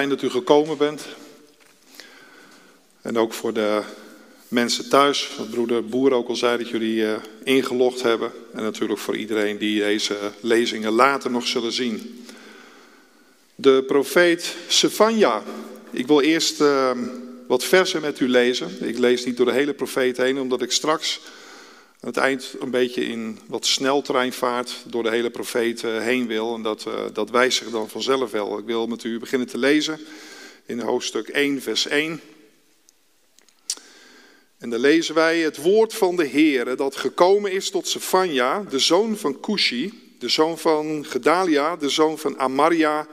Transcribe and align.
Fijn 0.00 0.10
dat 0.10 0.22
u 0.22 0.30
gekomen 0.30 0.76
bent. 0.78 1.06
En 3.02 3.18
ook 3.18 3.32
voor 3.32 3.52
de 3.52 3.82
mensen 4.48 4.88
thuis, 4.88 5.30
wat 5.38 5.50
broeder 5.50 5.84
Boer 5.84 6.12
ook 6.12 6.28
al 6.28 6.36
zei, 6.36 6.58
dat 6.58 6.68
jullie 6.68 6.96
uh, 6.96 7.16
ingelogd 7.44 8.02
hebben. 8.02 8.32
En 8.52 8.62
natuurlijk 8.62 9.00
voor 9.00 9.16
iedereen 9.16 9.58
die 9.58 9.80
deze 9.80 10.16
lezingen 10.40 10.92
later 10.92 11.30
nog 11.30 11.46
zullen 11.46 11.72
zien. 11.72 12.24
De 13.54 13.84
profeet 13.86 14.56
Sefania. 14.68 15.42
Ik 15.90 16.06
wil 16.06 16.20
eerst 16.20 16.60
uh, 16.60 16.90
wat 17.46 17.64
versen 17.64 18.00
met 18.00 18.20
u 18.20 18.28
lezen. 18.28 18.88
Ik 18.88 18.98
lees 18.98 19.24
niet 19.24 19.36
door 19.36 19.46
de 19.46 19.52
hele 19.52 19.74
profeet 19.74 20.16
heen, 20.16 20.38
omdat 20.38 20.62
ik 20.62 20.72
straks 20.72 21.20
aan 22.06 22.12
het 22.12 22.22
eind 22.22 22.54
een 22.60 22.70
beetje 22.70 23.04
in 23.04 23.38
wat 23.46 23.66
sneltreinvaart 23.66 24.76
door 24.86 25.02
de 25.02 25.10
hele 25.10 25.30
profeet 25.30 25.84
eh, 25.84 25.98
heen 25.98 26.26
wil. 26.26 26.54
En 26.54 26.62
dat, 26.62 26.84
uh, 26.88 26.94
dat 27.12 27.30
wijst 27.30 27.58
zich 27.58 27.70
dan 27.70 27.88
vanzelf 27.88 28.30
wel. 28.30 28.58
Ik 28.58 28.64
wil 28.64 28.86
met 28.86 29.04
u 29.04 29.18
beginnen 29.18 29.48
te 29.48 29.58
lezen 29.58 30.00
in 30.66 30.80
hoofdstuk 30.80 31.28
1, 31.28 31.62
vers 31.62 31.86
1. 31.86 32.20
En 34.58 34.70
dan 34.70 34.80
lezen 34.80 35.14
wij 35.14 35.38
het 35.38 35.56
woord 35.56 35.94
van 35.94 36.16
de 36.16 36.28
Heere 36.28 36.74
dat 36.74 36.96
gekomen 36.96 37.52
is 37.52 37.70
tot 37.70 37.88
Sefania, 37.88 38.64
de 38.68 38.78
zoon 38.78 39.16
van 39.16 39.40
Cushi, 39.40 40.14
de 40.18 40.28
zoon 40.28 40.58
van 40.58 41.04
Gedalia, 41.04 41.76
de 41.76 41.88
zoon 41.88 42.18
van 42.18 42.38
Amaria, 42.38 43.06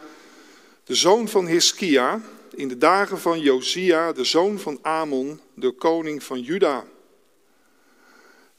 de 0.84 0.96
zoon 0.96 1.28
van 1.28 1.48
Hiskia, 1.48 2.22
in 2.56 2.68
de 2.68 2.78
dagen 2.78 3.20
van 3.20 3.40
Josia, 3.40 4.12
de 4.12 4.24
zoon 4.24 4.60
van 4.60 4.80
Amon, 4.82 5.40
de 5.54 5.72
koning 5.72 6.24
van 6.24 6.42
Juda. 6.42 6.86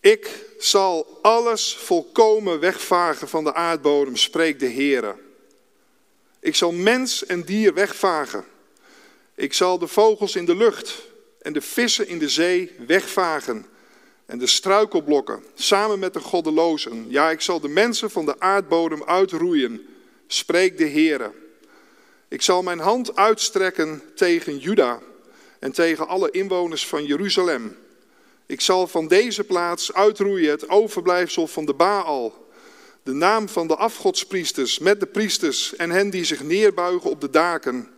Ik 0.05 0.47
zal 0.59 1.19
alles 1.23 1.77
volkomen 1.77 2.61
wegvagen 2.61 3.29
van 3.29 3.45
de 3.45 3.55
aardbodem, 3.55 4.17
spreekt 4.17 4.61
de 4.61 4.69
Heere. 4.69 5.17
Ik 6.41 6.55
zal 6.55 6.73
mens 6.73 7.27
en 7.27 7.43
dier 7.43 7.75
wegvagen. 7.75 8.45
Ik 9.35 9.53
zal 9.53 9.79
de 9.79 9.87
vogels 9.87 10.37
in 10.37 10.45
de 10.45 10.57
lucht 10.57 11.03
en 11.41 11.53
de 11.53 11.61
vissen 11.61 12.09
in 12.09 12.19
de 12.19 12.29
zee 12.29 12.73
wegvagen. 12.87 13.67
En 14.27 14.39
de 14.39 14.47
struikelblokken, 14.47 15.45
samen 15.55 15.99
met 15.99 16.13
de 16.13 16.21
goddelozen. 16.21 17.07
Ja, 17.09 17.31
ik 17.31 17.41
zal 17.41 17.61
de 17.61 17.69
mensen 17.69 18.11
van 18.11 18.25
de 18.25 18.41
aardbodem 18.41 19.05
uitroeien, 19.05 19.87
spreekt 20.27 20.79
de 20.79 20.89
Heere. 20.89 21.33
Ik 22.29 22.43
zal 22.43 22.63
mijn 22.63 22.81
hand 22.81 23.17
uitstrekken 23.17 24.03
tegen 24.15 24.59
Juda 24.59 25.01
en 25.59 25.73
tegen 25.73 26.09
alle 26.09 26.31
inwoners 26.31 26.87
van 26.87 27.05
Jeruzalem. 27.05 27.83
Ik 28.47 28.61
zal 28.61 28.87
van 28.87 29.09
deze 29.09 29.45
plaats 29.45 29.93
uitroeien 29.93 30.51
het 30.51 30.69
overblijfsel 30.69 31.47
van 31.47 31.65
de 31.65 31.75
Baal, 31.75 32.47
de 33.03 33.13
naam 33.13 33.49
van 33.49 33.67
de 33.67 33.77
afgodspriesters 33.77 34.79
met 34.79 35.01
de 35.01 35.07
priesters 35.07 35.77
en 35.77 35.91
hen 35.91 36.11
die 36.11 36.25
zich 36.25 36.43
neerbuigen 36.43 37.11
op 37.11 37.21
de 37.21 37.31
daken 37.31 37.89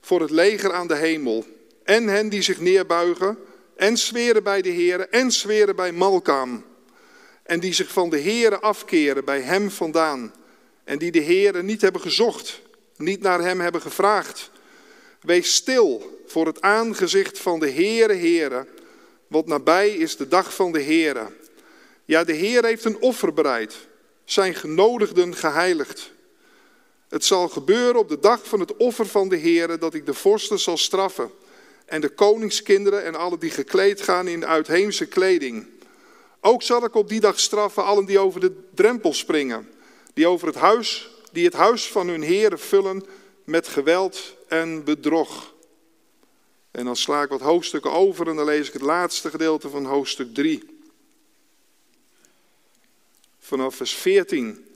voor 0.00 0.20
het 0.20 0.30
leger 0.30 0.72
aan 0.72 0.86
de 0.86 0.96
hemel. 0.96 1.44
En 1.84 2.08
hen 2.08 2.28
die 2.28 2.42
zich 2.42 2.60
neerbuigen 2.60 3.38
en 3.76 3.96
zweren 3.96 4.42
bij 4.42 4.62
de 4.62 4.68
Heer 4.68 5.08
en 5.08 5.32
zweren 5.32 5.76
bij 5.76 5.92
Malkaam. 5.92 6.64
En 7.42 7.60
die 7.60 7.72
zich 7.72 7.92
van 7.92 8.10
de 8.10 8.20
Heere 8.20 8.60
afkeren 8.60 9.24
bij 9.24 9.40
hem 9.40 9.70
vandaan. 9.70 10.34
En 10.84 10.98
die 10.98 11.10
de 11.10 11.22
Heere 11.22 11.62
niet 11.62 11.80
hebben 11.80 12.00
gezocht, 12.00 12.60
niet 12.96 13.20
naar 13.20 13.40
hem 13.40 13.60
hebben 13.60 13.80
gevraagd. 13.80 14.50
Wees 15.20 15.54
stil 15.54 16.20
voor 16.26 16.46
het 16.46 16.60
aangezicht 16.60 17.38
van 17.38 17.60
de 17.60 17.70
Heere 17.70 18.14
Heere 18.14 18.66
want 19.34 19.46
nabij 19.46 19.90
is 19.90 20.16
de 20.16 20.28
dag 20.28 20.54
van 20.54 20.72
de 20.72 20.82
Heere. 20.82 21.26
Ja, 22.04 22.24
de 22.24 22.32
Heer 22.32 22.64
heeft 22.64 22.84
een 22.84 23.00
offer 23.00 23.32
bereid, 23.32 23.74
zijn 24.24 24.54
genodigden 24.54 25.34
geheiligd. 25.34 26.12
Het 27.08 27.24
zal 27.24 27.48
gebeuren 27.48 28.00
op 28.00 28.08
de 28.08 28.18
dag 28.18 28.48
van 28.48 28.60
het 28.60 28.76
offer 28.76 29.06
van 29.06 29.28
de 29.28 29.38
Heere 29.38 29.78
dat 29.78 29.94
ik 29.94 30.06
de 30.06 30.14
vorsten 30.14 30.58
zal 30.58 30.76
straffen 30.76 31.30
en 31.86 32.00
de 32.00 32.08
koningskinderen 32.08 33.04
en 33.04 33.14
alle 33.14 33.38
die 33.38 33.50
gekleed 33.50 34.00
gaan 34.00 34.28
in 34.28 34.46
uitheemse 34.46 35.06
kleding. 35.06 35.66
Ook 36.40 36.62
zal 36.62 36.84
ik 36.84 36.94
op 36.94 37.08
die 37.08 37.20
dag 37.20 37.40
straffen 37.40 37.84
allen 37.84 38.04
die 38.04 38.18
over 38.18 38.40
de 38.40 38.52
drempel 38.74 39.12
springen, 39.14 39.68
die 40.12 40.26
over 40.26 40.46
het 40.46 40.56
huis, 40.56 41.10
die 41.32 41.44
het 41.44 41.54
huis 41.54 41.88
van 41.88 42.08
hun 42.08 42.22
Heere 42.22 42.58
vullen 42.58 43.04
met 43.44 43.68
geweld 43.68 44.36
en 44.48 44.84
bedrog. 44.84 45.53
En 46.74 46.84
dan 46.84 46.96
sla 46.96 47.22
ik 47.22 47.28
wat 47.28 47.40
hoofdstukken 47.40 47.92
over 47.92 48.28
en 48.28 48.36
dan 48.36 48.44
lees 48.44 48.66
ik 48.66 48.72
het 48.72 48.82
laatste 48.82 49.30
gedeelte 49.30 49.68
van 49.68 49.84
hoofdstuk 49.84 50.34
3. 50.34 50.62
Vanaf 53.38 53.74
vers 53.74 53.94
14. 53.94 54.66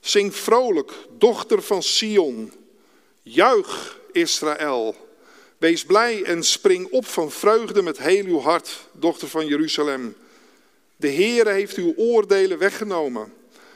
Zing 0.00 0.34
vrolijk, 0.34 0.92
dochter 1.18 1.62
van 1.62 1.82
Sion. 1.82 2.52
Juich, 3.22 3.98
Israël. 4.12 5.08
Wees 5.58 5.84
blij 5.84 6.24
en 6.24 6.42
spring 6.42 6.90
op 6.90 7.06
van 7.06 7.30
vreugde 7.30 7.82
met 7.82 7.98
heel 7.98 8.24
uw 8.24 8.40
hart, 8.40 8.88
dochter 8.92 9.28
van 9.28 9.46
Jeruzalem. 9.46 10.16
De 10.96 11.12
Heere 11.12 11.50
heeft 11.50 11.76
uw 11.76 11.94
oordelen 11.96 12.58
weggenomen. 12.58 13.32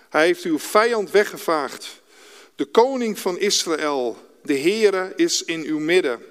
Hij 0.08 0.26
heeft 0.26 0.44
uw 0.44 0.58
vijand 0.58 1.10
weggevaagd. 1.10 2.00
De 2.54 2.64
koning 2.64 3.18
van 3.18 3.38
Israël, 3.38 4.16
de 4.42 4.58
Heere, 4.58 5.12
is 5.16 5.44
in 5.44 5.62
uw 5.62 5.78
midden. 5.78 6.29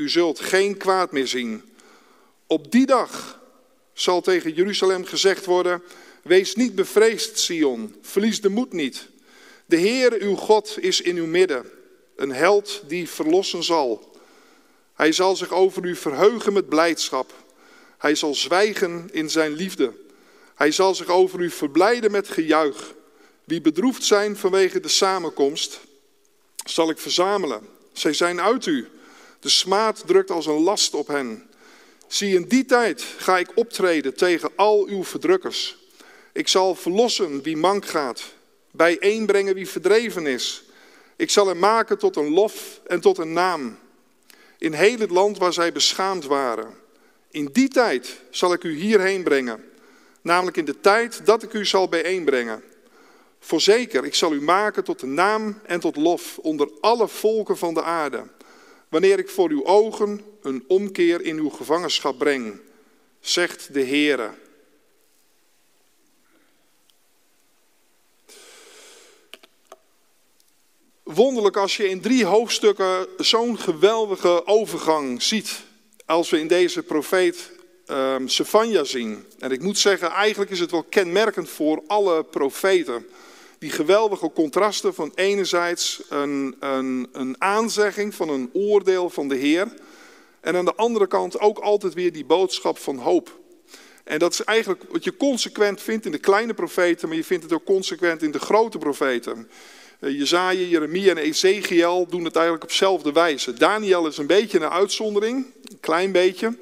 U 0.00 0.08
zult 0.08 0.40
geen 0.40 0.76
kwaad 0.76 1.12
meer 1.12 1.26
zien. 1.26 1.62
Op 2.46 2.70
die 2.72 2.86
dag 2.86 3.40
zal 3.92 4.20
tegen 4.20 4.52
Jeruzalem 4.52 5.04
gezegd 5.04 5.44
worden: 5.44 5.82
Wees 6.22 6.54
niet 6.54 6.74
bevreesd, 6.74 7.38
Sion, 7.38 7.94
verlies 8.02 8.40
de 8.40 8.48
moed 8.48 8.72
niet. 8.72 9.08
De 9.66 9.76
Heer, 9.76 10.12
uw 10.20 10.34
God, 10.34 10.76
is 10.78 11.00
in 11.00 11.16
uw 11.16 11.26
midden, 11.26 11.70
een 12.16 12.32
held 12.32 12.82
die 12.86 13.08
verlossen 13.08 13.62
zal. 13.62 14.16
Hij 14.94 15.12
zal 15.12 15.36
zich 15.36 15.52
over 15.52 15.84
u 15.84 15.96
verheugen 15.96 16.52
met 16.52 16.68
blijdschap. 16.68 17.32
Hij 17.98 18.14
zal 18.14 18.34
zwijgen 18.34 19.08
in 19.12 19.30
zijn 19.30 19.52
liefde. 19.52 19.92
Hij 20.54 20.70
zal 20.70 20.94
zich 20.94 21.08
over 21.08 21.40
u 21.40 21.50
verblijden 21.50 22.10
met 22.10 22.28
gejuich. 22.28 22.94
Wie 23.44 23.60
bedroefd 23.60 24.04
zijn 24.04 24.36
vanwege 24.36 24.80
de 24.80 24.88
samenkomst, 24.88 25.80
zal 26.64 26.90
ik 26.90 26.98
verzamelen. 26.98 27.68
Zij 27.92 28.12
zijn 28.12 28.40
uit 28.40 28.66
u. 28.66 28.88
De 29.40 29.48
smaad 29.48 30.02
drukt 30.06 30.30
als 30.30 30.46
een 30.46 30.62
last 30.62 30.94
op 30.94 31.06
hen. 31.06 31.50
Zie, 32.06 32.34
in 32.34 32.48
die 32.48 32.64
tijd 32.64 33.02
ga 33.02 33.38
ik 33.38 33.52
optreden 33.54 34.14
tegen 34.14 34.50
al 34.56 34.86
uw 34.86 35.04
verdrukkers. 35.04 35.78
Ik 36.32 36.48
zal 36.48 36.74
verlossen 36.74 37.42
wie 37.42 37.56
mank 37.56 37.86
gaat, 37.86 38.22
bijeenbrengen 38.70 39.54
wie 39.54 39.68
verdreven 39.68 40.26
is. 40.26 40.62
Ik 41.16 41.30
zal 41.30 41.46
hem 41.46 41.58
maken 41.58 41.98
tot 41.98 42.16
een 42.16 42.30
lof 42.30 42.80
en 42.86 43.00
tot 43.00 43.18
een 43.18 43.32
naam. 43.32 43.78
In 44.58 44.72
heel 44.72 44.98
het 44.98 45.10
land 45.10 45.38
waar 45.38 45.52
zij 45.52 45.72
beschaamd 45.72 46.24
waren. 46.24 46.74
In 47.30 47.48
die 47.52 47.68
tijd 47.68 48.20
zal 48.30 48.52
ik 48.52 48.64
u 48.64 48.74
hierheen 48.74 49.22
brengen. 49.22 49.64
Namelijk 50.22 50.56
in 50.56 50.64
de 50.64 50.80
tijd 50.80 51.26
dat 51.26 51.42
ik 51.42 51.52
u 51.52 51.66
zal 51.66 51.88
bijeenbrengen. 51.88 52.62
Voorzeker, 53.38 54.04
ik 54.04 54.14
zal 54.14 54.32
u 54.32 54.42
maken 54.42 54.84
tot 54.84 55.02
een 55.02 55.14
naam 55.14 55.60
en 55.66 55.80
tot 55.80 55.96
lof 55.96 56.38
onder 56.38 56.70
alle 56.80 57.08
volken 57.08 57.58
van 57.58 57.74
de 57.74 57.82
aarde 57.82 58.22
wanneer 58.90 59.18
ik 59.18 59.28
voor 59.28 59.50
uw 59.50 59.64
ogen 59.64 60.20
een 60.42 60.64
omkeer 60.66 61.22
in 61.22 61.38
uw 61.38 61.50
gevangenschap 61.50 62.18
breng, 62.18 62.60
zegt 63.20 63.74
de 63.74 63.84
Heere. 63.84 64.30
Wonderlijk 71.02 71.56
als 71.56 71.76
je 71.76 71.88
in 71.88 72.00
drie 72.00 72.24
hoofdstukken 72.24 73.06
zo'n 73.16 73.58
geweldige 73.58 74.46
overgang 74.46 75.22
ziet, 75.22 75.62
als 76.06 76.30
we 76.30 76.38
in 76.38 76.48
deze 76.48 76.82
profeet 76.82 77.50
um, 77.86 78.28
zien. 78.84 79.26
En 79.38 79.50
ik 79.50 79.62
moet 79.62 79.78
zeggen, 79.78 80.10
eigenlijk 80.10 80.50
is 80.50 80.60
het 80.60 80.70
wel 80.70 80.82
kenmerkend 80.82 81.48
voor 81.48 81.82
alle 81.86 82.24
profeten 82.24 83.06
die 83.60 83.70
geweldige 83.70 84.30
contrasten 84.34 84.94
van 84.94 85.12
enerzijds 85.14 86.02
een, 86.08 86.56
een, 86.60 87.08
een 87.12 87.34
aanzegging 87.38 88.14
van 88.14 88.28
een 88.28 88.50
oordeel 88.52 89.10
van 89.10 89.28
de 89.28 89.34
Heer. 89.34 89.68
En 90.40 90.56
aan 90.56 90.64
de 90.64 90.74
andere 90.74 91.06
kant 91.06 91.40
ook 91.40 91.58
altijd 91.58 91.94
weer 91.94 92.12
die 92.12 92.24
boodschap 92.24 92.78
van 92.78 92.98
hoop. 92.98 93.38
En 94.04 94.18
dat 94.18 94.32
is 94.32 94.44
eigenlijk 94.44 94.82
wat 94.90 95.04
je 95.04 95.16
consequent 95.16 95.82
vindt 95.82 96.06
in 96.06 96.12
de 96.12 96.18
kleine 96.18 96.54
profeten, 96.54 97.08
maar 97.08 97.16
je 97.16 97.24
vindt 97.24 97.42
het 97.42 97.52
ook 97.52 97.64
consequent 97.64 98.22
in 98.22 98.30
de 98.30 98.38
grote 98.38 98.78
profeten. 98.78 99.50
Eh, 99.98 100.18
Jezaja, 100.18 100.60
Jeremia 100.60 101.10
en 101.10 101.18
Ezekiel 101.18 102.06
doen 102.06 102.24
het 102.24 102.34
eigenlijk 102.36 102.64
op 102.64 102.70
dezelfde 102.70 103.12
wijze. 103.12 103.52
Daniel 103.52 104.06
is 104.06 104.18
een 104.18 104.26
beetje 104.26 104.58
een 104.58 104.70
uitzondering, 104.70 105.46
een 105.62 105.80
klein 105.80 106.12
beetje. 106.12 106.56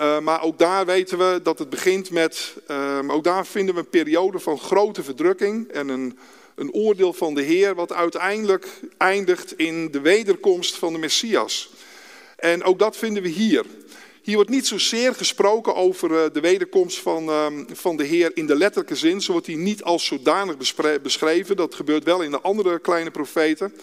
Uh, 0.00 0.18
maar 0.18 0.42
ook 0.42 0.58
daar 0.58 0.86
weten 0.86 1.18
we 1.18 1.40
dat 1.42 1.58
het 1.58 1.70
begint 1.70 2.10
met, 2.10 2.54
uh, 2.70 2.98
ook 3.06 3.24
daar 3.24 3.46
vinden 3.46 3.74
we 3.74 3.80
een 3.80 3.88
periode 3.88 4.38
van 4.38 4.58
grote 4.58 5.02
verdrukking 5.02 5.68
en 5.68 5.88
een, 5.88 6.18
een 6.54 6.72
oordeel 6.72 7.12
van 7.12 7.34
de 7.34 7.42
Heer, 7.42 7.74
wat 7.74 7.92
uiteindelijk 7.92 8.68
eindigt 8.98 9.58
in 9.58 9.90
de 9.90 10.00
wederkomst 10.00 10.76
van 10.76 10.92
de 10.92 10.98
Messias. 10.98 11.70
En 12.36 12.62
ook 12.62 12.78
dat 12.78 12.96
vinden 12.96 13.22
we 13.22 13.28
hier. 13.28 13.64
Hier 14.22 14.34
wordt 14.34 14.50
niet 14.50 14.66
zozeer 14.66 15.14
gesproken 15.14 15.74
over 15.74 16.24
eh, 16.24 16.30
de 16.32 16.40
wederkomst 16.40 16.98
van, 16.98 17.28
ehm, 17.28 17.64
van 17.72 17.96
de 17.96 18.04
Heer 18.04 18.30
in 18.34 18.46
de 18.46 18.56
letterlijke 18.56 18.96
zin. 18.96 19.20
Zo 19.20 19.32
wordt 19.32 19.46
hij 19.46 19.56
niet 19.56 19.82
als 19.82 20.06
zodanig 20.06 20.56
beschreven. 21.02 21.56
Dat 21.56 21.74
gebeurt 21.74 22.04
wel 22.04 22.22
in 22.22 22.30
de 22.30 22.40
andere 22.40 22.78
kleine 22.78 23.10
profeten. 23.10 23.74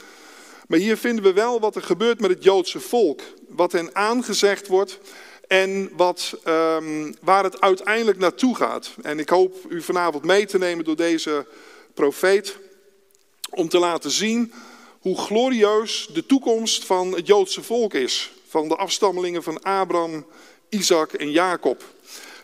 Maar 0.67 0.79
hier 0.79 0.97
vinden 0.97 1.23
we 1.23 1.33
wel 1.33 1.59
wat 1.59 1.75
er 1.75 1.83
gebeurt 1.83 2.19
met 2.19 2.29
het 2.29 2.43
Joodse 2.43 2.79
volk. 2.79 3.21
Wat 3.47 3.71
hen 3.71 3.95
aangezegd 3.95 4.67
wordt 4.67 4.99
en 5.47 5.89
wat, 5.95 6.33
um, 6.47 7.15
waar 7.21 7.43
het 7.43 7.61
uiteindelijk 7.61 8.17
naartoe 8.17 8.55
gaat. 8.55 8.89
En 9.01 9.19
ik 9.19 9.29
hoop 9.29 9.55
u 9.69 9.81
vanavond 9.81 10.23
mee 10.23 10.45
te 10.45 10.57
nemen 10.57 10.85
door 10.85 10.95
deze 10.95 11.45
profeet. 11.93 12.57
Om 13.49 13.69
te 13.69 13.79
laten 13.79 14.11
zien 14.11 14.53
hoe 14.99 15.17
glorieus 15.17 16.09
de 16.13 16.25
toekomst 16.25 16.85
van 16.85 17.15
het 17.15 17.27
Joodse 17.27 17.63
volk 17.63 17.93
is. 17.93 18.31
Van 18.47 18.67
de 18.67 18.75
afstammelingen 18.75 19.43
van 19.43 19.61
Abraham, 19.61 20.25
Isaac 20.69 21.13
en 21.13 21.31
Jacob. 21.31 21.83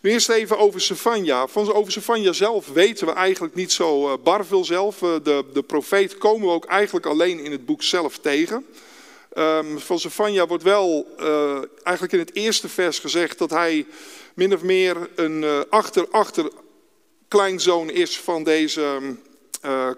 Eerst 0.02 0.30
even 0.30 0.58
over. 0.58 0.96
Van 1.48 1.74
over 1.74 1.92
Sefania 1.92 2.34
zelf 2.34 2.68
weten 2.68 3.08
we 3.08 3.14
eigenlijk 3.14 3.56
niet 3.56 3.72
zo 3.72 4.08
uh, 4.08 4.14
bar 4.24 4.46
veel 4.46 4.66
zelf. 4.66 5.02
Uh, 5.02 5.16
de, 5.24 5.46
de 5.54 5.62
profeet 5.62 6.18
komen 6.18 6.48
we 6.48 6.54
ook 6.54 6.66
eigenlijk 6.66 7.06
alleen 7.06 7.40
in 7.40 7.52
het 7.52 7.66
boek 7.66 7.84
zelf 7.84 8.18
tegen. 8.18 8.66
Um, 9.38 9.80
van 9.80 10.00
Sefania 10.00 10.48
wordt 10.48 10.64
wel 10.64 11.08
uh, 11.20 11.62
eigenlijk 11.84 12.14
in 12.14 12.20
het 12.20 12.36
eerste 12.36 12.70
vers 12.70 13.00
gezegd 13.00 13.38
dat 13.38 13.50
hij 13.50 13.86
min 14.36 14.54
of 14.54 14.62
meer 14.62 15.10
een 15.16 15.66
achter, 15.70 16.08
achter 16.12 16.52
kleinzoon 17.28 17.90
is 17.90 18.20
van 18.20 18.44
deze 18.44 19.00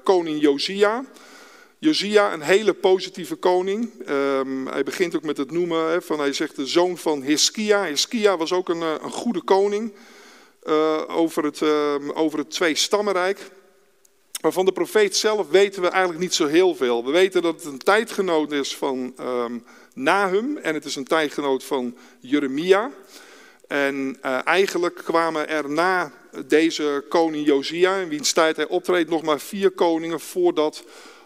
koning 0.04 0.42
Josia. 0.42 1.06
Josia, 1.80 2.34
een 2.34 2.42
hele 2.42 2.74
positieve 2.74 3.36
koning. 3.36 4.10
Um, 4.10 4.68
hij 4.68 4.84
begint 4.84 5.16
ook 5.16 5.24
met 5.24 5.38
het 5.38 5.52
noemen 5.52 6.04
van, 6.04 6.20
hij 6.20 6.34
zegt 6.34 6.56
de 6.56 6.66
zoon 6.66 6.98
van 6.98 7.22
Hiskia. 7.22 7.84
Hiskia 7.84 8.38
was 8.38 8.52
ook 8.54 8.70
een, 8.70 8.82
eh, 8.82 8.94
een 9.02 9.12
goede 9.12 9.42
koning 9.42 9.94
over, 11.08 11.44
het, 11.44 11.62
over 12.14 12.40
het 12.40 12.52
twee-stammenrijk. 12.52 13.40
Maar 14.46 14.54
van 14.54 14.66
de 14.66 14.72
profeet 14.72 15.16
zelf 15.16 15.50
weten 15.50 15.82
we 15.82 15.88
eigenlijk 15.88 16.20
niet 16.20 16.34
zo 16.34 16.48
heel 16.48 16.76
veel. 16.76 17.06
We 17.06 17.12
weten 17.12 17.42
dat 17.42 17.56
het 17.56 17.66
een 17.66 17.78
tijdgenoot 17.78 18.52
is 18.52 18.76
van 18.76 19.14
um, 19.20 19.64
Nahum 19.94 20.58
en 20.58 20.74
het 20.74 20.86
is 20.86 20.96
een 20.96 21.04
tijdgenoot 21.04 21.64
van 21.64 21.98
Jeremia. 22.20 22.92
En 23.68 24.18
uh, 24.26 24.40
eigenlijk 24.48 24.96
kwamen 24.96 25.50
er 25.50 25.70
na 25.70 26.12
deze 26.46 27.06
koning 27.10 27.46
Josia, 27.46 27.98
in 27.98 28.10
wiens 28.10 28.34
tijd 28.34 28.56
hij 28.56 28.68
optreedt, 28.68 29.10
nog 29.10 29.22
maar 29.22 29.40
vier 29.40 29.72
koningen 29.72 30.20
voordat 30.20 30.84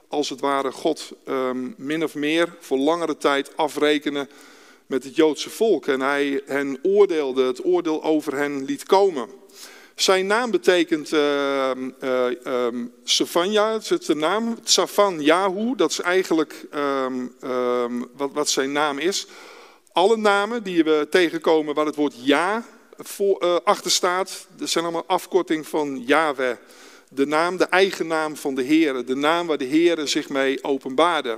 als 0.07 0.29
het 0.29 0.39
ware 0.39 0.71
God 0.71 1.11
um, 1.27 1.73
min 1.77 2.03
of 2.03 2.15
meer 2.15 2.55
voor 2.59 2.77
langere 2.77 3.17
tijd 3.17 3.57
afrekenen 3.57 4.29
met 4.85 5.03
het 5.03 5.15
Joodse 5.15 5.49
volk. 5.49 5.87
En 5.87 6.01
hij 6.01 6.41
hen 6.45 6.79
oordeelde, 6.81 7.43
het 7.43 7.65
oordeel 7.65 8.03
over 8.03 8.35
hen 8.35 8.65
liet 8.65 8.83
komen. 8.83 9.38
Zijn 9.99 10.27
naam 10.27 10.51
betekent 10.51 11.13
uh, 11.13 11.71
Safanja, 13.03 13.71
dat 13.71 13.99
is 13.99 14.05
de 14.05 14.15
naam. 14.15 14.57
Safan 14.63 15.21
Yahu, 15.21 15.75
dat 15.75 15.91
is 15.91 15.99
eigenlijk 15.99 16.65
um, 16.75 17.35
wat, 18.15 18.31
wat, 18.33 18.49
zijn 18.49 18.71
naam 18.71 18.97
is. 18.97 19.27
Alle 19.91 20.17
namen 20.17 20.63
die 20.63 20.83
we 20.83 21.07
tegenkomen 21.09 21.75
waar 21.75 21.85
het 21.85 21.95
woord 21.95 22.13
ja 22.17 22.65
voor, 22.97 23.43
uh, 23.43 23.55
achter 23.63 23.91
staat, 23.91 24.47
dat 24.57 24.69
zijn 24.69 24.83
allemaal 24.83 25.07
afkorting 25.07 25.67
van 25.67 26.03
Yahweh 26.05 26.55
de 27.09 27.25
naam, 27.25 27.57
de 27.57 27.65
eigen 27.65 28.07
naam 28.07 28.35
van 28.35 28.55
de 28.55 28.63
Heer, 28.63 29.05
de 29.05 29.15
naam 29.15 29.47
waar 29.47 29.57
de 29.57 29.65
Heer 29.65 30.07
zich 30.07 30.29
mee 30.29 30.63
openbaarde. 30.63 31.37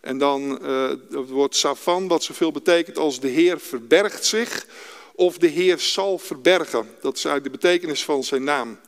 En 0.00 0.18
dan 0.18 0.58
uh, 0.62 0.88
het 0.88 1.28
woord 1.28 1.56
Safan, 1.56 2.08
wat 2.08 2.22
zoveel 2.22 2.52
betekent 2.52 2.98
als 2.98 3.20
de 3.20 3.28
Heer 3.28 3.60
verbergt 3.60 4.24
zich 4.24 4.66
of 5.14 5.38
de 5.38 5.46
Heer 5.46 5.78
zal 5.78 6.18
verbergen. 6.18 6.88
Dat 7.00 7.16
is 7.16 7.24
eigenlijk 7.24 7.54
de 7.54 7.68
betekenis 7.68 8.04
van 8.04 8.24
zijn 8.24 8.44
naam. 8.44 8.78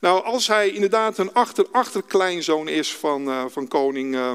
Nou, 0.00 0.24
als 0.24 0.46
hij 0.46 0.70
inderdaad 0.70 1.18
een 1.18 1.32
achter-achterkleinzoon 1.32 2.68
is 2.68 2.94
van, 2.94 3.28
uh, 3.28 3.44
van 3.48 3.68
koning, 3.68 4.14
uh, 4.14 4.32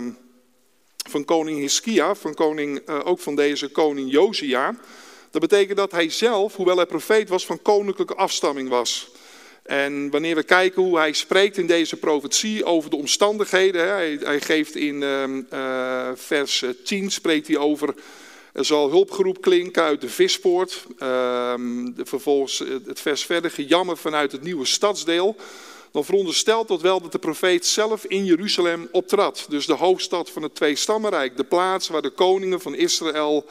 van 1.10 1.26
koning 1.26 1.60
Hiskia, 1.60 2.16
van 2.16 2.34
koning, 2.34 2.90
uh, 2.90 3.00
ook 3.04 3.20
van 3.20 3.36
deze 3.36 3.68
koning 3.68 4.12
Josia, 4.12 4.76
dat 5.32 5.42
betekent 5.42 5.78
dat 5.78 5.92
hij 5.92 6.10
zelf, 6.10 6.56
hoewel 6.56 6.76
hij 6.76 6.86
profeet 6.86 7.30
was, 7.30 7.46
van 7.46 7.62
koninklijke 7.62 8.16
afstamming 8.16 8.70
was. 8.70 9.12
En 9.64 10.10
wanneer 10.10 10.36
we 10.36 10.44
kijken 10.44 10.82
hoe 10.82 10.98
hij 10.98 11.14
spreekt 11.14 11.58
in 11.58 11.68
deze 11.68 11.96
profetie 11.96 12.66
over 12.66 12.90
de 12.90 12.96
omstandigheden, 12.96 13.88
hij, 13.90 14.42
geeft 14.42 14.76
in 14.76 15.02
uh, 15.54 16.10
vers 16.16 16.64
10 16.84 17.12
spreekt 17.12 17.48
hij 17.48 17.58
over, 17.58 17.94
er 18.56 18.66
zal 18.66 18.90
hulpgeroep 18.90 19.42
klinken 19.42 19.84
uit 19.84 20.02
de 20.02 20.10
vispoort. 20.10 20.86
Uh, 21.00 21.54
vervolgens 21.98 22.64
het 22.86 23.00
vers 23.00 23.26
verder, 23.26 23.52
gejammer 23.52 23.98
vanuit 23.98 24.32
het 24.32 24.44
nieuwe 24.44 24.66
stadsdeel. 24.66 25.36
Dan 25.92 26.06
veronderstelt 26.06 26.68
dat 26.68 26.82
wel 26.82 27.02
dat 27.02 27.12
de 27.12 27.20
profeet 27.20 27.66
zelf 27.66 28.06
in 28.06 28.26
Jeruzalem 28.26 28.88
optrad. 28.92 29.46
Dus 29.50 29.66
de 29.66 29.74
hoofdstad 29.74 30.30
van 30.30 30.44
het 30.44 30.56
Tweestammenrijk, 30.56 31.38
de 31.38 31.44
plaats 31.44 31.88
waar 31.88 32.02
de 32.02 32.10
koningen 32.10 32.62
van 32.62 32.76
Israël 32.76 33.46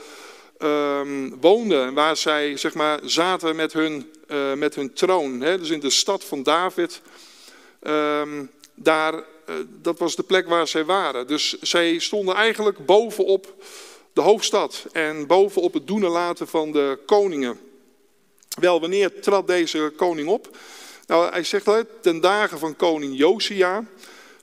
um, 0.59 1.41
woonden. 1.41 1.95
Waar 1.95 2.17
zij 2.17 2.57
zeg 2.57 2.75
maar, 2.75 3.01
zaten 3.03 3.57
met 3.57 3.73
hun, 3.73 4.11
uh, 4.29 4.53
met 4.53 4.75
hun 4.75 4.93
troon. 4.93 5.41
Hè? 5.41 5.59
Dus 5.59 5.71
in 5.71 5.81
de 5.81 5.91
stad 5.91 6.25
van 6.25 6.43
David. 6.43 7.01
Um, 7.83 8.51
daar, 8.75 9.15
uh, 9.15 9.55
dat 9.83 9.99
was 9.99 10.17
de 10.17 10.23
plek 10.23 10.49
waar 10.49 10.69
zij 10.69 10.85
waren. 10.85 11.27
Dus 11.27 11.61
zij 11.61 11.99
stonden 11.99 12.35
eigenlijk 12.35 12.87
bovenop 12.87 13.55
de 14.15 14.21
hoofdstad. 14.21 14.87
En 14.93 15.27
bovenop 15.27 15.75
het 15.75 15.87
doen 15.87 16.05
en 16.05 16.11
laten 16.11 16.49
van 16.49 16.73
de 16.73 16.99
koningen. 17.07 17.61
Wel, 18.61 18.81
wanneer 18.81 19.21
trad 19.21 19.47
deze 19.47 19.93
koning 19.97 20.29
op? 20.29 20.57
Nou, 21.07 21.31
hij 21.31 21.45
zegt 21.45 21.69
al, 21.69 21.83
ten 22.01 22.21
dagen 22.21 22.59
van 22.59 22.77
koning 22.77 23.17
Josia. 23.17 23.85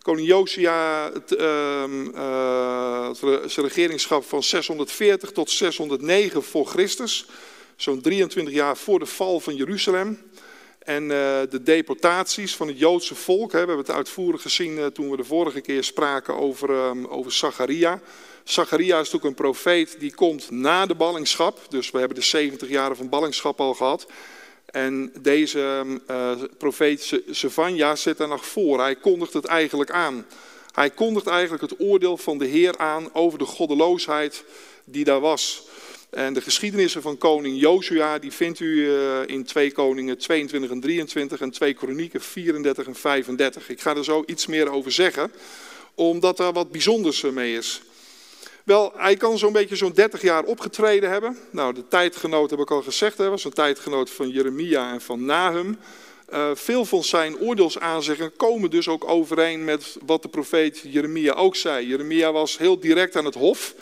Koning 0.01 0.27
Josia, 0.27 1.11
het, 1.13 1.31
uh, 1.31 1.83
uh, 2.13 3.09
zijn 3.45 3.65
regeringschap 3.67 4.23
van 4.23 4.43
640 4.43 5.31
tot 5.31 5.49
609 5.49 6.43
voor 6.43 6.65
Christus. 6.65 7.25
Zo'n 7.75 8.01
23 8.01 8.53
jaar 8.53 8.77
voor 8.77 8.99
de 8.99 9.05
val 9.05 9.39
van 9.39 9.55
Jeruzalem. 9.55 10.31
En 10.79 11.03
uh, 11.03 11.09
de 11.49 11.63
deportaties 11.63 12.55
van 12.55 12.67
het 12.67 12.79
Joodse 12.79 13.15
volk. 13.15 13.51
Hè, 13.51 13.59
we 13.59 13.67
hebben 13.67 13.85
het 13.85 13.95
uitvoerig 13.95 14.41
gezien 14.41 14.77
uh, 14.77 14.85
toen 14.85 15.09
we 15.09 15.17
de 15.17 15.23
vorige 15.23 15.61
keer 15.61 15.83
spraken 15.83 16.35
over, 16.35 16.69
um, 16.69 17.05
over 17.07 17.31
Zacharia. 17.31 18.01
Zacharia 18.43 18.99
is 18.99 19.11
natuurlijk 19.11 19.25
een 19.25 19.45
profeet 19.45 19.95
die 19.99 20.13
komt 20.13 20.51
na 20.51 20.85
de 20.85 20.95
ballingschap. 20.95 21.59
Dus 21.69 21.91
we 21.91 21.97
hebben 21.97 22.17
de 22.17 22.23
70 22.23 22.69
jaren 22.69 22.97
van 22.97 23.09
ballingschap 23.09 23.59
al 23.59 23.73
gehad. 23.73 24.07
En 24.65 25.13
deze 25.19 25.85
uh, 26.09 26.31
profeet 26.57 27.21
Savanja 27.29 27.95
zet 27.95 28.17
daar 28.17 28.27
nog 28.27 28.45
voor. 28.45 28.79
Hij 28.79 28.95
kondigt 28.95 29.33
het 29.33 29.45
eigenlijk 29.45 29.91
aan. 29.91 30.25
Hij 30.71 30.89
kondigt 30.89 31.27
eigenlijk 31.27 31.61
het 31.61 31.79
oordeel 31.79 32.17
van 32.17 32.37
de 32.37 32.45
Heer 32.45 32.77
aan 32.77 33.13
over 33.13 33.39
de 33.39 33.45
goddeloosheid 33.45 34.43
die 34.85 35.03
daar 35.03 35.19
was. 35.19 35.63
En 36.09 36.33
de 36.33 36.41
geschiedenissen 36.41 37.01
van 37.01 37.17
koning 37.17 37.59
Jozua, 37.59 38.19
die 38.19 38.31
vindt 38.31 38.59
u 38.59 38.87
uh, 38.87 39.19
in 39.25 39.43
2 39.43 39.71
Koningen 39.71 40.17
22 40.17 40.71
en 40.71 40.79
23 40.79 41.41
en 41.41 41.51
2 41.51 41.73
Kronieken 41.73 42.21
34 42.21 42.87
en 42.87 42.95
35. 42.95 43.69
Ik 43.69 43.81
ga 43.81 43.95
er 43.95 44.03
zo 44.03 44.23
iets 44.25 44.45
meer 44.45 44.71
over 44.71 44.91
zeggen, 44.91 45.31
omdat 45.95 46.37
daar 46.37 46.53
wat 46.53 46.71
bijzonders 46.71 47.21
mee 47.21 47.57
is. 47.57 47.81
Wel, 48.65 48.93
hij 48.95 49.15
kan 49.15 49.37
zo'n 49.37 49.53
beetje 49.53 49.75
zo'n 49.75 49.91
30 49.91 50.21
jaar 50.21 50.43
opgetreden 50.43 51.09
hebben. 51.09 51.37
Nou, 51.49 51.73
de 51.73 51.87
tijdgenoot 51.87 52.49
heb 52.49 52.59
ik 52.59 52.71
al 52.71 52.81
gezegd, 52.81 53.17
hè, 53.17 53.29
was 53.29 53.43
een 53.43 53.53
tijdgenoot 53.53 54.09
van 54.09 54.29
Jeremia 54.29 54.91
en 54.91 55.01
van 55.01 55.25
Nahum. 55.25 55.77
Uh, 56.33 56.49
veel 56.53 56.85
van 56.85 57.03
zijn 57.03 57.37
oordeelsaanzeggingen 57.37 58.35
komen 58.35 58.69
dus 58.69 58.87
ook 58.87 59.09
overeen 59.09 59.63
met 59.63 59.97
wat 60.05 60.21
de 60.21 60.27
profeet 60.27 60.81
Jeremia 60.83 61.33
ook 61.33 61.55
zei. 61.55 61.87
Jeremia 61.87 62.31
was 62.31 62.57
heel 62.57 62.79
direct 62.79 63.15
aan 63.15 63.25
het 63.25 63.35
hof. 63.35 63.75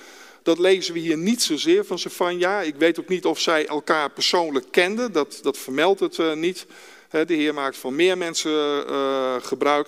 Dat 0.43 0.59
lezen 0.59 0.93
we 0.93 1.00
hier 1.00 1.17
niet 1.17 1.41
zozeer 1.41 1.86
van 1.86 2.00
Sefania. 2.00 2.62
Ik 2.62 2.75
weet 2.75 3.00
ook 3.00 3.07
niet 3.07 3.25
of 3.25 3.39
zij 3.39 3.67
elkaar 3.67 4.09
persoonlijk 4.09 4.65
kenden. 4.71 5.12
Dat, 5.12 5.39
dat 5.41 5.57
vermeldt 5.57 6.00
het 6.00 6.17
uh, 6.17 6.33
niet. 6.33 6.65
De 7.09 7.33
Heer 7.33 7.53
maakt 7.53 7.77
van 7.77 7.95
meer 7.95 8.17
mensen 8.17 8.86
uh, 8.89 9.36
gebruik. 9.41 9.88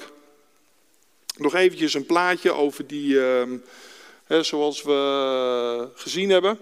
Nog 1.38 1.56
eventjes 1.56 1.94
een 1.94 2.06
plaatje 2.06 2.52
over 2.52 2.88
die 2.88 3.20
ehm, 4.32 4.44
zoals 4.44 4.84
we 4.84 5.88
gezien 5.94 6.30
hebben. 6.30 6.58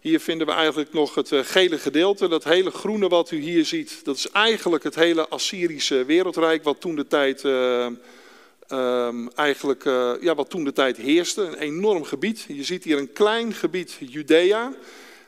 Hier 0.00 0.20
vinden 0.20 0.46
we 0.46 0.52
eigenlijk 0.52 0.92
nog 0.92 1.14
het 1.14 1.32
eh, 1.32 1.40
gele 1.42 1.78
gedeelte. 1.78 2.28
Dat 2.28 2.44
hele 2.44 2.70
groene 2.70 3.08
wat 3.08 3.30
u 3.30 3.40
hier 3.40 3.64
ziet, 3.64 4.00
dat 4.04 4.16
is 4.16 4.30
eigenlijk 4.30 4.84
het 4.84 4.94
hele 4.94 5.28
Assyrische 5.28 6.04
wereldrijk 6.04 6.64
wat 6.64 6.80
toen 6.80 6.96
de 6.96 7.06
tijd, 7.06 7.44
uh, 7.44 7.86
um, 8.68 9.30
eigenlijk, 9.34 9.84
ja, 10.20 10.34
wat 10.34 10.50
toen 10.50 10.64
de 10.64 10.72
tijd 10.72 10.96
heerste. 10.96 11.42
Een 11.42 11.54
enorm 11.54 12.04
gebied. 12.04 12.44
Je 12.48 12.64
ziet 12.64 12.84
hier 12.84 12.98
een 12.98 13.12
klein 13.12 13.52
gebied 13.52 13.96
Judea. 14.00 14.72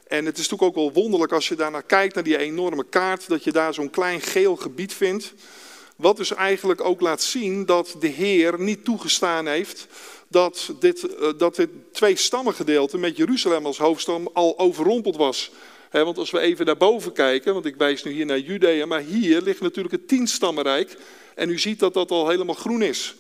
En 0.07 0.25
het 0.25 0.39
is 0.39 0.49
natuurlijk 0.49 0.79
ook 0.79 0.85
wel 0.85 1.03
wonderlijk 1.03 1.33
als 1.33 1.49
je 1.49 1.55
daarnaar 1.55 1.83
kijkt, 1.83 2.15
naar 2.15 2.25
die 2.25 2.39
enorme 2.39 2.85
kaart, 2.85 3.29
dat 3.29 3.45
je 3.45 3.53
daar 3.53 3.75
zo'n 3.75 3.91
klein 3.91 4.21
geel 4.21 4.57
gebied 4.57 4.93
vindt. 4.93 5.35
Wat 5.97 6.17
dus 6.17 6.35
eigenlijk 6.35 6.81
ook 6.81 7.01
laat 7.01 7.23
zien 7.23 7.67
dat 7.67 7.97
de 8.01 8.07
Heer 8.09 8.61
niet 8.61 8.85
toegestaan 8.85 9.47
heeft 9.47 9.87
dat 10.33 10.75
dit, 10.79 11.17
eh, 11.17 11.29
dat 11.37 11.57
dit 11.57 11.69
twee 11.93 12.17
stammengedeelte 12.17 12.99
met 12.99 13.17
Jeruzalem 13.17 13.67
als 13.67 13.79
hoofdstam 13.79 14.29
al 14.33 14.59
overrompeld 14.59 15.17
was. 15.17 15.51
want 15.91 16.19
als 16.19 16.31
we 16.31 16.41
even 16.41 16.67
naar 16.67 16.77
boven 16.77 17.13
kijken, 17.13 17.53
want 17.53 17.67
ik 17.67 17.77
wijs 17.77 18.03
nu 18.03 18.13
hier 18.13 18.27
naar 18.27 18.39
Judea, 18.39 18.87
maar 18.87 19.01
hier 19.01 19.43
ligt 19.43 19.61
natuurlijk 19.61 19.95
het 19.95 20.09
tienstammenrijk. 20.09 20.97
En 21.35 21.51
u 21.51 21.59
ziet 21.59 21.79
dat 21.79 21.95
dat 21.95 22.11
al 22.11 22.29
helemaal 22.29 22.55
groen 22.55 22.83
is. 22.83 23.15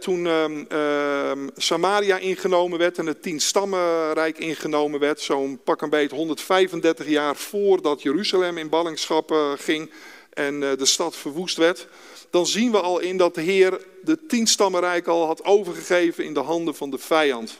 toen 0.00 0.26
ehm, 0.26 0.64
ehm, 0.68 1.48
Samaria 1.56 2.18
ingenomen 2.18 2.78
werd 2.78 2.98
en 2.98 3.06
het 3.06 3.22
tien-stammenrijk 3.22 4.38
ingenomen 4.38 5.00
werd, 5.00 5.20
zo'n 5.20 5.60
pak 5.64 5.82
een 5.82 5.90
beet 5.90 6.10
135 6.10 7.08
jaar 7.08 7.36
voordat 7.36 8.02
Jeruzalem 8.02 8.58
in 8.58 8.68
ballingschap 8.68 9.30
eh, 9.30 9.52
ging 9.56 9.90
en 10.34 10.62
eh, 10.62 10.78
de 10.78 10.86
stad 10.86 11.16
verwoest 11.16 11.56
werd, 11.56 11.86
dan 12.34 12.46
zien 12.46 12.70
we 12.70 12.80
al 12.80 12.98
in 12.98 13.16
dat 13.16 13.34
de 13.34 13.40
Heer 13.40 13.80
de 14.02 14.26
tien-stammenrijk 14.26 15.06
al 15.06 15.26
had 15.26 15.44
overgegeven 15.44 16.24
in 16.24 16.34
de 16.34 16.40
handen 16.40 16.74
van 16.74 16.90
de 16.90 16.98
vijand. 16.98 17.56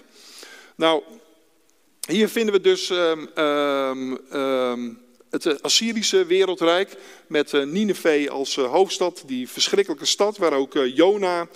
Nou, 0.75 1.03
hier 2.09 2.29
vinden 2.29 2.55
we 2.55 2.61
dus 2.61 2.91
um, 2.91 4.19
het 5.31 5.63
Assyrische 5.63 6.27
wereldrijk 6.27 6.97
met 7.27 7.53
uh, 7.53 7.65
Nineveh 7.65 8.31
als 8.31 8.57
hoofdstad, 8.57 9.23
die 9.27 9.49
verschrikkelijke 9.49 10.07
stad 10.07 10.37
waar 10.37 10.53
ook 10.53 10.73
Jona 10.73 11.49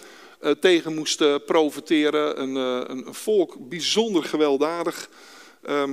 tegen 0.61 0.95
moesten 0.95 1.45
profiteren. 1.45 2.41
Een, 2.41 2.55
een, 2.91 3.15
volk 3.15 3.69
bijzonder 3.69 4.25
gewelddadig. 4.25 5.11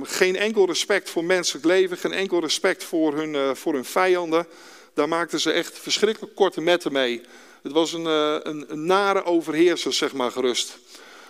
Geen 0.02 0.36
enkel 0.36 0.66
respect 0.66 1.10
voor 1.10 1.24
menselijk 1.24 1.64
leven, 1.64 1.96
geen 1.96 2.12
enkel 2.12 2.40
respect 2.40 2.84
voor 2.84 3.14
hun, 3.14 3.56
voor 3.56 3.74
hun 3.74 3.84
vijanden. 3.84 4.46
Daar 4.96 5.08
maakten 5.08 5.40
ze 5.40 5.52
echt 5.52 5.78
verschrikkelijk 5.78 6.34
korte 6.34 6.60
metten 6.60 6.92
mee. 6.92 7.20
Het 7.62 7.72
was 7.72 7.92
een, 7.92 8.04
een, 8.04 8.64
een 8.68 8.86
nare 8.86 9.24
overheerser, 9.24 9.92
zeg 9.92 10.12
maar 10.12 10.30
gerust. 10.30 10.78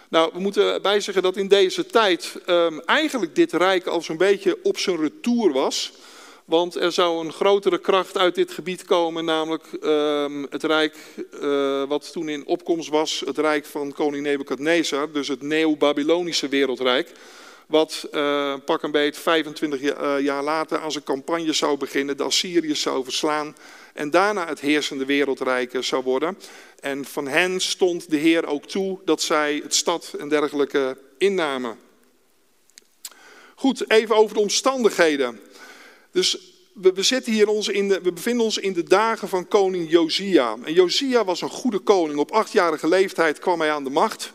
Nou, 0.09 0.31
we 0.33 0.41
moeten 0.41 0.83
bijzeggen 0.83 1.23
dat 1.23 1.37
in 1.37 1.49
deze 1.49 1.87
tijd 1.87 2.35
um, 2.47 2.81
eigenlijk 2.81 3.35
dit 3.35 3.53
rijk 3.53 3.87
al 3.87 4.03
zo'n 4.03 4.17
beetje 4.17 4.59
op 4.63 4.79
zijn 4.79 5.01
retour 5.01 5.53
was. 5.53 5.93
Want 6.45 6.75
er 6.75 6.93
zou 6.93 7.25
een 7.25 7.33
grotere 7.33 7.79
kracht 7.79 8.19
uit 8.19 8.35
dit 8.35 8.51
gebied 8.51 8.85
komen, 8.85 9.25
namelijk 9.25 9.65
uh, 9.83 10.43
het 10.51 10.63
rijk 10.63 10.97
uh, 11.43 11.83
wat 11.89 12.13
toen 12.13 12.29
in 12.29 12.47
opkomst 12.47 12.89
was, 12.89 13.23
het 13.27 13.39
rijk 13.39 13.65
van 13.65 13.93
koning 13.93 14.23
Nebukadnezar, 14.23 15.13
dus 15.13 15.29
het 15.29 15.43
Neo-Babylonische 15.43 16.49
wereldrijk. 16.49 17.13
Wat 17.67 18.09
uh, 18.13 18.55
pak 18.65 18.83
een 18.83 18.91
beet 18.91 19.19
25 19.19 19.81
jaar, 19.81 20.19
uh, 20.19 20.25
jaar 20.25 20.43
later 20.43 20.79
als 20.79 20.95
een 20.95 21.03
campagne 21.03 21.53
zou 21.53 21.77
beginnen, 21.77 22.17
de 22.17 22.23
Assyriërs 22.23 22.81
zou 22.81 23.05
verslaan 23.05 23.57
en 23.95 24.11
daarna 24.11 24.47
het 24.47 24.61
heersende 24.61 25.05
wereldrijk 25.05 25.77
zou 25.81 26.03
worden. 26.03 26.39
En 26.81 27.05
van 27.05 27.29
hen 27.29 27.61
stond 27.61 28.11
de 28.11 28.17
Heer 28.17 28.47
ook 28.47 28.67
toe 28.67 28.99
dat 29.05 29.23
zij 29.23 29.61
het 29.63 29.75
stad 29.75 30.15
en 30.19 30.29
dergelijke 30.29 30.99
innamen. 31.19 31.79
Goed, 33.55 33.91
even 33.91 34.17
over 34.17 34.35
de 34.35 34.41
omstandigheden. 34.41 35.41
Dus 36.11 36.39
we, 36.73 36.93
we, 36.93 37.03
zitten 37.03 37.33
hier 37.33 37.49
ons 37.49 37.69
in 37.69 37.89
de, 37.89 38.01
we 38.01 38.13
bevinden 38.13 38.45
ons 38.45 38.59
in 38.59 38.73
de 38.73 38.83
dagen 38.83 39.29
van 39.29 39.49
koning 39.49 39.91
Josia. 39.91 40.57
En 40.65 40.73
Josia 40.73 41.25
was 41.25 41.41
een 41.41 41.49
goede 41.49 41.79
koning. 41.79 42.19
Op 42.19 42.31
achtjarige 42.31 42.89
leeftijd 42.89 43.39
kwam 43.39 43.61
hij 43.61 43.73
aan 43.73 43.85
de 43.85 43.91
macht. 43.91 44.33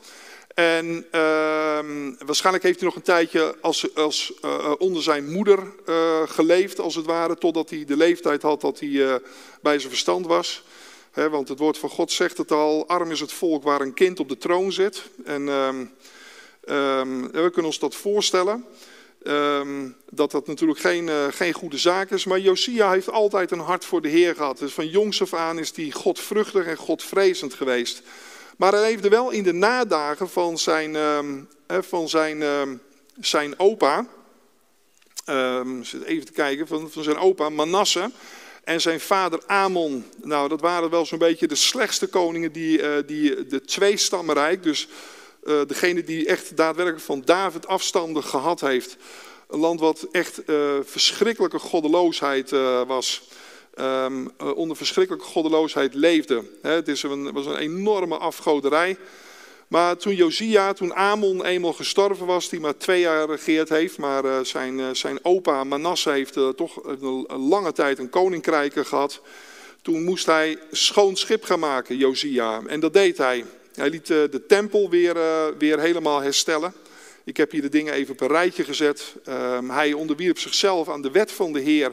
En 0.61 1.05
uh, 1.11 1.79
waarschijnlijk 2.25 2.63
heeft 2.63 2.79
hij 2.79 2.87
nog 2.87 2.95
een 2.95 3.01
tijdje 3.01 3.55
als, 3.61 3.95
als, 3.95 4.33
uh, 4.45 4.71
onder 4.77 5.03
zijn 5.03 5.31
moeder 5.31 5.59
uh, 5.89 6.21
geleefd, 6.25 6.79
als 6.79 6.95
het 6.95 7.05
ware, 7.05 7.37
totdat 7.37 7.69
hij 7.69 7.85
de 7.85 7.97
leeftijd 7.97 8.41
had 8.41 8.61
dat 8.61 8.79
hij 8.79 8.89
uh, 8.89 9.15
bij 9.61 9.79
zijn 9.79 9.89
verstand 9.89 10.25
was. 10.25 10.63
Want 11.13 11.47
het 11.47 11.59
woord 11.59 11.77
van 11.77 11.89
God 11.89 12.11
zegt 12.11 12.37
het 12.37 12.51
al, 12.51 12.87
arm 12.87 13.11
is 13.11 13.19
het 13.19 13.33
volk 13.33 13.63
waar 13.63 13.81
een 13.81 13.93
kind 13.93 14.19
op 14.19 14.29
de 14.29 14.37
troon 14.37 14.71
zit. 14.71 15.03
En 15.25 15.47
um, 15.47 15.91
we 17.31 17.49
kunnen 17.51 17.65
ons 17.65 17.79
dat 17.79 17.95
voorstellen. 17.95 18.65
Dat 20.09 20.31
dat 20.31 20.47
natuurlijk 20.47 20.79
geen, 20.79 21.09
geen 21.31 21.53
goede 21.53 21.77
zaak 21.77 22.11
is. 22.11 22.25
Maar 22.25 22.39
Josia 22.39 22.91
heeft 22.91 23.09
altijd 23.09 23.51
een 23.51 23.59
hart 23.59 23.85
voor 23.85 24.01
de 24.01 24.09
Heer 24.09 24.35
gehad. 24.35 24.57
Dus 24.57 24.73
van 24.73 24.87
jongs 24.87 25.21
af 25.21 25.33
aan 25.33 25.59
is 25.59 25.71
hij 25.75 25.91
godvruchtig 25.91 26.65
en 26.65 26.77
godvrezend 26.77 27.53
geweest. 27.53 28.01
Maar 28.61 28.71
hij 28.71 28.81
leefde 28.81 29.09
wel 29.09 29.29
in 29.29 29.43
de 29.43 29.53
nadagen 29.53 30.29
van 30.29 30.57
zijn, 30.57 30.95
um, 30.95 31.47
van 31.67 32.09
zijn, 32.09 32.41
um, 32.41 32.81
zijn 33.19 33.59
opa. 33.59 34.07
even 36.05 36.25
te 36.25 36.31
kijken, 36.33 36.67
van, 36.67 36.91
van 36.91 37.03
zijn 37.03 37.17
opa 37.17 37.49
Manasse. 37.49 38.11
En 38.63 38.81
zijn 38.81 38.99
vader 38.99 39.43
Amon. 39.45 40.05
Nou, 40.23 40.49
dat 40.49 40.61
waren 40.61 40.89
wel 40.89 41.05
zo'n 41.05 41.17
beetje 41.17 41.47
de 41.47 41.55
slechtste 41.55 42.07
koningen 42.07 42.51
die, 42.51 42.81
uh, 42.81 42.93
die 43.05 43.45
de 43.45 43.61
tweestammenrijk. 43.61 44.63
Dus 44.63 44.87
uh, 45.43 45.61
degene 45.67 46.03
die 46.03 46.25
echt 46.25 46.57
daadwerkelijk 46.57 47.03
van 47.03 47.21
David 47.25 47.67
afstanden 47.67 48.23
gehad 48.23 48.61
heeft. 48.61 48.97
Een 49.49 49.59
land 49.59 49.79
wat 49.79 50.07
echt 50.11 50.41
uh, 50.45 50.71
verschrikkelijke 50.83 51.59
goddeloosheid 51.59 52.49
was. 52.87 53.21
Um, 53.79 54.31
onder 54.55 54.77
verschrikkelijke 54.77 55.27
goddeloosheid 55.27 55.93
leefde. 55.93 56.43
He, 56.61 56.69
het 56.69 56.87
is 56.87 57.03
een, 57.03 57.31
was 57.31 57.45
een 57.45 57.57
enorme 57.57 58.17
afgoderij. 58.17 58.97
Maar 59.67 59.97
toen 59.97 60.15
Josia, 60.15 60.73
toen 60.73 60.93
Amon 60.93 61.45
eenmaal 61.45 61.73
gestorven 61.73 62.25
was, 62.25 62.49
die 62.49 62.59
maar 62.59 62.77
twee 62.77 62.99
jaar 62.99 63.29
regeerd 63.29 63.69
heeft, 63.69 63.97
maar 63.97 64.25
uh, 64.25 64.39
zijn, 64.39 64.79
uh, 64.79 64.89
zijn 64.91 65.19
opa 65.25 65.63
Manasse 65.63 66.09
heeft 66.09 66.37
toch 66.55 66.83
een, 66.83 67.25
lange 67.27 67.71
tijd 67.71 67.99
een 67.99 68.09
koninkrijk 68.09 68.87
gehad. 68.87 69.21
Toen 69.81 70.03
moest 70.03 70.25
hij 70.25 70.57
schoon 70.71 71.15
schip 71.15 71.43
gaan 71.43 71.59
maken, 71.59 71.97
Josia. 71.97 72.61
En 72.67 72.79
dat 72.79 72.93
deed 72.93 73.17
hij. 73.17 73.45
Hij 73.75 73.89
liet 73.89 74.07
de 74.07 74.43
tempel 74.47 74.89
weer, 74.89 75.15
weer 75.57 75.79
helemaal 75.79 76.19
herstellen. 76.19 76.73
Ik 77.23 77.37
heb 77.37 77.51
hier 77.51 77.61
de 77.61 77.69
dingen 77.69 77.93
even 77.93 78.13
op 78.13 78.21
een 78.21 78.27
rijtje 78.27 78.63
gezet. 78.63 79.15
Um, 79.27 79.69
hij 79.69 79.93
onderwierp 79.93 80.39
zichzelf 80.39 80.89
aan 80.89 81.01
de 81.01 81.11
wet 81.11 81.31
van 81.31 81.53
de 81.53 81.59
Heer 81.59 81.91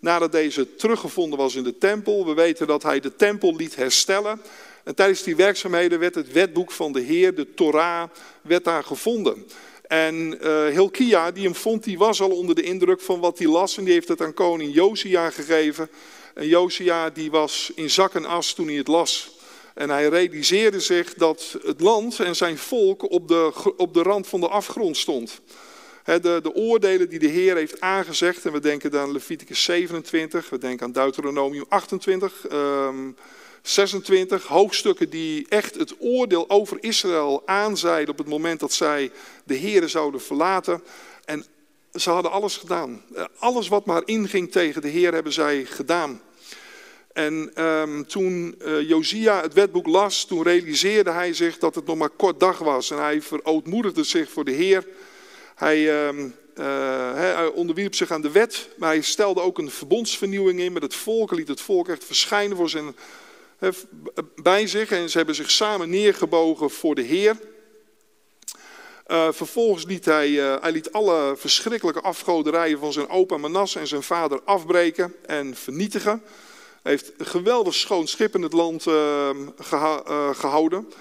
nadat 0.00 0.32
deze 0.32 0.76
teruggevonden 0.76 1.38
was 1.38 1.54
in 1.54 1.62
de 1.62 1.78
tempel. 1.78 2.26
We 2.26 2.34
weten 2.34 2.66
dat 2.66 2.82
hij 2.82 3.00
de 3.00 3.16
tempel 3.16 3.56
liet 3.56 3.76
herstellen. 3.76 4.40
En 4.84 4.94
tijdens 4.94 5.22
die 5.22 5.36
werkzaamheden 5.36 5.98
werd 5.98 6.14
het 6.14 6.32
wetboek 6.32 6.72
van 6.72 6.92
de 6.92 7.00
Heer, 7.00 7.34
de 7.34 7.54
Torah, 7.54 8.08
werd 8.42 8.64
daar 8.64 8.84
gevonden. 8.84 9.46
En 9.86 10.38
uh, 10.42 10.66
Hilkia, 10.66 11.30
die 11.30 11.44
hem 11.44 11.54
vond, 11.54 11.84
die 11.84 11.98
was 11.98 12.20
al 12.20 12.30
onder 12.30 12.54
de 12.54 12.62
indruk 12.62 13.00
van 13.00 13.20
wat 13.20 13.38
hij 13.38 13.46
las. 13.46 13.76
En 13.76 13.84
die 13.84 13.92
heeft 13.92 14.08
het 14.08 14.20
aan 14.20 14.34
koning 14.34 14.74
Josia 14.74 15.30
gegeven. 15.30 15.88
En 16.34 16.46
Josia 16.46 17.10
die 17.10 17.30
was 17.30 17.72
in 17.74 17.90
zak 17.90 18.14
en 18.14 18.24
as 18.24 18.52
toen 18.52 18.66
hij 18.66 18.76
het 18.76 18.88
las. 18.88 19.30
En 19.74 19.90
hij 19.90 20.08
realiseerde 20.08 20.80
zich 20.80 21.14
dat 21.14 21.58
het 21.62 21.80
land 21.80 22.20
en 22.20 22.36
zijn 22.36 22.58
volk 22.58 23.10
op 23.10 23.28
de, 23.28 23.52
op 23.76 23.94
de 23.94 24.02
rand 24.02 24.26
van 24.26 24.40
de 24.40 24.48
afgrond 24.48 24.96
stond. 24.96 25.40
De, 26.06 26.20
de, 26.20 26.54
oordelen 26.54 27.08
die 27.08 27.18
de 27.18 27.26
Heer 27.26 27.56
heeft 27.56 27.80
aangezegd, 27.80 28.44
en 28.44 28.52
we 28.52 28.60
denken 28.60 29.00
aan 29.00 29.12
Leviticus 29.12 29.62
27, 29.62 30.50
we 30.50 30.58
denken 30.58 30.86
aan 30.86 30.92
Deuteronomium 30.92 31.64
28, 31.68 32.50
um, 32.52 33.16
26, 33.62 34.46
hoofdstukken 34.46 35.10
die 35.10 35.46
echt 35.48 35.74
het 35.74 35.94
oordeel 35.98 36.50
over 36.50 36.76
Israël 36.80 37.42
aanzeiden 37.46 38.10
op 38.10 38.18
het 38.18 38.28
moment 38.28 38.60
dat 38.60 38.72
zij 38.72 39.10
de 39.44 39.54
Heer 39.54 39.88
zouden 39.88 40.20
verlaten. 40.20 40.82
En 41.24 41.44
ze 41.94 42.10
hadden 42.10 42.30
alles 42.30 42.56
gedaan. 42.56 43.02
Alles 43.38 43.68
wat 43.68 43.86
maar 43.86 44.02
inging 44.04 44.52
tegen 44.52 44.82
de 44.82 44.88
Heer 44.88 45.12
hebben 45.12 45.32
zij 45.32 45.64
gedaan. 45.64 46.20
En 47.12 47.64
um, 47.64 48.06
toen 48.06 48.54
uh, 48.64 48.88
Josia 48.88 49.40
het 49.42 49.54
wetboek 49.54 49.86
las, 49.86 50.24
toen 50.24 50.42
realiseerde 50.42 51.10
hij 51.10 51.32
zich 51.32 51.58
dat 51.58 51.74
het 51.74 51.86
nog 51.86 51.96
maar 51.96 52.10
kort 52.10 52.40
dag 52.40 52.58
was. 52.58 52.90
En 52.90 52.98
hij 52.98 53.22
verootmoedigde 53.22 54.04
zich 54.04 54.30
voor 54.30 54.44
de 54.44 54.52
Heer. 54.52 54.86
Hij, 55.56 56.08
uh, 56.58 57.14
hij 57.14 57.46
onderwierp 57.46 57.94
zich 57.94 58.10
aan 58.10 58.20
de 58.20 58.30
wet, 58.30 58.68
maar 58.76 58.88
hij 58.88 59.00
stelde 59.00 59.40
ook 59.40 59.58
een 59.58 59.70
verbondsvernieuwing 59.70 60.60
in 60.60 60.72
met 60.72 60.82
het 60.82 60.94
volk. 60.94 61.30
Hij 61.30 61.38
liet 61.38 61.48
het 61.48 61.60
volk 61.60 61.88
echt 61.88 62.04
verschijnen 62.04 62.56
voor 62.56 62.68
zijn, 62.68 62.96
uh, 63.60 63.70
bij 64.42 64.66
zich. 64.66 64.90
En 64.90 65.10
ze 65.10 65.16
hebben 65.16 65.34
zich 65.34 65.50
samen 65.50 65.90
neergebogen 65.90 66.70
voor 66.70 66.94
de 66.94 67.02
Heer. 67.02 67.36
Uh, 69.06 69.28
vervolgens 69.32 69.84
liet 69.84 70.04
hij, 70.04 70.30
hij 70.30 70.72
liet 70.72 70.92
alle 70.92 71.34
verschrikkelijke 71.36 72.00
afgoderijen 72.00 72.78
van 72.78 72.92
zijn 72.92 73.08
opa 73.08 73.36
Manasse 73.36 73.78
en 73.78 73.86
zijn 73.86 74.02
vader 74.02 74.40
afbreken 74.44 75.14
en 75.26 75.56
vernietigen 75.56 76.22
heeft 76.88 77.12
een 77.16 77.26
geweldig 77.26 77.74
schoon 77.74 78.06
schip 78.06 78.34
in 78.34 78.42
het 78.42 78.52
land 78.52 78.86
uh, 78.86 79.30
gehouden. 80.32 80.92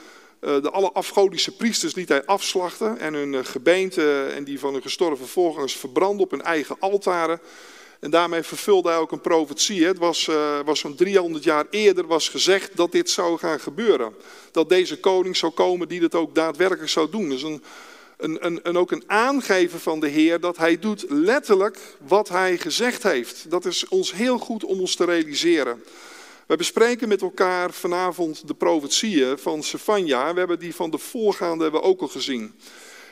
Uh, 0.46 0.62
de 0.62 0.70
alle 0.72 0.92
afgodische 0.92 1.56
priesters 1.56 1.96
liet 1.96 2.10
hij 2.10 2.26
afslachten 2.26 3.00
en 3.00 3.14
hun 3.14 3.34
uh, 3.34 3.40
gebeente 3.44 4.24
en 4.36 4.44
die 4.44 4.60
van 4.60 4.74
hun 4.74 4.82
gestorven 4.82 5.28
voorgangers 5.28 5.76
verbranden 5.76 6.24
op 6.24 6.32
hun 6.32 6.42
eigen 6.42 6.76
altaren. 6.80 7.40
En 8.00 8.10
daarmee 8.10 8.44
vervulde 8.44 8.90
hij 8.90 8.98
ook 8.98 9.12
een 9.12 9.22
profetie. 9.22 9.86
Het 9.86 9.98
was, 9.98 10.28
uh, 10.28 10.60
was 10.66 10.80
zo'n 10.80 10.96
300 10.96 11.44
jaar 11.44 11.66
eerder 11.70 12.08
was 12.08 12.30
gezegd 12.30 12.76
dat 12.76 12.92
dit 12.92 13.10
zou 13.10 13.38
gaan 13.38 13.60
gebeuren. 13.60 14.16
Dat 14.52 14.70
deze 14.70 15.00
koning 15.00 15.38
zou 15.38 15.52
komen 15.52 15.88
die 15.88 16.00
dit 16.00 16.16
ook 16.16 16.36
daadwerkelijk 16.36 16.90
zou 16.90 17.10
doen. 17.10 17.30
Dus 17.30 17.44
een 17.44 17.64
een, 18.18 18.46
een, 18.46 18.60
een, 18.64 18.78
ook 18.78 18.92
een 18.92 19.04
aangeven 19.08 19.80
van 19.80 20.00
de 20.00 20.08
Heer 20.08 20.40
dat 20.40 20.58
hij 20.58 20.80
doet 20.80 21.06
letterlijk 21.10 21.80
wat 22.08 22.30
hij 22.30 22.58
gezegd 22.58 23.04
heeft. 23.04 23.50
Dat 23.50 23.66
is 23.66 23.88
ons 23.88 24.14
heel 24.14 24.38
goed 24.38 24.64
om 24.64 24.80
ons 24.80 24.96
te 24.96 25.06
realiseren. 25.06 25.84
We 26.46 26.56
bespreken 26.56 27.08
met 27.08 27.22
elkaar 27.22 27.74
vanavond 27.74 28.48
de 28.48 28.54
profetieën 28.54 29.38
van 29.38 29.64
Sefania. 29.64 30.34
We 30.34 30.40
hebben 30.40 30.60
die 30.60 30.76
van 30.76 30.90
de 30.90 30.98
voorgaande 30.98 31.64
hebben 31.64 31.84
ook 31.84 32.02
al 32.02 32.08
gezien. 32.08 32.56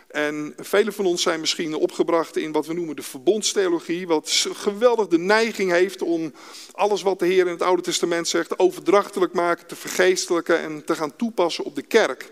En 0.08 0.54
velen 0.58 0.94
van 0.94 1.06
ons 1.06 1.22
zijn 1.22 1.40
misschien 1.40 1.76
opgebracht 1.76 2.38
in 2.38 2.52
wat 2.52 2.66
we 2.66 2.74
noemen 2.74 2.96
de 2.96 3.02
verbondstheologie, 3.02 4.08
wat 4.08 4.48
geweldig 4.54 5.08
de 5.08 5.18
neiging 5.18 5.72
heeft 5.72 6.02
om 6.02 6.34
alles 6.72 7.02
wat 7.02 7.20
de 7.20 7.26
Heer 7.26 7.46
in 7.46 7.52
het 7.52 7.62
Oude 7.62 7.82
Testament 7.82 8.28
zegt 8.28 8.60
overdrachtelijk 8.60 9.34
maken, 9.34 9.68
te 9.68 9.76
vergeestelijken 9.76 10.60
en 10.60 10.86
te 10.86 10.96
gaan 10.96 11.16
toepassen 11.16 11.64
op 11.64 11.76
de 11.76 11.82
kerk. 11.82 12.32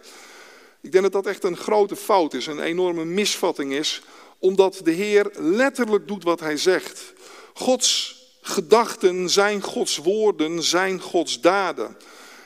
Ik 0.82 0.92
denk 0.92 1.04
dat 1.04 1.14
dat 1.14 1.26
echt 1.26 1.44
een 1.44 1.58
grote 1.58 1.96
fout 1.96 2.34
is, 2.34 2.46
een 2.46 2.62
enorme 2.62 3.06
misvatting 3.06 3.74
is, 3.74 4.02
omdat 4.40 4.82
de 4.84 4.92
Heer 4.92 5.32
letterlijk 5.38 6.08
doet 6.08 6.24
wat 6.24 6.40
hij 6.40 6.58
zegt. 6.58 7.14
Gods 7.54 8.21
gedachten 8.42 9.30
zijn 9.30 9.62
Gods 9.62 9.98
woorden, 9.98 10.64
zijn 10.64 11.02
Gods 11.02 11.42
daden. 11.42 11.98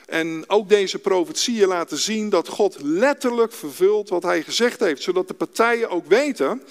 En 0.06 0.44
ook 0.46 0.68
deze 0.68 0.98
profetieën 0.98 1.68
laten 1.68 1.98
zien 1.98 2.28
dat 2.28 2.48
God 2.48 2.76
letterlijk 2.82 3.52
vervult 3.52 4.08
wat 4.08 4.22
hij 4.22 4.42
gezegd 4.42 4.80
heeft, 4.80 5.02
zodat 5.02 5.28
de 5.28 5.34
partijen 5.34 5.90
ook 5.90 6.06
weten, 6.06 6.62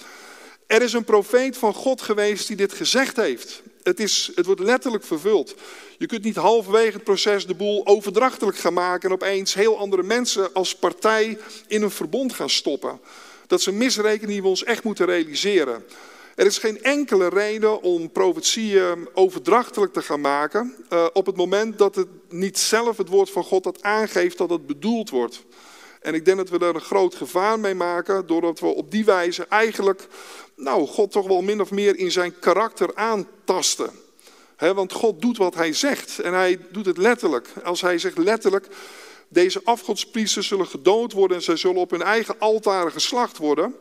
er 0.66 0.82
is 0.82 0.92
een 0.92 1.04
profeet 1.04 1.56
van 1.56 1.74
God 1.74 2.02
geweest 2.02 2.46
die 2.46 2.56
dit 2.56 2.72
gezegd 2.72 3.16
heeft. 3.16 3.62
Het, 3.82 4.00
is, 4.00 4.30
het 4.34 4.46
wordt 4.46 4.60
letterlijk 4.60 5.04
vervuld. 5.04 5.54
Je 5.98 6.06
kunt 6.06 6.24
niet 6.24 6.36
halverwege 6.36 6.92
het 6.92 7.04
proces 7.04 7.46
de 7.46 7.54
boel 7.54 7.86
overdrachtelijk 7.86 8.56
gaan 8.56 8.72
maken 8.72 9.08
en 9.08 9.14
opeens 9.14 9.54
heel 9.54 9.78
andere 9.78 10.02
mensen 10.02 10.52
als 10.52 10.74
partij 10.74 11.38
in 11.66 11.82
een 11.82 11.90
verbond 11.90 12.32
gaan 12.32 12.50
stoppen. 12.50 13.00
Dat 13.46 13.58
is 13.58 13.66
een 13.66 13.76
misrekening 13.76 14.30
die 14.30 14.42
we 14.42 14.48
ons 14.48 14.64
echt 14.64 14.84
moeten 14.84 15.06
realiseren. 15.06 15.84
Er 16.36 16.46
is 16.46 16.58
geen 16.58 16.82
enkele 16.82 17.28
reden 17.28 17.82
om 17.82 18.10
profetieën 18.10 19.08
overdrachtelijk 19.14 19.92
te 19.92 20.02
gaan 20.02 20.20
maken 20.20 20.74
uh, 20.92 21.06
op 21.12 21.26
het 21.26 21.36
moment 21.36 21.78
dat 21.78 21.94
het 21.94 22.08
niet 22.28 22.58
zelf 22.58 22.96
het 22.96 23.08
woord 23.08 23.30
van 23.30 23.44
God 23.44 23.64
dat 23.64 23.82
aangeeft 23.82 24.38
dat 24.38 24.50
het 24.50 24.66
bedoeld 24.66 25.10
wordt. 25.10 25.44
En 26.00 26.14
ik 26.14 26.24
denk 26.24 26.36
dat 26.36 26.48
we 26.48 26.58
daar 26.58 26.74
een 26.74 26.80
groot 26.80 27.14
gevaar 27.14 27.60
mee 27.60 27.74
maken, 27.74 28.26
doordat 28.26 28.60
we 28.60 28.66
op 28.66 28.90
die 28.90 29.04
wijze 29.04 29.46
eigenlijk, 29.48 30.06
nou, 30.56 30.86
God 30.86 31.12
toch 31.12 31.26
wel 31.26 31.42
min 31.42 31.60
of 31.60 31.70
meer 31.70 31.98
in 31.98 32.12
zijn 32.12 32.38
karakter 32.38 32.94
aantasten. 32.94 33.90
want 34.58 34.92
God 34.92 35.20
doet 35.20 35.36
wat 35.36 35.54
hij 35.54 35.72
zegt 35.72 36.18
en 36.18 36.32
hij 36.32 36.58
doet 36.72 36.86
het 36.86 36.98
letterlijk. 36.98 37.48
Als 37.64 37.80
hij 37.80 37.98
zegt 37.98 38.18
letterlijk, 38.18 38.66
deze 39.28 39.60
afgodspriesters 39.64 40.46
zullen 40.46 40.66
gedood 40.66 41.12
worden 41.12 41.36
en 41.36 41.42
zij 41.42 41.56
zullen 41.56 41.80
op 41.80 41.90
hun 41.90 42.02
eigen 42.02 42.38
altaren 42.38 42.92
geslacht 42.92 43.38
worden. 43.38 43.74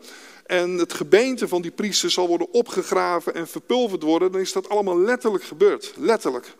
En 0.45 0.77
het 0.77 0.93
gebeente 0.93 1.47
van 1.47 1.61
die 1.61 1.71
priesters 1.71 2.13
zal 2.13 2.27
worden 2.27 2.51
opgegraven 2.51 3.33
en 3.33 3.47
verpulverd 3.47 4.03
worden. 4.03 4.31
Dan 4.31 4.41
is 4.41 4.51
dat 4.51 4.69
allemaal 4.69 4.99
letterlijk 4.99 5.43
gebeurd. 5.43 5.93
Letterlijk. 5.97 6.55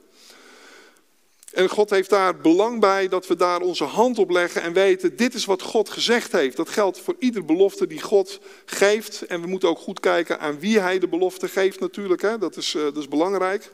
En 1.51 1.69
God 1.69 1.89
heeft 1.89 2.09
daar 2.09 2.37
belang 2.37 2.79
bij 2.79 3.07
dat 3.07 3.27
we 3.27 3.35
daar 3.35 3.61
onze 3.61 3.83
hand 3.83 4.19
op 4.19 4.29
leggen 4.29 4.61
en 4.61 4.73
weten, 4.73 5.15
dit 5.15 5.33
is 5.33 5.45
wat 5.45 5.61
God 5.61 5.89
gezegd 5.89 6.31
heeft. 6.31 6.57
Dat 6.57 6.69
geldt 6.69 6.99
voor 6.99 7.15
ieder 7.19 7.45
belofte 7.45 7.87
die 7.87 8.01
God 8.01 8.39
geeft. 8.65 9.21
En 9.21 9.41
we 9.41 9.47
moeten 9.47 9.69
ook 9.69 9.79
goed 9.79 9.99
kijken 9.99 10.39
aan 10.39 10.59
wie 10.59 10.79
hij 10.79 10.99
de 10.99 11.07
belofte 11.07 11.47
geeft 11.47 11.79
natuurlijk. 11.79 12.21
Hè? 12.21 12.37
Dat, 12.37 12.57
is, 12.57 12.75
is 12.95 13.07
belangrijk. 13.07 13.71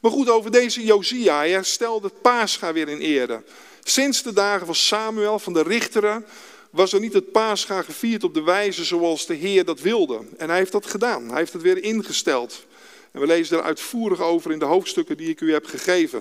Maar 0.00 0.10
goed, 0.10 0.30
over 0.30 0.50
deze 0.50 0.84
Josia. 0.84 1.36
Hij 1.36 1.62
stelde 1.62 2.06
het 2.06 2.22
paascha 2.22 2.72
weer 2.72 2.88
in 2.88 2.98
ere. 2.98 3.42
Sinds 3.82 4.22
de 4.22 4.32
dagen 4.32 4.66
van 4.66 4.74
Samuel, 4.74 5.38
van 5.38 5.52
de 5.52 5.62
richteren, 5.62 6.26
was 6.74 6.92
er 6.92 7.00
niet 7.00 7.12
het 7.12 7.32
paascha 7.32 7.82
gevierd 7.82 8.24
op 8.24 8.34
de 8.34 8.42
wijze 8.42 8.84
zoals 8.84 9.26
de 9.26 9.34
Heer 9.34 9.64
dat 9.64 9.80
wilde. 9.80 10.20
En 10.36 10.48
hij 10.48 10.58
heeft 10.58 10.72
dat 10.72 10.86
gedaan. 10.86 11.28
Hij 11.28 11.38
heeft 11.38 11.52
het 11.52 11.62
weer 11.62 11.82
ingesteld. 11.82 12.66
En 13.10 13.20
we 13.20 13.26
lezen 13.26 13.58
er 13.58 13.64
uitvoerig 13.64 14.20
over 14.20 14.52
in 14.52 14.58
de 14.58 14.64
hoofdstukken 14.64 15.16
die 15.16 15.28
ik 15.28 15.40
u 15.40 15.52
heb 15.52 15.66
gegeven. 15.66 16.18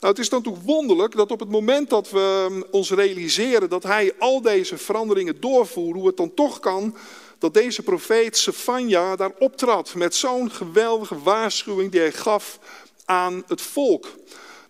Nou, 0.00 0.12
het 0.12 0.18
is 0.18 0.28
dan 0.28 0.42
toch 0.42 0.58
wonderlijk 0.62 1.16
dat 1.16 1.30
op 1.30 1.40
het 1.40 1.48
moment 1.48 1.90
dat 1.90 2.10
we 2.10 2.46
um, 2.50 2.64
ons 2.70 2.90
realiseren 2.90 3.68
dat 3.68 3.82
hij 3.82 4.12
al 4.18 4.42
deze 4.42 4.78
veranderingen 4.78 5.40
doorvoert, 5.40 5.96
hoe 5.96 6.06
het 6.06 6.16
dan 6.16 6.34
toch 6.34 6.60
kan 6.60 6.96
dat 7.38 7.54
deze 7.54 7.82
profeet 7.82 8.36
Sefania 8.36 9.16
daar 9.16 9.32
optrad 9.38 9.94
met 9.94 10.14
zo'n 10.14 10.50
geweldige 10.50 11.22
waarschuwing 11.22 11.90
die 11.90 12.00
hij 12.00 12.12
gaf 12.12 12.58
aan 13.04 13.44
het 13.46 13.60
volk. 13.60 14.06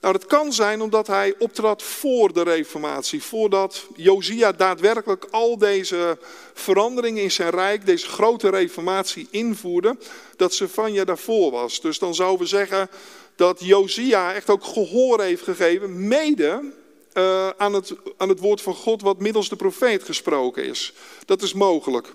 Nou, 0.04 0.16
dat 0.16 0.26
kan 0.26 0.52
zijn 0.52 0.80
omdat 0.82 1.06
hij 1.06 1.34
optrad 1.38 1.82
voor 1.82 2.32
de 2.32 2.42
reformatie, 2.42 3.22
voordat 3.22 3.86
Josia 3.96 4.52
daadwerkelijk 4.52 5.26
al 5.30 5.58
deze 5.58 6.18
veranderingen 6.54 7.22
in 7.22 7.30
zijn 7.30 7.50
rijk, 7.50 7.86
deze 7.86 8.06
grote 8.06 8.48
reformatie 8.48 9.28
invoerde, 9.30 9.96
dat 10.36 10.54
Sefania 10.54 11.04
daarvoor 11.04 11.50
was. 11.50 11.80
Dus 11.80 11.98
dan 11.98 12.14
zouden 12.14 12.40
we 12.40 12.46
zeggen 12.46 12.88
dat 13.36 13.60
Josia 13.60 14.34
echt 14.34 14.50
ook 14.50 14.64
gehoor 14.64 15.20
heeft 15.20 15.42
gegeven, 15.42 16.08
mede 16.08 16.72
uh, 17.14 17.48
aan, 17.48 17.72
het, 17.72 17.94
aan 18.16 18.28
het 18.28 18.40
woord 18.40 18.60
van 18.60 18.74
God 18.74 19.02
wat 19.02 19.20
middels 19.20 19.48
de 19.48 19.56
profeet 19.56 20.02
gesproken 20.02 20.64
is. 20.64 20.92
Dat 21.26 21.42
is 21.42 21.52
mogelijk. 21.52 22.14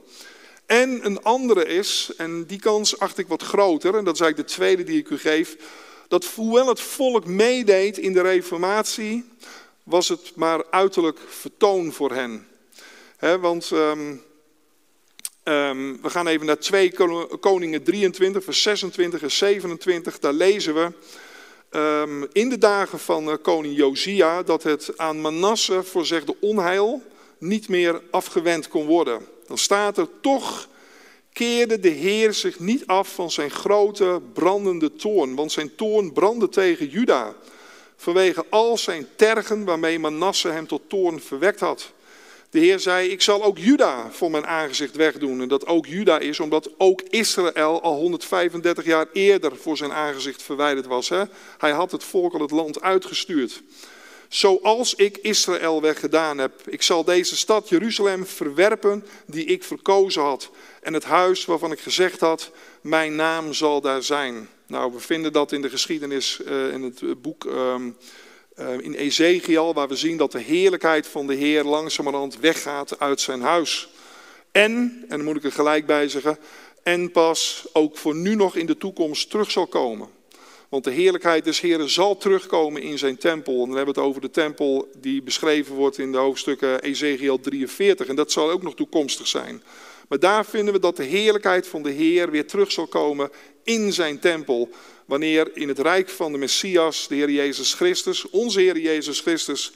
En 0.65 1.05
een 1.05 1.23
andere 1.23 1.65
is, 1.65 2.11
en 2.17 2.45
die 2.45 2.59
kans 2.59 2.99
acht 2.99 3.17
ik 3.17 3.27
wat 3.27 3.43
groter, 3.43 3.95
en 3.95 4.03
dat 4.03 4.13
is 4.13 4.21
eigenlijk 4.21 4.49
de 4.49 4.55
tweede 4.55 4.83
die 4.83 4.99
ik 4.99 5.09
u 5.09 5.17
geef, 5.17 5.57
dat 6.09 6.25
hoewel 6.25 6.67
het 6.67 6.81
volk 6.81 7.25
meedeed 7.25 7.97
in 7.97 8.13
de 8.13 8.21
reformatie, 8.21 9.29
was 9.83 10.07
het 10.07 10.31
maar 10.35 10.63
uiterlijk 10.69 11.19
vertoon 11.27 11.91
voor 11.91 12.11
hen. 12.11 12.47
want 13.19 13.71
um, 13.71 14.23
um, 15.43 16.01
we 16.01 16.09
gaan 16.09 16.27
even 16.27 16.45
naar 16.45 16.59
2 16.59 16.93
Koningen 17.39 17.83
23, 17.83 18.43
vers 18.43 18.61
26 18.61 19.21
en 19.21 19.31
27. 19.31 20.19
Daar 20.19 20.33
lezen 20.33 20.73
we 20.73 20.91
um, 21.77 22.27
in 22.31 22.49
de 22.49 22.57
dagen 22.57 22.99
van 22.99 23.29
uh, 23.29 23.33
koning 23.41 23.75
Josia 23.75 24.43
dat 24.43 24.63
het 24.63 24.97
aan 24.97 25.21
Manasse 25.21 25.83
voorzegde 25.83 26.35
onheil 26.39 27.01
niet 27.37 27.67
meer 27.67 28.01
afgewend 28.11 28.67
kon 28.67 28.85
worden. 28.85 29.25
Dan 29.47 29.57
staat 29.57 29.97
er 29.97 30.07
toch 30.21 30.68
keerde 31.39 31.79
de 31.79 31.89
Heer 31.89 32.33
zich 32.33 32.59
niet 32.59 32.87
af 32.87 33.13
van 33.13 33.31
zijn 33.31 33.51
grote 33.51 34.21
brandende 34.33 34.93
toorn, 34.93 35.35
want 35.35 35.51
zijn 35.51 35.75
toorn 35.75 36.13
brandde 36.13 36.49
tegen 36.49 36.89
Juda, 36.89 37.35
vanwege 37.95 38.45
al 38.49 38.77
zijn 38.77 39.07
tergen 39.15 39.65
waarmee 39.65 39.99
Manasse 39.99 40.47
hem 40.47 40.67
tot 40.67 40.81
toorn 40.87 41.21
verwekt 41.21 41.59
had. 41.59 41.91
De 42.49 42.59
Heer 42.59 42.79
zei, 42.79 43.09
ik 43.09 43.21
zal 43.21 43.43
ook 43.43 43.57
Juda 43.57 44.11
voor 44.11 44.31
mijn 44.31 44.47
aangezicht 44.47 44.95
wegdoen. 44.95 45.41
En 45.41 45.47
dat 45.47 45.67
ook 45.67 45.85
Juda 45.85 46.19
is, 46.19 46.39
omdat 46.39 46.69
ook 46.77 47.01
Israël 47.09 47.81
al 47.81 47.95
135 47.95 48.85
jaar 48.85 49.05
eerder 49.13 49.57
voor 49.57 49.77
zijn 49.77 49.91
aangezicht 49.91 50.41
verwijderd 50.41 50.85
was. 50.85 51.09
Hè? 51.09 51.23
Hij 51.57 51.71
had 51.71 51.91
het 51.91 52.03
volk 52.03 52.33
al 52.33 52.41
het 52.41 52.51
land 52.51 52.81
uitgestuurd. 52.81 53.61
Zoals 54.29 54.95
ik 54.95 55.17
Israël 55.17 55.81
weggedaan 55.81 56.37
heb. 56.37 56.51
Ik 56.65 56.81
zal 56.81 57.03
deze 57.03 57.37
stad 57.37 57.69
Jeruzalem 57.69 58.25
verwerpen 58.25 59.05
die 59.25 59.45
ik 59.45 59.63
verkozen 59.63 60.21
had. 60.21 60.49
En 60.81 60.93
het 60.93 61.03
huis 61.03 61.45
waarvan 61.45 61.71
ik 61.71 61.79
gezegd 61.79 62.19
had, 62.19 62.51
mijn 62.81 63.15
naam 63.15 63.53
zal 63.53 63.81
daar 63.81 64.03
zijn. 64.03 64.49
Nou, 64.67 64.93
we 64.93 64.99
vinden 64.99 65.33
dat 65.33 65.51
in 65.51 65.61
de 65.61 65.69
geschiedenis, 65.69 66.39
uh, 66.47 66.73
in 66.73 66.83
het 66.83 67.21
boek 67.21 67.43
um, 67.43 67.97
uh, 68.59 68.79
in 68.79 68.93
Ezekiel, 68.93 69.73
waar 69.73 69.87
we 69.87 69.95
zien 69.95 70.17
dat 70.17 70.31
de 70.31 70.39
heerlijkheid 70.39 71.07
van 71.07 71.27
de 71.27 71.33
Heer 71.33 71.63
langzamerhand 71.63 72.39
weggaat 72.39 72.99
uit 72.99 73.21
zijn 73.21 73.41
huis. 73.41 73.89
En, 74.51 75.05
en 75.07 75.17
dan 75.17 75.23
moet 75.23 75.35
ik 75.35 75.43
er 75.43 75.51
gelijk 75.51 75.85
bij 75.85 76.09
zeggen, 76.09 76.37
en 76.83 77.11
pas 77.11 77.65
ook 77.73 77.97
voor 77.97 78.15
nu 78.15 78.35
nog 78.35 78.55
in 78.55 78.65
de 78.65 78.77
toekomst 78.77 79.29
terug 79.29 79.51
zal 79.51 79.67
komen. 79.67 80.09
Want 80.69 80.83
de 80.83 80.91
heerlijkheid 80.91 81.43
des 81.43 81.59
Heren 81.59 81.89
zal 81.89 82.17
terugkomen 82.17 82.81
in 82.81 82.97
zijn 82.97 83.17
tempel. 83.17 83.53
En 83.53 83.67
dan 83.67 83.75
hebben 83.75 83.93
we 83.93 83.99
het 83.99 84.09
over 84.09 84.21
de 84.21 84.29
tempel 84.29 84.89
die 84.97 85.21
beschreven 85.21 85.75
wordt 85.75 85.97
in 85.97 86.11
de 86.11 86.17
hoofdstukken 86.17 86.81
Ezekiel 86.81 87.39
43. 87.39 88.07
En 88.07 88.15
dat 88.15 88.31
zal 88.31 88.49
ook 88.49 88.63
nog 88.63 88.75
toekomstig 88.75 89.27
zijn. 89.27 89.63
Maar 90.09 90.19
daar 90.19 90.45
vinden 90.45 90.73
we 90.73 90.79
dat 90.79 90.95
de 90.95 91.03
heerlijkheid 91.03 91.67
van 91.67 91.83
de 91.83 91.91
Heer 91.91 92.31
weer 92.31 92.47
terug 92.47 92.71
zal 92.71 92.87
komen 92.87 93.31
in 93.63 93.93
zijn 93.93 94.19
tempel. 94.19 94.69
Wanneer 95.05 95.55
in 95.55 95.67
het 95.67 95.79
rijk 95.79 96.09
van 96.09 96.31
de 96.31 96.37
Messias, 96.37 97.07
de 97.07 97.15
Heer 97.15 97.29
Jezus 97.29 97.73
Christus, 97.73 98.29
onze 98.29 98.59
Heer 98.59 98.77
Jezus 98.77 99.19
Christus, 99.19 99.71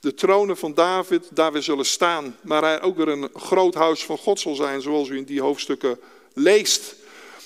de 0.00 0.14
tronen 0.14 0.56
van 0.56 0.74
David 0.74 1.28
daar 1.30 1.52
weer 1.52 1.62
zullen 1.62 1.86
staan. 1.86 2.36
Maar 2.40 2.62
hij 2.62 2.82
ook 2.82 2.96
weer 2.96 3.08
een 3.08 3.28
groot 3.34 3.74
huis 3.74 4.04
van 4.04 4.18
God 4.18 4.40
zal 4.40 4.54
zijn, 4.54 4.82
zoals 4.82 5.08
u 5.08 5.16
in 5.16 5.24
die 5.24 5.40
hoofdstukken 5.40 6.00
leest. 6.34 6.94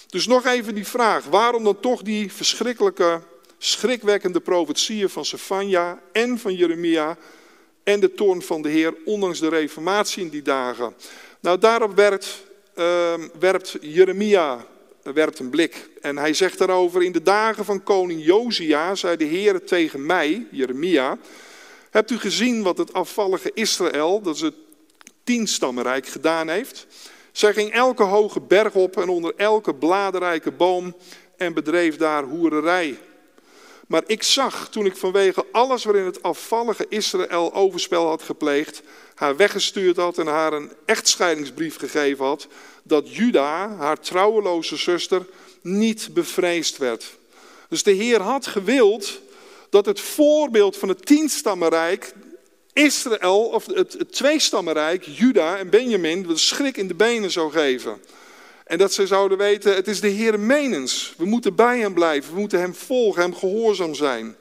Dus 0.09 0.27
nog 0.27 0.47
even 0.47 0.75
die 0.75 0.87
vraag, 0.87 1.25
waarom 1.25 1.65
dan 1.65 1.81
toch 1.81 2.03
die 2.03 2.33
verschrikkelijke, 2.33 3.21
schrikwekkende 3.59 4.41
profetieën 4.41 5.09
van 5.09 5.25
Sefania 5.25 6.03
en 6.13 6.39
van 6.39 6.55
Jeremia 6.55 7.17
en 7.83 8.01
de 8.01 8.15
toorn 8.15 8.43
van 8.43 8.63
de 8.63 8.69
Heer, 8.69 8.95
ondanks 9.05 9.41
de 9.41 9.49
reformatie 9.49 10.23
in 10.23 10.29
die 10.29 10.43
dagen? 10.43 10.95
Nou, 11.45 11.59
daarop 11.59 11.95
werpt, 11.95 12.45
uh, 12.75 13.15
werpt 13.39 13.77
Jeremia 13.81 14.67
werpt 15.03 15.39
een 15.39 15.51
blik. 15.51 15.89
En 16.01 16.19
hij 16.19 16.35
zegt 16.35 16.59
daarover, 16.59 17.03
in 17.03 17.13
de 17.13 17.23
dagen 17.23 17.65
van 17.65 17.83
koning 17.83 18.25
Josia 18.25 18.95
zei 18.95 19.17
de 19.17 19.25
Heer 19.25 19.65
tegen 19.65 20.07
mij, 20.07 20.47
Jeremia, 20.51 21.19
hebt 21.91 22.11
u 22.11 22.19
gezien 22.19 22.63
wat 22.63 22.79
het 22.79 22.93
afvallige 22.93 23.51
Israël, 23.55 24.21
dat 24.21 24.35
is 24.35 24.41
het 24.41 24.55
tienstammenrijk, 25.25 26.07
gedaan 26.07 26.49
heeft? 26.49 26.87
Zij 27.33 27.53
ging 27.53 27.73
elke 27.73 28.03
hoge 28.03 28.41
berg 28.41 28.75
op 28.75 28.97
en 28.97 29.09
onder 29.09 29.33
elke 29.37 29.75
bladerrijke 29.75 30.53
boom 30.53 30.97
en 31.37 31.55
bedreef 31.55 31.97
daar 31.97 32.23
hoererij. 32.23 32.99
Maar 33.87 34.03
ik 34.07 34.23
zag 34.23 34.69
toen 34.69 34.87
ik 34.87 34.97
vanwege 34.97 35.47
alles 35.53 35.85
waarin 35.85 36.05
het 36.05 36.23
afvallige 36.23 36.87
Israël 36.89 37.55
overspel 37.55 38.07
had 38.07 38.23
gepleegd, 38.23 38.83
haar 39.15 39.37
weggestuurd 39.37 39.97
had 39.97 40.19
en 40.19 40.27
haar 40.27 40.53
een 40.53 40.73
echtscheidingsbrief 40.85 41.79
gegeven 41.79 42.25
had, 42.25 42.47
dat 42.83 43.15
Juda, 43.15 43.77
haar 43.77 44.01
trouweloze 44.01 44.77
zuster, 44.77 45.27
niet 45.63 46.09
bevreesd 46.13 46.77
werd. 46.77 47.17
Dus 47.69 47.83
de 47.83 47.93
Heer 47.93 48.21
had 48.21 48.47
gewild 48.47 49.21
dat 49.71 49.87
het 49.87 50.01
voorbeeld 50.01 50.77
van 50.77 50.89
het 50.89 51.07
tienstammenrijk 51.07 52.13
Israël, 52.73 53.41
of 53.41 53.67
het, 53.67 53.93
het 53.93 54.13
tweestammenrijk, 54.13 55.05
Juda 55.05 55.59
en 55.59 55.71
Benjamin, 55.71 56.23
de 56.23 56.37
schrik 56.37 56.77
in 56.77 56.89
de 56.89 56.95
benen 56.95 57.31
zou 57.31 57.53
geven. 57.53 58.03
En 58.65 58.79
dat 58.79 58.93
ze 58.93 59.07
zouden 59.07 59.39
weten, 59.39 59.75
het 59.75 59.89
is 59.89 60.01
de 60.01 60.09
Heer 60.09 60.41
menens. 60.41 61.15
We 61.17 61.25
moeten 61.25 61.55
bij 61.55 61.79
hem 61.79 61.95
blijven, 61.95 62.35
we 62.35 62.41
moeten 62.41 62.61
hem 62.61 62.75
volgen, 62.75 63.23
hem 63.23 63.35
gehoorzaam 63.35 63.95
zijn. 63.95 64.37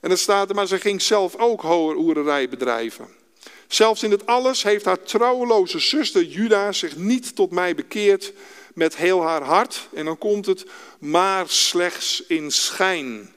En 0.00 0.08
dan 0.08 0.18
staat 0.18 0.48
er, 0.48 0.54
maar 0.54 0.66
ze 0.66 0.78
ging 0.78 1.02
zelf 1.02 1.36
ook 1.36 1.60
hoererij 1.60 2.48
bedrijven. 2.48 3.17
Zelfs 3.68 4.02
in 4.02 4.10
het 4.10 4.26
alles 4.26 4.62
heeft 4.62 4.84
haar 4.84 5.02
trouweloze 5.02 5.78
zuster 5.78 6.24
Juda 6.24 6.72
zich 6.72 6.96
niet 6.96 7.34
tot 7.34 7.50
mij 7.50 7.74
bekeerd 7.74 8.32
met 8.74 8.96
heel 8.96 9.22
haar 9.22 9.42
hart. 9.42 9.88
En 9.92 10.04
dan 10.04 10.18
komt 10.18 10.46
het, 10.46 10.66
maar 10.98 11.48
slechts 11.48 12.22
in 12.26 12.50
schijn, 12.50 13.32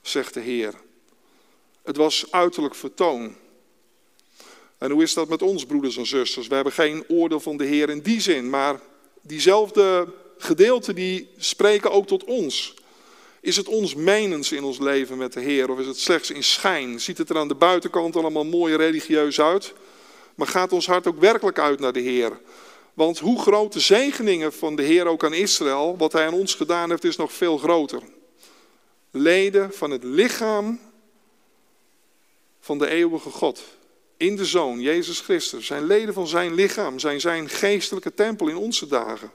zegt 0.00 0.34
de 0.34 0.40
Heer. 0.40 0.74
Het 1.82 1.96
was 1.96 2.24
uiterlijk 2.30 2.74
vertoon. 2.74 3.36
En 4.78 4.90
hoe 4.90 5.02
is 5.02 5.14
dat 5.14 5.28
met 5.28 5.42
ons, 5.42 5.66
broeders 5.66 5.96
en 5.96 6.06
zusters? 6.06 6.46
We 6.46 6.54
hebben 6.54 6.72
geen 6.72 7.04
oordeel 7.08 7.40
van 7.40 7.56
de 7.56 7.64
Heer 7.64 7.90
in 7.90 8.00
die 8.00 8.20
zin, 8.20 8.50
maar 8.50 8.80
diezelfde 9.20 10.12
gedeelten 10.38 10.94
die 10.94 11.28
spreken 11.36 11.90
ook 11.90 12.06
tot 12.06 12.24
ons. 12.24 12.74
Is 13.42 13.56
het 13.56 13.68
ons 13.68 13.94
menens 13.94 14.52
in 14.52 14.64
ons 14.64 14.78
leven 14.78 15.18
met 15.18 15.32
de 15.32 15.40
Heer 15.40 15.70
of 15.70 15.78
is 15.78 15.86
het 15.86 15.98
slechts 15.98 16.30
in 16.30 16.44
schijn? 16.44 17.00
Ziet 17.00 17.18
het 17.18 17.30
er 17.30 17.38
aan 17.38 17.48
de 17.48 17.54
buitenkant 17.54 18.16
allemaal 18.16 18.44
mooi 18.44 18.76
religieus 18.76 19.40
uit? 19.40 19.72
Maar 20.34 20.46
gaat 20.46 20.72
ons 20.72 20.86
hart 20.86 21.06
ook 21.06 21.20
werkelijk 21.20 21.58
uit 21.58 21.80
naar 21.80 21.92
de 21.92 22.00
Heer? 22.00 22.40
Want 22.94 23.18
hoe 23.18 23.40
groot 23.40 23.72
de 23.72 23.80
zegeningen 23.80 24.52
van 24.52 24.76
de 24.76 24.82
Heer 24.82 25.06
ook 25.06 25.24
aan 25.24 25.34
Israël, 25.34 25.96
wat 25.96 26.12
Hij 26.12 26.26
aan 26.26 26.32
ons 26.32 26.54
gedaan 26.54 26.90
heeft, 26.90 27.04
is 27.04 27.16
nog 27.16 27.32
veel 27.32 27.58
groter. 27.58 28.02
Leden 29.10 29.72
van 29.72 29.90
het 29.90 30.04
lichaam 30.04 30.80
van 32.60 32.78
de 32.78 32.88
eeuwige 32.88 33.30
God 33.30 33.62
in 34.16 34.36
de 34.36 34.44
Zoon, 34.44 34.80
Jezus 34.80 35.20
Christus, 35.20 35.66
zijn 35.66 35.86
leden 35.86 36.14
van 36.14 36.26
zijn 36.26 36.54
lichaam, 36.54 36.98
zijn 36.98 37.20
zijn 37.20 37.48
geestelijke 37.48 38.14
tempel 38.14 38.48
in 38.48 38.56
onze 38.56 38.86
dagen. 38.86 39.30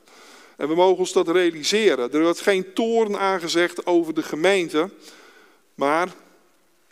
En 0.57 0.67
we 0.67 0.75
mogen 0.75 0.97
ons 0.97 1.11
dat 1.11 1.27
realiseren. 1.27 2.11
Er 2.11 2.21
wordt 2.21 2.41
geen 2.41 2.73
toorn 2.73 3.17
aangezegd 3.17 3.85
over 3.85 4.13
de 4.13 4.23
gemeente, 4.23 4.89
maar 5.75 6.07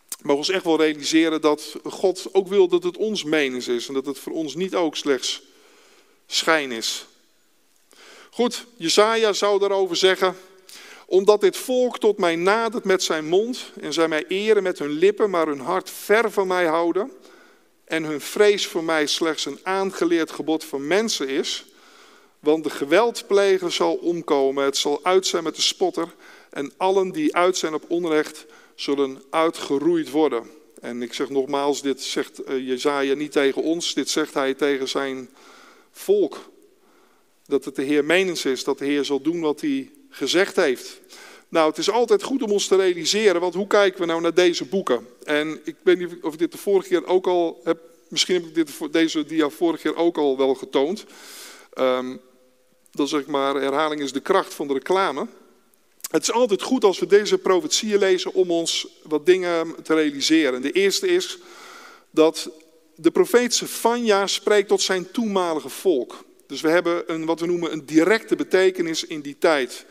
we 0.08 0.21
mogen 0.21 0.38
ons 0.38 0.49
echt 0.49 0.63
wel 0.63 0.78
realiseren 0.78 1.41
dat 1.41 1.75
God 1.84 2.28
ook 2.32 2.47
wil 2.47 2.67
dat 2.67 2.84
het 2.84 2.97
ons 2.97 3.23
menens 3.23 3.67
is 3.67 3.88
en 3.88 3.93
dat 3.93 4.06
het 4.06 4.19
voor 4.19 4.34
ons 4.34 4.56
niet 4.56 4.75
ook 4.75 4.95
slechts 4.95 5.41
schijn 6.28 6.71
is. 6.71 7.06
Goed, 8.30 8.65
Jesaja 8.78 9.34
zou 9.34 9.60
daarover 9.60 9.95
zeggen, 9.95 10.36
omdat 11.06 11.41
dit 11.41 11.58
volk 11.58 11.99
tot 11.99 12.17
mij 12.17 12.36
nadert 12.36 12.84
met 12.84 13.04
zijn 13.04 13.28
mond 13.28 13.71
en 13.82 13.93
zij 13.93 14.08
mij 14.08 14.25
eren 14.28 14.63
met 14.63 14.80
hun 14.80 14.91
lippen, 14.91 15.30
maar 15.30 15.47
hun 15.47 15.60
hart 15.60 15.89
ver 15.89 16.32
van 16.32 16.47
mij 16.47 16.65
houden 16.65 17.12
en 17.86 18.04
hun 18.04 18.21
vrees 18.21 18.67
voor 18.67 18.84
mij 18.84 19.06
slechts 19.08 19.45
een 19.45 19.60
aangeleerd 19.63 20.32
gebod 20.32 20.63
van 20.63 20.88
mensen 20.88 21.28
is. 21.28 21.65
Want 22.45 22.63
de 22.63 22.69
geweldpleger 22.69 23.71
zal 23.71 23.95
omkomen, 23.95 24.63
het 24.63 24.77
zal 24.77 24.99
uit 25.03 25.27
zijn 25.27 25.43
met 25.43 25.55
de 25.55 25.62
spotter. 25.62 26.13
En 26.49 26.71
allen 26.77 27.12
die 27.12 27.36
uit 27.36 27.58
zijn 27.58 27.73
op 27.73 27.86
onrecht 27.88 28.45
zullen 28.75 29.21
uitgeroeid 29.29 30.10
worden. 30.10 30.49
En 30.81 31.01
ik 31.01 31.13
zeg 31.13 31.29
nogmaals, 31.29 31.81
dit 31.81 32.01
zegt 32.01 32.43
eh, 32.43 32.67
Jezaja 32.67 33.13
niet 33.13 33.31
tegen 33.31 33.62
ons, 33.62 33.93
dit 33.93 34.10
zegt 34.10 34.34
hij 34.34 34.53
tegen 34.53 34.88
zijn 34.88 35.29
volk. 35.91 36.49
Dat 37.45 37.65
het 37.65 37.75
de 37.75 37.81
Heer 37.81 38.05
menens 38.05 38.45
is, 38.45 38.63
dat 38.63 38.77
de 38.77 38.86
Heer 38.86 39.05
zal 39.05 39.21
doen 39.21 39.41
wat 39.41 39.62
hij 39.62 39.91
gezegd 40.10 40.55
heeft. 40.55 41.01
Nou, 41.49 41.69
het 41.69 41.77
is 41.77 41.89
altijd 41.89 42.23
goed 42.23 42.43
om 42.43 42.51
ons 42.51 42.67
te 42.67 42.75
realiseren, 42.75 43.41
want 43.41 43.53
hoe 43.53 43.67
kijken 43.67 43.99
we 43.99 44.05
nou 44.05 44.21
naar 44.21 44.34
deze 44.34 44.65
boeken? 44.65 45.08
En 45.23 45.60
ik 45.63 45.75
weet 45.84 45.97
niet 45.97 46.17
of 46.21 46.34
ik 46.34 46.39
dit 46.39 46.51
de 46.51 46.58
vorige 46.58 46.88
keer 46.88 47.05
ook 47.05 47.27
al 47.27 47.62
heb, 47.63 47.79
misschien 48.08 48.36
heb 48.36 48.45
ik 48.45 48.55
dit, 48.55 48.93
deze 48.93 49.25
dia 49.25 49.49
vorige 49.49 49.81
keer 49.81 49.95
ook 49.95 50.17
al 50.17 50.38
wel 50.38 50.55
getoond. 50.55 51.05
Um, 51.79 52.21
dan 52.95 53.08
zeg 53.08 53.25
maar, 53.25 53.55
herhaling 53.55 54.01
is 54.01 54.12
de 54.12 54.19
kracht 54.19 54.53
van 54.53 54.67
de 54.67 54.73
reclame. 54.73 55.27
Het 56.12 56.21
is 56.21 56.31
altijd 56.31 56.62
goed 56.62 56.84
als 56.84 56.99
we 56.99 57.05
deze 57.05 57.38
profetieën 57.38 57.99
lezen 57.99 58.34
om 58.34 58.51
ons 58.51 58.88
wat 59.03 59.25
dingen 59.25 59.75
te 59.84 59.93
realiseren. 59.93 60.62
De 60.62 60.71
eerste 60.71 61.08
is 61.08 61.38
dat 62.12 62.49
de 62.95 63.12
profeet 63.12 63.53
Sefania 63.53 64.27
spreekt 64.27 64.67
tot 64.67 64.81
zijn 64.81 65.12
toenmalige 65.12 65.69
volk. 65.69 66.23
Dus 66.47 66.62
we 66.62 66.69
hebben 66.69 67.03
een, 67.13 67.25
wat 67.25 67.39
we 67.39 67.45
noemen 67.45 67.71
een 67.71 67.86
directe 67.86 68.36
betekenis 68.36 69.05
in 69.05 69.21
die 69.21 69.38
tijd. 69.39 69.86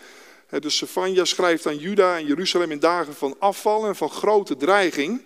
Dus 0.59 0.77
Sefania 0.77 1.25
schrijft 1.25 1.67
aan 1.67 1.79
Juda 1.79 2.17
en 2.17 2.27
Jeruzalem 2.27 2.71
in 2.71 2.79
dagen 2.79 3.15
van 3.15 3.37
afval 3.39 3.87
en 3.87 3.97
van 3.97 4.11
grote 4.11 4.57
dreiging. 4.57 5.23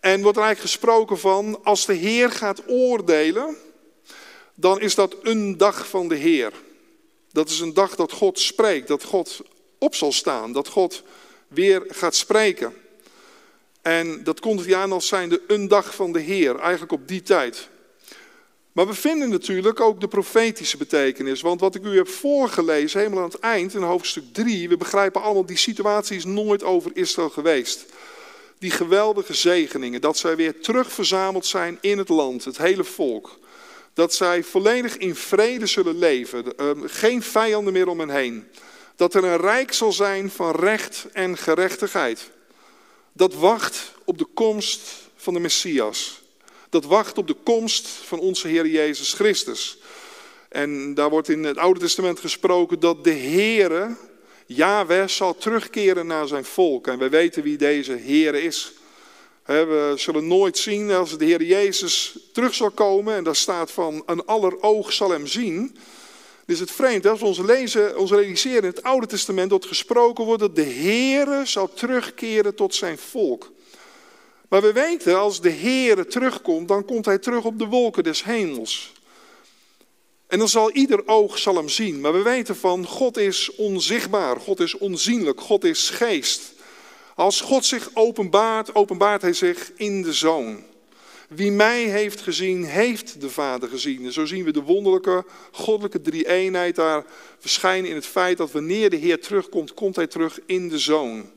En 0.00 0.22
wordt 0.22 0.36
er 0.38 0.44
eigenlijk 0.44 0.72
gesproken 0.72 1.18
van, 1.18 1.64
als 1.64 1.86
de 1.86 1.94
Heer 1.94 2.30
gaat 2.30 2.62
oordelen, 2.66 3.56
dan 4.54 4.80
is 4.80 4.94
dat 4.94 5.16
een 5.22 5.56
dag 5.56 5.88
van 5.88 6.08
de 6.08 6.14
Heer. 6.14 6.52
Dat 7.32 7.48
is 7.48 7.60
een 7.60 7.74
dag 7.74 7.96
dat 7.96 8.12
God 8.12 8.38
spreekt, 8.38 8.88
dat 8.88 9.04
God 9.04 9.40
op 9.78 9.94
zal 9.94 10.12
staan, 10.12 10.52
dat 10.52 10.68
God 10.68 11.02
weer 11.48 11.82
gaat 11.88 12.14
spreken. 12.14 12.74
En 13.82 14.24
dat 14.24 14.40
komt 14.40 14.64
hij 14.64 14.76
aan 14.76 14.92
als 14.92 15.06
zijnde 15.06 15.42
een 15.46 15.68
dag 15.68 15.94
van 15.94 16.12
de 16.12 16.20
Heer, 16.20 16.58
eigenlijk 16.58 16.92
op 16.92 17.08
die 17.08 17.22
tijd. 17.22 17.68
Maar 18.72 18.86
we 18.86 18.94
vinden 18.94 19.28
natuurlijk 19.28 19.80
ook 19.80 20.00
de 20.00 20.08
profetische 20.08 20.76
betekenis. 20.76 21.40
Want 21.40 21.60
wat 21.60 21.74
ik 21.74 21.84
u 21.84 21.96
heb 21.96 22.08
voorgelezen, 22.08 23.00
helemaal 23.00 23.22
aan 23.22 23.30
het 23.30 23.40
eind, 23.40 23.74
in 23.74 23.82
hoofdstuk 23.82 24.24
3, 24.32 24.68
we 24.68 24.76
begrijpen 24.76 25.22
allemaal, 25.22 25.46
die 25.46 25.56
situatie 25.56 26.16
is 26.16 26.24
nooit 26.24 26.62
over 26.62 26.90
Israël 26.94 27.30
geweest. 27.30 27.84
Die 28.58 28.70
geweldige 28.70 29.34
zegeningen, 29.34 30.00
dat 30.00 30.16
zij 30.16 30.36
weer 30.36 30.60
terugverzameld 30.60 31.46
zijn 31.46 31.78
in 31.80 31.98
het 31.98 32.08
land, 32.08 32.44
het 32.44 32.58
hele 32.58 32.84
volk. 32.84 33.38
Dat 33.98 34.14
zij 34.14 34.42
volledig 34.42 34.96
in 34.96 35.14
vrede 35.14 35.66
zullen 35.66 35.98
leven, 35.98 36.56
ehm, 36.56 36.86
geen 36.86 37.22
vijanden 37.22 37.72
meer 37.72 37.88
om 37.88 37.98
hen 37.98 38.10
heen. 38.10 38.48
Dat 38.96 39.14
er 39.14 39.24
een 39.24 39.40
rijk 39.40 39.72
zal 39.72 39.92
zijn 39.92 40.30
van 40.30 40.54
recht 40.54 41.06
en 41.12 41.36
gerechtigheid. 41.36 42.30
Dat 43.12 43.34
wacht 43.34 43.92
op 44.04 44.18
de 44.18 44.26
komst 44.34 44.80
van 45.16 45.34
de 45.34 45.40
Messias 45.40 46.20
dat 46.70 46.84
wacht 46.84 47.18
op 47.18 47.26
de 47.26 47.36
komst 47.42 47.88
van 47.88 48.18
onze 48.18 48.48
Heer 48.48 48.66
Jezus 48.66 49.12
Christus. 49.12 49.78
En 50.48 50.94
daar 50.94 51.10
wordt 51.10 51.28
in 51.28 51.44
het 51.44 51.56
Oude 51.56 51.80
Testament 51.80 52.20
gesproken 52.20 52.80
dat 52.80 53.04
de 53.04 53.12
Heere, 53.12 53.96
Yahweh, 54.46 55.08
zal 55.08 55.36
terugkeren 55.36 56.06
naar 56.06 56.26
zijn 56.26 56.44
volk. 56.44 56.86
En 56.86 56.98
wij 56.98 57.10
weten 57.10 57.42
wie 57.42 57.56
deze 57.56 57.92
Heere 57.92 58.42
is. 58.42 58.72
We 59.48 59.92
zullen 59.96 60.26
nooit 60.26 60.58
zien 60.58 60.90
als 60.90 61.18
de 61.18 61.24
Heer 61.24 61.42
Jezus 61.42 62.18
terug 62.32 62.54
zal 62.54 62.70
komen. 62.70 63.14
En 63.14 63.24
daar 63.24 63.36
staat 63.36 63.70
van, 63.70 64.02
een 64.06 64.24
aller 64.24 64.62
oog 64.62 64.92
zal 64.92 65.10
hem 65.10 65.26
zien. 65.26 65.76
is 66.46 66.60
het 66.60 66.70
vreemd, 66.70 67.06
als 67.06 67.20
we 67.20 67.26
ons, 67.26 67.38
lezen, 67.38 67.98
ons 67.98 68.10
realiseren 68.10 68.62
in 68.62 68.68
het 68.68 68.82
Oude 68.82 69.06
Testament 69.06 69.50
dat 69.50 69.66
gesproken 69.66 70.24
wordt 70.24 70.40
dat 70.40 70.56
de 70.56 70.64
Heere 70.64 71.46
zal 71.46 71.72
terugkeren 71.72 72.54
tot 72.54 72.74
zijn 72.74 72.98
volk. 72.98 73.52
Maar 74.48 74.62
we 74.62 74.72
weten, 74.72 75.18
als 75.18 75.40
de 75.40 75.50
Heer 75.50 76.06
terugkomt, 76.06 76.68
dan 76.68 76.84
komt 76.84 77.04
hij 77.04 77.18
terug 77.18 77.44
op 77.44 77.58
de 77.58 77.66
wolken 77.66 78.02
des 78.02 78.24
hemels. 78.24 78.92
En 80.26 80.38
dan 80.38 80.48
zal 80.48 80.70
ieder 80.70 81.06
oog 81.06 81.38
zal 81.38 81.56
hem 81.56 81.68
zien. 81.68 82.00
Maar 82.00 82.12
we 82.12 82.22
weten 82.22 82.56
van, 82.56 82.86
God 82.86 83.16
is 83.16 83.54
onzichtbaar, 83.56 84.40
God 84.40 84.60
is 84.60 84.78
onzienlijk, 84.78 85.40
God 85.40 85.64
is 85.64 85.90
geest. 85.90 86.56
Als 87.18 87.40
God 87.40 87.64
zich 87.64 87.90
openbaart, 87.94 88.74
openbaart 88.74 89.22
hij 89.22 89.32
zich 89.32 89.72
in 89.76 90.02
de 90.02 90.12
Zoon. 90.12 90.64
Wie 91.28 91.50
mij 91.50 91.82
heeft 91.82 92.20
gezien, 92.20 92.64
heeft 92.64 93.20
de 93.20 93.30
Vader 93.30 93.68
gezien. 93.68 94.04
En 94.04 94.12
zo 94.12 94.24
zien 94.26 94.44
we 94.44 94.52
de 94.52 94.62
wonderlijke, 94.62 95.24
goddelijke 95.52 96.00
drie-eenheid 96.00 96.76
daar 96.76 97.04
verschijnen 97.38 97.90
in 97.90 97.96
het 97.96 98.06
feit 98.06 98.36
dat 98.36 98.52
wanneer 98.52 98.90
de 98.90 98.96
Heer 98.96 99.20
terugkomt, 99.20 99.74
komt 99.74 99.96
hij 99.96 100.06
terug 100.06 100.40
in 100.46 100.68
de 100.68 100.78
Zoon. 100.78 101.30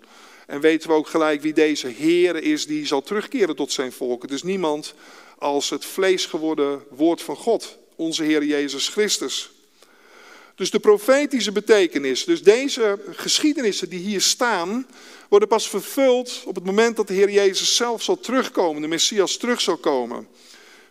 En 0.48 0.60
weten 0.60 0.89
we 0.89 0.96
ook 0.96 1.08
gelijk 1.08 1.41
wie 1.41 1.54
deze 1.54 1.88
Heer 1.88 2.44
is 2.44 2.67
die 2.67 2.86
zal 2.86 3.02
terugkeren 3.02 3.56
tot 3.56 3.72
zijn 3.72 3.91
volk. 3.91 4.22
Het 4.22 4.32
is 4.32 4.44
niemand 4.44 4.94
als 5.38 5.70
het 5.70 5.86
vlees 5.86 6.26
geworden 6.26 6.84
woord 6.89 7.22
van 7.22 7.36
God, 7.36 7.78
onze 7.96 8.24
Heer 8.24 8.44
Jezus 8.44 8.88
Christus. 8.88 9.52
Dus 10.62 10.71
de 10.71 10.80
profetische 10.80 11.52
betekenis, 11.52 12.26
dus 12.26 12.43
deze 12.43 13.00
geschiedenissen 13.12 13.89
die 13.89 14.00
hier 14.00 14.21
staan, 14.21 14.88
worden 15.30 15.47
pas 15.47 15.69
vervuld 15.69 16.43
op 16.45 16.56
het 16.56 16.65
moment 16.65 16.95
dat 16.95 17.08
de 17.08 17.13
Heer 17.13 17.30
Jezus 17.30 17.76
zelf 17.76 18.04
zal 18.04 18.19
terugkomen, 18.19 18.82
de 18.82 18.88
Messias 18.88 19.38
terug 19.38 19.62
zal 19.62 19.78
komen. 19.78 20.28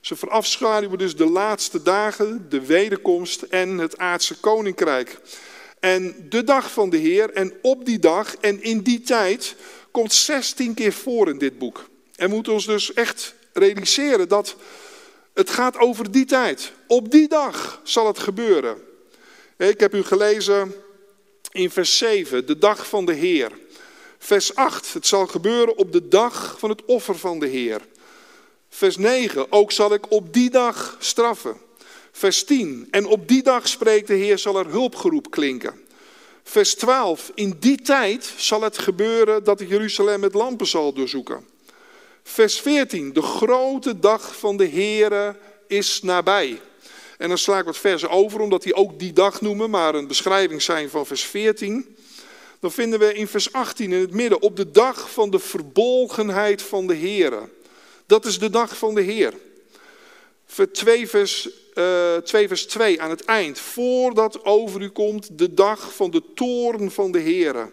Ze 0.01 0.17
verafschaduwen 0.17 0.99
dus 0.99 1.17
de 1.17 1.31
laatste 1.31 1.83
dagen, 1.83 2.47
de 2.49 2.67
wederkomst 2.67 3.43
en 3.43 3.79
het 3.79 3.99
aardse 3.99 4.41
koninkrijk. 4.41 5.21
En 5.81 6.27
de 6.29 6.45
dag 6.45 6.71
van 6.71 6.91
de 6.91 6.97
Heer 6.97 7.31
en 7.31 7.53
op 7.63 7.85
die 7.85 7.99
dag 7.99 8.37
en 8.37 8.63
in 8.63 8.81
die 8.81 9.01
tijd 9.01 9.57
komt 9.91 10.13
16 10.13 10.75
keer 10.75 10.93
voor 10.93 11.29
in 11.29 11.39
dit 11.39 11.59
boek. 11.59 11.89
En 12.17 12.31
moeten 12.31 12.53
ons 12.53 12.67
dus 12.67 12.93
echt 12.93 13.35
realiseren 13.53 14.29
dat 14.29 14.57
het 15.35 15.51
gaat 15.51 15.79
over 15.79 16.11
die 16.11 16.25
tijd. 16.25 16.73
Op 16.87 17.11
die 17.11 17.29
dag 17.29 17.81
zal 17.85 18.07
het 18.07 18.19
gebeuren. 18.19 18.89
Ik 19.69 19.81
heb 19.81 19.95
u 19.95 20.03
gelezen 20.03 20.75
in 21.53 21.71
vers 21.71 21.99
7, 21.99 22.47
de 22.47 22.59
dag 22.59 22.89
van 22.89 23.05
de 23.05 23.13
Heer. 23.13 23.53
Vers 24.19 24.55
8, 24.55 24.93
het 24.93 25.07
zal 25.07 25.27
gebeuren 25.27 25.77
op 25.77 25.93
de 25.93 26.09
dag 26.09 26.59
van 26.59 26.71
het 26.71 26.85
offer 26.85 27.19
van 27.19 27.39
de 27.39 27.47
Heer. 27.47 27.81
Vers 28.69 28.97
9, 28.97 29.53
ook 29.53 29.73
zal 29.73 29.95
ik 29.95 30.11
op 30.11 30.33
die 30.33 30.51
dag 30.51 30.97
straffen. 30.99 31.57
Vers 32.13 32.45
10, 32.45 32.89
en 32.91 33.07
op 33.07 33.29
die 33.29 33.43
dag 33.43 33.69
spreekt 33.69 34.07
de 34.07 34.15
Heer, 34.15 34.39
zal 34.39 34.59
er 34.59 34.67
hulpgeroep 34.67 35.31
klinken. 35.31 35.81
Vers 36.43 36.75
12, 36.75 37.31
in 37.35 37.57
die 37.59 37.83
tijd 37.83 38.33
zal 38.37 38.63
het 38.63 38.79
gebeuren 38.79 39.45
dat 39.45 39.61
ik 39.61 39.69
Jeruzalem 39.69 40.21
met 40.21 40.35
lampen 40.35 40.67
zal 40.67 40.93
doorzoeken. 40.93 41.47
Vers 42.23 42.61
14, 42.61 43.13
de 43.13 43.23
grote 43.23 43.99
dag 43.99 44.37
van 44.39 44.57
de 44.57 44.69
Heere 44.69 45.37
is 45.67 46.03
nabij. 46.03 46.61
En 47.21 47.29
dan 47.29 47.39
sla 47.39 47.59
ik 47.59 47.65
wat 47.65 47.77
versen 47.77 48.11
over, 48.11 48.41
omdat 48.41 48.63
die 48.63 48.75
ook 48.75 48.99
die 48.99 49.13
dag 49.13 49.41
noemen, 49.41 49.71
maar 49.71 49.95
een 49.95 50.07
beschrijving 50.07 50.63
zijn 50.63 50.91
van 50.91 51.07
vers 51.07 51.23
14. 51.23 51.97
Dan 52.61 52.73
vinden 52.73 52.99
we 52.99 53.15
in 53.15 53.29
vers 53.29 53.53
18 53.53 53.93
in 53.93 54.01
het 54.01 54.13
midden, 54.13 54.43
op 54.43 54.57
de 54.57 54.71
dag 54.71 55.11
van 55.11 55.31
de 55.31 55.39
verbolgenheid 55.39 56.63
van 56.63 56.87
de 56.87 56.97
Heere. 56.97 57.49
Dat 58.07 58.25
is 58.25 58.39
de 58.39 58.51
dag 58.51 58.77
van 58.77 58.95
de 58.95 59.01
Heer. 59.01 59.35
2 60.73 61.09
vers, 61.09 61.49
uh, 61.75 62.17
2 62.17 62.49
vers 62.49 62.67
2 62.67 63.01
aan 63.01 63.11
het 63.11 63.25
eind. 63.25 63.59
Voordat 63.59 64.45
over 64.45 64.81
u 64.81 64.89
komt 64.89 65.39
de 65.39 65.55
dag 65.55 65.95
van 65.95 66.11
de 66.11 66.23
toorn 66.35 66.91
van 66.91 67.13
de 67.13 67.19
Heer. 67.19 67.71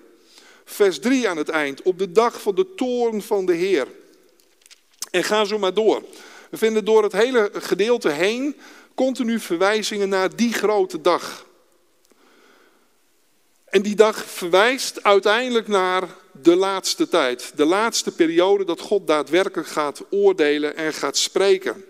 Vers 0.66 1.00
3 1.00 1.30
aan 1.30 1.38
het 1.38 1.50
eind. 1.50 1.82
Op 1.82 2.00
de 2.00 2.12
dag 2.12 2.42
van 2.42 2.56
de 2.56 2.76
toorn 2.76 3.22
van 3.22 3.46
de 3.46 3.54
Heer. 3.54 3.88
En 5.12 5.24
ga 5.24 5.46
zo 5.46 5.58
maar 5.58 5.74
door. 5.74 6.04
We 6.50 6.58
vinden 6.58 6.86
door 6.86 7.04
het 7.04 7.12
hele 7.12 7.50
gedeelte 7.54 8.10
heen 8.10 8.56
continu 8.98 9.40
verwijzingen 9.40 10.10
naar 10.10 10.36
die 10.36 10.54
grote 10.54 11.02
dag. 11.02 11.46
En 13.66 13.82
die 13.82 13.96
dag 13.96 14.26
verwijst 14.26 15.04
uiteindelijk 15.04 15.68
naar 15.68 16.04
de 16.32 16.56
laatste 16.56 17.08
tijd. 17.08 17.52
De 17.56 17.66
laatste 17.66 18.12
periode 18.12 18.66
dat 18.66 18.80
God 18.80 19.08
daadwerkelijk 19.08 19.68
gaat 19.68 20.04
oordelen 20.10 20.76
en 20.76 20.94
gaat 20.94 21.18
spreken. 21.18 21.86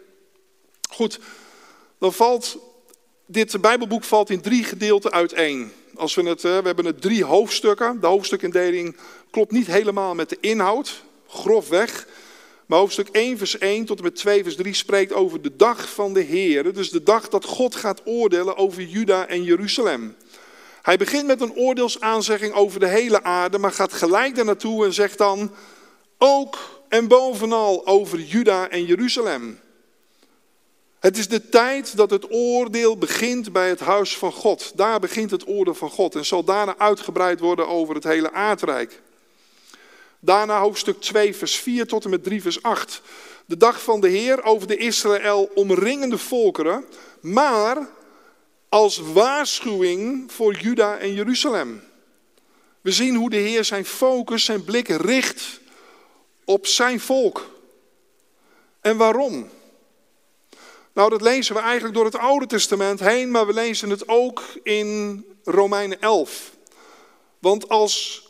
Goed, 0.89 1.20
dan 2.00 2.13
valt 2.13 2.58
dit 3.26 3.62
Bijbelboek 3.62 4.04
valt 4.04 4.30
in 4.30 4.41
drie 4.41 4.63
gedeelten 4.63 5.12
uiteen. 5.12 5.72
Als 5.96 6.15
we, 6.15 6.24
het, 6.24 6.43
eh, 6.43 6.58
we 6.58 6.65
hebben 6.65 6.86
het 6.86 7.02
drie 7.02 7.24
hoofdstukken. 7.24 8.02
De 8.02 8.08
hoofdstukindeling 8.08 8.98
klopt 9.32 9.52
niet 9.52 9.67
helemaal 9.67 10.15
met 10.15 10.30
de 10.30 10.38
inhoud, 10.39 11.04
grofweg. 11.28 12.08
Maar 12.67 12.80
hoofdstuk 12.80 13.08
1, 13.08 13.38
vers 13.38 13.58
1 13.58 13.86
tot 13.86 13.97
en 13.97 14.03
met 14.03 14.15
2, 14.15 14.43
vers 14.43 14.56
3 14.56 14.73
spreekt 14.73 15.13
over 15.13 15.41
de 15.41 15.56
dag 15.56 15.89
van 15.89 16.13
de 16.13 16.21
Heer. 16.21 16.73
Dus 16.73 16.89
de 16.89 17.03
dag 17.03 17.30
dat 17.30 17.45
God 17.45 17.75
gaat 17.75 18.01
oordelen 18.06 18.58
over 18.58 18.84
Juda 18.84 19.27
en 19.27 19.43
Jeruzalem. 19.43 20.15
Hij 20.82 20.97
begint 20.97 21.27
met 21.27 21.41
een 21.41 21.56
oordeelsaanzegging 21.56 22.53
over 22.53 22.80
de 22.80 22.88
hele 22.88 23.23
aarde, 23.23 23.58
maar 23.58 23.71
gaat 23.71 23.93
gelijk 23.93 24.36
daar 24.36 24.45
naartoe 24.45 24.86
en 24.86 24.93
zegt 24.93 25.17
dan 25.17 25.51
ook 26.17 26.82
en 26.89 27.08
bovenal 27.08 27.88
over 27.88 28.19
Juda 28.19 28.69
en 28.69 28.86
Jeruzalem. 28.86 29.60
Het 30.99 31.17
is 31.17 31.27
de 31.27 31.49
tijd 31.49 31.97
dat 31.97 32.10
het 32.10 32.32
oordeel 32.32 32.97
begint 32.97 33.51
bij 33.51 33.69
het 33.69 33.80
huis 33.80 34.17
van 34.17 34.32
God. 34.32 34.71
Daar 34.75 34.99
begint 34.99 35.32
het 35.32 35.47
oordeel 35.47 35.75
van 35.75 35.89
God 35.89 36.15
en 36.15 36.25
zal 36.25 36.43
daarna 36.43 36.77
uitgebreid 36.77 37.39
worden 37.39 37.67
over 37.67 37.95
het 37.95 38.03
hele 38.03 38.32
aardrijk. 38.32 39.01
Daarna 40.19 40.60
hoofdstuk 40.60 41.01
2, 41.01 41.36
vers 41.36 41.56
4 41.56 41.88
tot 41.88 42.03
en 42.03 42.10
met 42.10 42.23
3, 42.23 42.41
vers 42.41 42.62
8. 42.62 43.01
De 43.45 43.58
dag 43.58 43.84
van 43.84 44.01
de 44.01 44.10
Heer 44.10 44.43
over 44.43 44.67
de 44.67 44.77
Israël 44.77 45.49
omringende 45.56 46.17
volkeren, 46.17 46.86
maar 47.21 47.88
als 48.69 48.97
waarschuwing 48.97 50.32
voor 50.32 50.53
Juda 50.53 50.97
en 50.97 51.13
Jeruzalem. 51.13 51.84
We 52.82 52.91
zien 52.91 53.15
hoe 53.15 53.30
de 53.30 53.38
Heer 53.38 53.65
zijn 53.65 53.86
focus, 53.86 54.45
zijn 54.45 54.63
blik 54.63 54.88
richt 54.88 55.60
op 56.45 56.67
zijn 56.67 56.99
volk. 56.99 57.49
En 58.82 58.97
waarom? 58.97 59.49
Nou, 60.93 61.10
dat 61.10 61.21
lezen 61.21 61.56
we 61.56 61.62
eigenlijk 61.62 61.95
door 61.95 62.06
het 62.06 62.17
Oude 62.17 62.45
Testament 62.45 62.99
heen, 62.99 63.32
maar 63.32 63.47
we 63.47 63.53
lezen 63.53 63.89
het 63.89 64.08
ook 64.08 64.43
in 64.63 65.25
Romeinen 65.43 66.01
11. 66.01 66.51
Want 67.39 67.69
als 67.69 68.27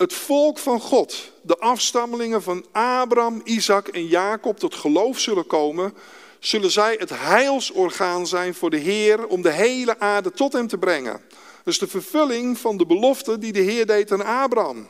het 0.00 0.12
volk 0.12 0.58
van 0.58 0.80
God, 0.80 1.32
de 1.42 1.58
afstammelingen 1.58 2.42
van 2.42 2.64
Abraham, 2.72 3.40
Isaac 3.44 3.88
en 3.88 4.06
Jacob 4.06 4.58
tot 4.58 4.74
geloof 4.74 5.18
zullen 5.18 5.46
komen, 5.46 5.94
zullen 6.38 6.70
zij 6.70 6.96
het 6.98 7.10
heilsorgaan 7.10 8.26
zijn 8.26 8.54
voor 8.54 8.70
de 8.70 8.76
Heer 8.76 9.26
om 9.26 9.42
de 9.42 9.50
hele 9.50 9.98
aarde 9.98 10.32
tot 10.32 10.52
hem 10.52 10.66
te 10.66 10.78
brengen. 10.78 11.20
Dus 11.64 11.78
de 11.78 11.86
vervulling 11.86 12.58
van 12.58 12.76
de 12.76 12.86
belofte 12.86 13.38
die 13.38 13.52
de 13.52 13.60
Heer 13.60 13.86
deed 13.86 14.12
aan 14.12 14.24
Abraham. 14.24 14.88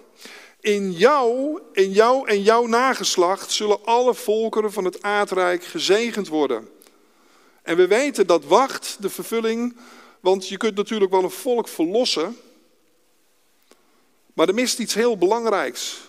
In 0.60 0.92
jou, 0.92 1.60
in 1.72 1.90
jou 1.92 2.28
en 2.28 2.42
jouw 2.42 2.66
nageslacht 2.66 3.52
zullen 3.52 3.84
alle 3.84 4.14
volkeren 4.14 4.72
van 4.72 4.84
het 4.84 5.02
aardrijk 5.02 5.64
gezegend 5.64 6.28
worden. 6.28 6.68
En 7.62 7.76
we 7.76 7.86
weten 7.86 8.26
dat 8.26 8.44
wacht 8.44 8.96
de 9.00 9.10
vervulling, 9.10 9.76
want 10.20 10.48
je 10.48 10.56
kunt 10.56 10.76
natuurlijk 10.76 11.10
wel 11.10 11.22
een 11.22 11.30
volk 11.30 11.68
verlossen, 11.68 12.36
maar 14.34 14.48
er 14.48 14.54
mist 14.54 14.78
iets 14.78 14.94
heel 14.94 15.18
belangrijks. 15.18 16.00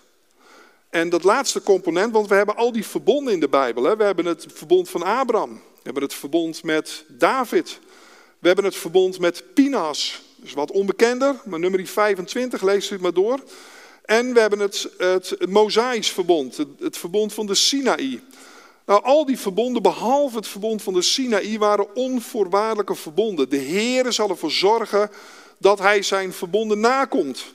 En 0.90 1.10
dat 1.10 1.24
laatste 1.24 1.64
component, 1.64 2.14
want 2.14 2.28
we 2.28 2.36
hebben 2.36 2.56
al 2.56 2.72
die 2.72 2.86
verbonden 2.86 3.34
in 3.34 3.40
de 3.40 3.50
Bijbel. 3.50 3.84
Hè? 3.84 3.96
We 3.96 4.04
hebben 4.04 4.26
het 4.26 4.46
verbond 4.54 4.90
van 4.90 5.04
Abraham. 5.04 5.54
We 5.54 5.82
hebben 5.84 6.04
het 6.04 6.14
verbond 6.14 6.64
met 6.64 7.06
David. 7.08 7.80
We 8.40 8.48
hebben 8.48 8.66
het 8.66 8.76
verbond 8.76 9.20
met 9.20 9.44
Pinas. 9.54 10.22
Dus 10.36 10.54
wat 10.54 10.72
onbekender, 10.72 11.36
maar 11.46 11.60
nummer 11.60 11.88
25, 11.88 12.62
lees 12.62 12.90
het 12.90 13.02
maar 13.02 13.14
door. 13.14 13.40
En 14.06 14.34
we 14.34 14.40
hebben 14.40 14.60
het, 14.60 14.90
het, 14.98 15.36
verbond, 16.02 16.58
het, 16.58 16.68
het 16.80 16.98
verbond 16.98 17.34
van 17.34 17.46
de 17.46 17.56
Sinaï. 17.56 18.22
Nou, 18.86 19.04
al 19.04 19.26
die 19.26 19.40
verbonden, 19.40 19.82
behalve 19.82 20.36
het 20.36 20.48
verbond 20.48 20.82
van 20.82 20.94
de 20.94 21.02
Sinaï, 21.02 21.58
waren 21.58 21.96
onvoorwaardelijke 21.96 22.96
verbonden. 22.96 23.50
De 23.50 23.58
Heer 23.58 24.14
zal 24.14 24.30
ervoor 24.30 24.52
zorgen 24.52 25.12
dat 25.58 25.80
hij 25.80 26.02
zijn 26.02 26.34
verbonden 26.34 26.80
nakomt. 26.80 27.54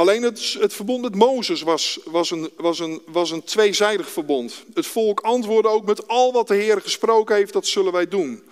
Alleen 0.00 0.22
het, 0.22 0.56
het 0.60 0.72
verbond 0.72 1.02
met 1.02 1.14
Mozes 1.14 1.62
was, 1.62 1.98
was, 2.04 2.30
een, 2.30 2.50
was, 2.56 2.78
een, 2.78 3.02
was 3.06 3.30
een 3.30 3.44
tweezijdig 3.44 4.10
verbond. 4.10 4.64
Het 4.74 4.86
volk 4.86 5.20
antwoordde 5.20 5.68
ook 5.68 5.84
met 5.84 6.08
al 6.08 6.32
wat 6.32 6.48
de 6.48 6.54
Heer 6.54 6.80
gesproken 6.80 7.36
heeft, 7.36 7.52
dat 7.52 7.66
zullen 7.66 7.92
wij 7.92 8.08
doen. 8.08 8.42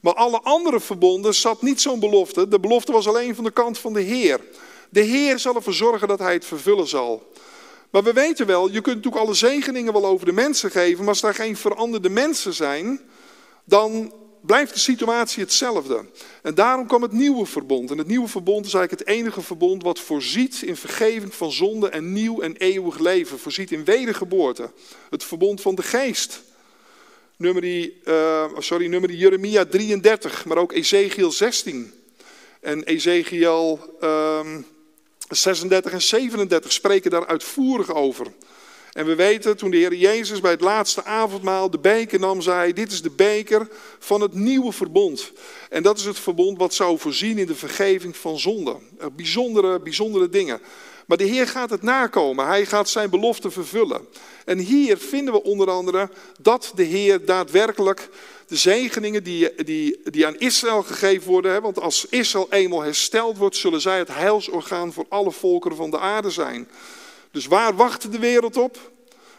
Maar 0.00 0.14
alle 0.14 0.40
andere 0.42 0.80
verbonden 0.80 1.34
zat 1.34 1.62
niet 1.62 1.80
zo'n 1.80 2.00
belofte. 2.00 2.48
De 2.48 2.60
belofte 2.60 2.92
was 2.92 3.08
alleen 3.08 3.34
van 3.34 3.44
de 3.44 3.50
kant 3.50 3.78
van 3.78 3.92
de 3.92 4.00
Heer. 4.00 4.40
De 4.88 5.00
Heer 5.00 5.38
zal 5.38 5.54
ervoor 5.54 5.72
zorgen 5.72 6.08
dat 6.08 6.18
hij 6.18 6.32
het 6.32 6.44
vervullen 6.44 6.88
zal. 6.88 7.32
Maar 7.90 8.02
we 8.02 8.12
weten 8.12 8.46
wel, 8.46 8.66
je 8.66 8.80
kunt 8.80 8.96
natuurlijk 8.96 9.24
alle 9.24 9.34
zegeningen 9.34 9.92
wel 9.92 10.06
over 10.06 10.26
de 10.26 10.32
mensen 10.32 10.70
geven, 10.70 10.98
maar 10.98 11.08
als 11.08 11.20
daar 11.20 11.34
geen 11.34 11.56
veranderde 11.56 12.10
mensen 12.10 12.54
zijn, 12.54 13.00
dan 13.64 14.12
blijft 14.46 14.72
de 14.72 14.78
situatie 14.78 15.42
hetzelfde. 15.42 16.04
En 16.42 16.54
daarom 16.54 16.86
kwam 16.86 17.02
het 17.02 17.12
nieuwe 17.12 17.46
verbond. 17.46 17.90
En 17.90 17.98
het 17.98 18.06
nieuwe 18.06 18.28
verbond 18.28 18.66
is 18.66 18.74
eigenlijk 18.74 19.08
het 19.08 19.18
enige 19.18 19.42
verbond 19.42 19.82
wat 19.82 20.00
voorziet 20.00 20.62
in 20.62 20.76
vergeving 20.76 21.34
van 21.34 21.52
zonde 21.52 21.88
en 21.88 22.12
nieuw 22.12 22.40
en 22.40 22.56
eeuwig 22.56 22.98
leven. 22.98 23.38
Voorziet 23.38 23.70
in 23.70 23.84
wedergeboorte. 23.84 24.70
Het 25.10 25.24
verbond 25.24 25.60
van 25.60 25.74
de 25.74 25.82
geest. 25.82 26.42
Nummer, 27.36 27.64
uh, 27.64 28.44
sorry, 28.58 28.86
nummer 28.86 29.12
Jeremia 29.12 29.64
33, 29.64 30.44
maar 30.44 30.58
ook 30.58 30.72
Ezekiel 30.72 31.32
16. 31.32 31.92
En 32.60 32.82
Ezekiel 32.82 33.80
36 35.28 35.90
ehm, 35.90 35.94
en 35.94 36.02
37 36.02 36.72
spreken 36.72 37.10
daar 37.10 37.26
uitvoerig 37.26 37.94
over. 37.94 38.26
En 38.94 39.06
we 39.06 39.14
weten, 39.14 39.56
toen 39.56 39.70
de 39.70 39.76
Heer 39.76 39.94
Jezus 39.94 40.40
bij 40.40 40.50
het 40.50 40.60
laatste 40.60 41.04
avondmaal 41.04 41.70
de 41.70 41.78
beker 41.78 42.20
nam, 42.20 42.40
zei 42.40 42.56
hij, 42.56 42.72
dit 42.72 42.92
is 42.92 43.02
de 43.02 43.10
beker 43.10 43.68
van 43.98 44.20
het 44.20 44.34
nieuwe 44.34 44.72
verbond. 44.72 45.32
En 45.70 45.82
dat 45.82 45.98
is 45.98 46.04
het 46.04 46.18
verbond 46.18 46.58
wat 46.58 46.74
zou 46.74 46.98
voorzien 46.98 47.38
in 47.38 47.46
de 47.46 47.54
vergeving 47.54 48.16
van 48.16 48.38
zonden. 48.38 48.78
Bijzondere, 49.16 49.80
bijzondere 49.80 50.28
dingen. 50.28 50.60
Maar 51.06 51.16
de 51.16 51.24
Heer 51.24 51.48
gaat 51.48 51.70
het 51.70 51.82
nakomen. 51.82 52.46
Hij 52.46 52.66
gaat 52.66 52.88
zijn 52.88 53.10
belofte 53.10 53.50
vervullen. 53.50 54.06
En 54.44 54.58
hier 54.58 54.98
vinden 54.98 55.34
we 55.34 55.42
onder 55.42 55.70
andere 55.70 56.10
dat 56.40 56.72
de 56.74 56.82
Heer 56.82 57.24
daadwerkelijk 57.24 58.08
de 58.46 58.56
zegeningen 58.56 59.24
die, 59.24 59.64
die, 59.64 60.00
die 60.10 60.26
aan 60.26 60.38
Israël 60.38 60.82
gegeven 60.82 61.30
worden. 61.30 61.62
Want 61.62 61.80
als 61.80 62.06
Israël 62.10 62.46
eenmaal 62.50 62.82
hersteld 62.82 63.36
wordt, 63.36 63.56
zullen 63.56 63.80
zij 63.80 63.98
het 63.98 64.08
heilsorgaan 64.08 64.92
voor 64.92 65.06
alle 65.08 65.32
volkeren 65.32 65.76
van 65.76 65.90
de 65.90 65.98
aarde 65.98 66.30
zijn. 66.30 66.68
Dus 67.34 67.46
waar 67.46 67.76
wacht 67.76 68.12
de 68.12 68.18
wereld 68.18 68.56
op? 68.56 68.92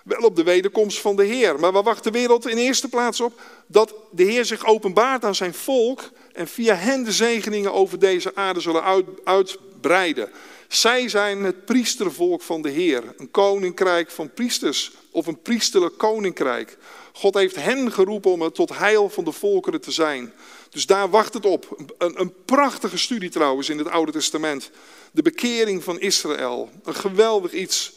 Wel 0.04 0.22
op 0.22 0.36
de 0.36 0.44
wederkomst 0.44 1.02
van 1.02 1.16
de 1.16 1.24
Heer. 1.24 1.60
Maar 1.60 1.72
waar 1.72 1.84
wacht 1.84 2.04
de 2.04 2.12
wereld 2.12 2.48
in 2.48 2.58
eerste 2.58 2.88
plaats 2.88 3.22
op? 3.22 3.42
Dat 3.68 3.94
de 4.12 4.24
Heer 4.24 4.46
zich 4.46 4.66
openbaart 4.66 5.26
aan 5.26 5.36
zijn 5.36 5.54
volk 5.54 6.02
en 6.34 6.48
via 6.48 6.76
hen 6.76 7.04
de 7.04 7.12
zegeningen 7.12 7.74
over 7.74 8.00
deze 8.00 8.36
aarde 8.36 8.60
zullen 8.60 8.84
uit, 9.24 9.58
verbreiden. 9.86 10.30
Zij 10.68 11.10
zijn 11.10 11.44
het 11.44 11.66
priestervolk 11.66 12.42
van 12.42 12.62
de 12.62 12.70
Heer, 12.70 13.04
een 13.18 13.32
koninkrijk 13.32 14.12
van 14.12 14.34
priesters 14.34 14.92
of 15.12 15.28
een 15.28 15.42
priesterlijk 15.42 15.98
koninkrijk. 15.98 16.78
God 17.18 17.34
heeft 17.34 17.56
hen 17.56 17.92
geroepen 17.92 18.32
om 18.32 18.42
het 18.42 18.56
tot 18.56 18.78
heil 18.78 19.10
van 19.10 19.24
de 19.24 19.32
volkeren 19.32 19.82
te 19.82 19.92
zijn. 19.92 20.34
Dus 20.70 20.86
daar 20.86 21.10
wacht 21.10 21.34
het 21.34 21.46
op. 21.46 21.84
Een, 21.98 22.20
een 22.22 22.34
prachtige 22.46 22.98
studie 22.98 23.30
trouwens 23.30 23.70
in 23.70 23.78
het 23.78 23.90
Oude 23.90 24.12
Testament. 24.12 24.70
De 25.12 25.22
bekering 25.22 25.84
van 25.84 26.00
Israël. 26.00 26.70
Een 26.84 26.96
geweldig 26.96 27.52
iets 27.52 27.94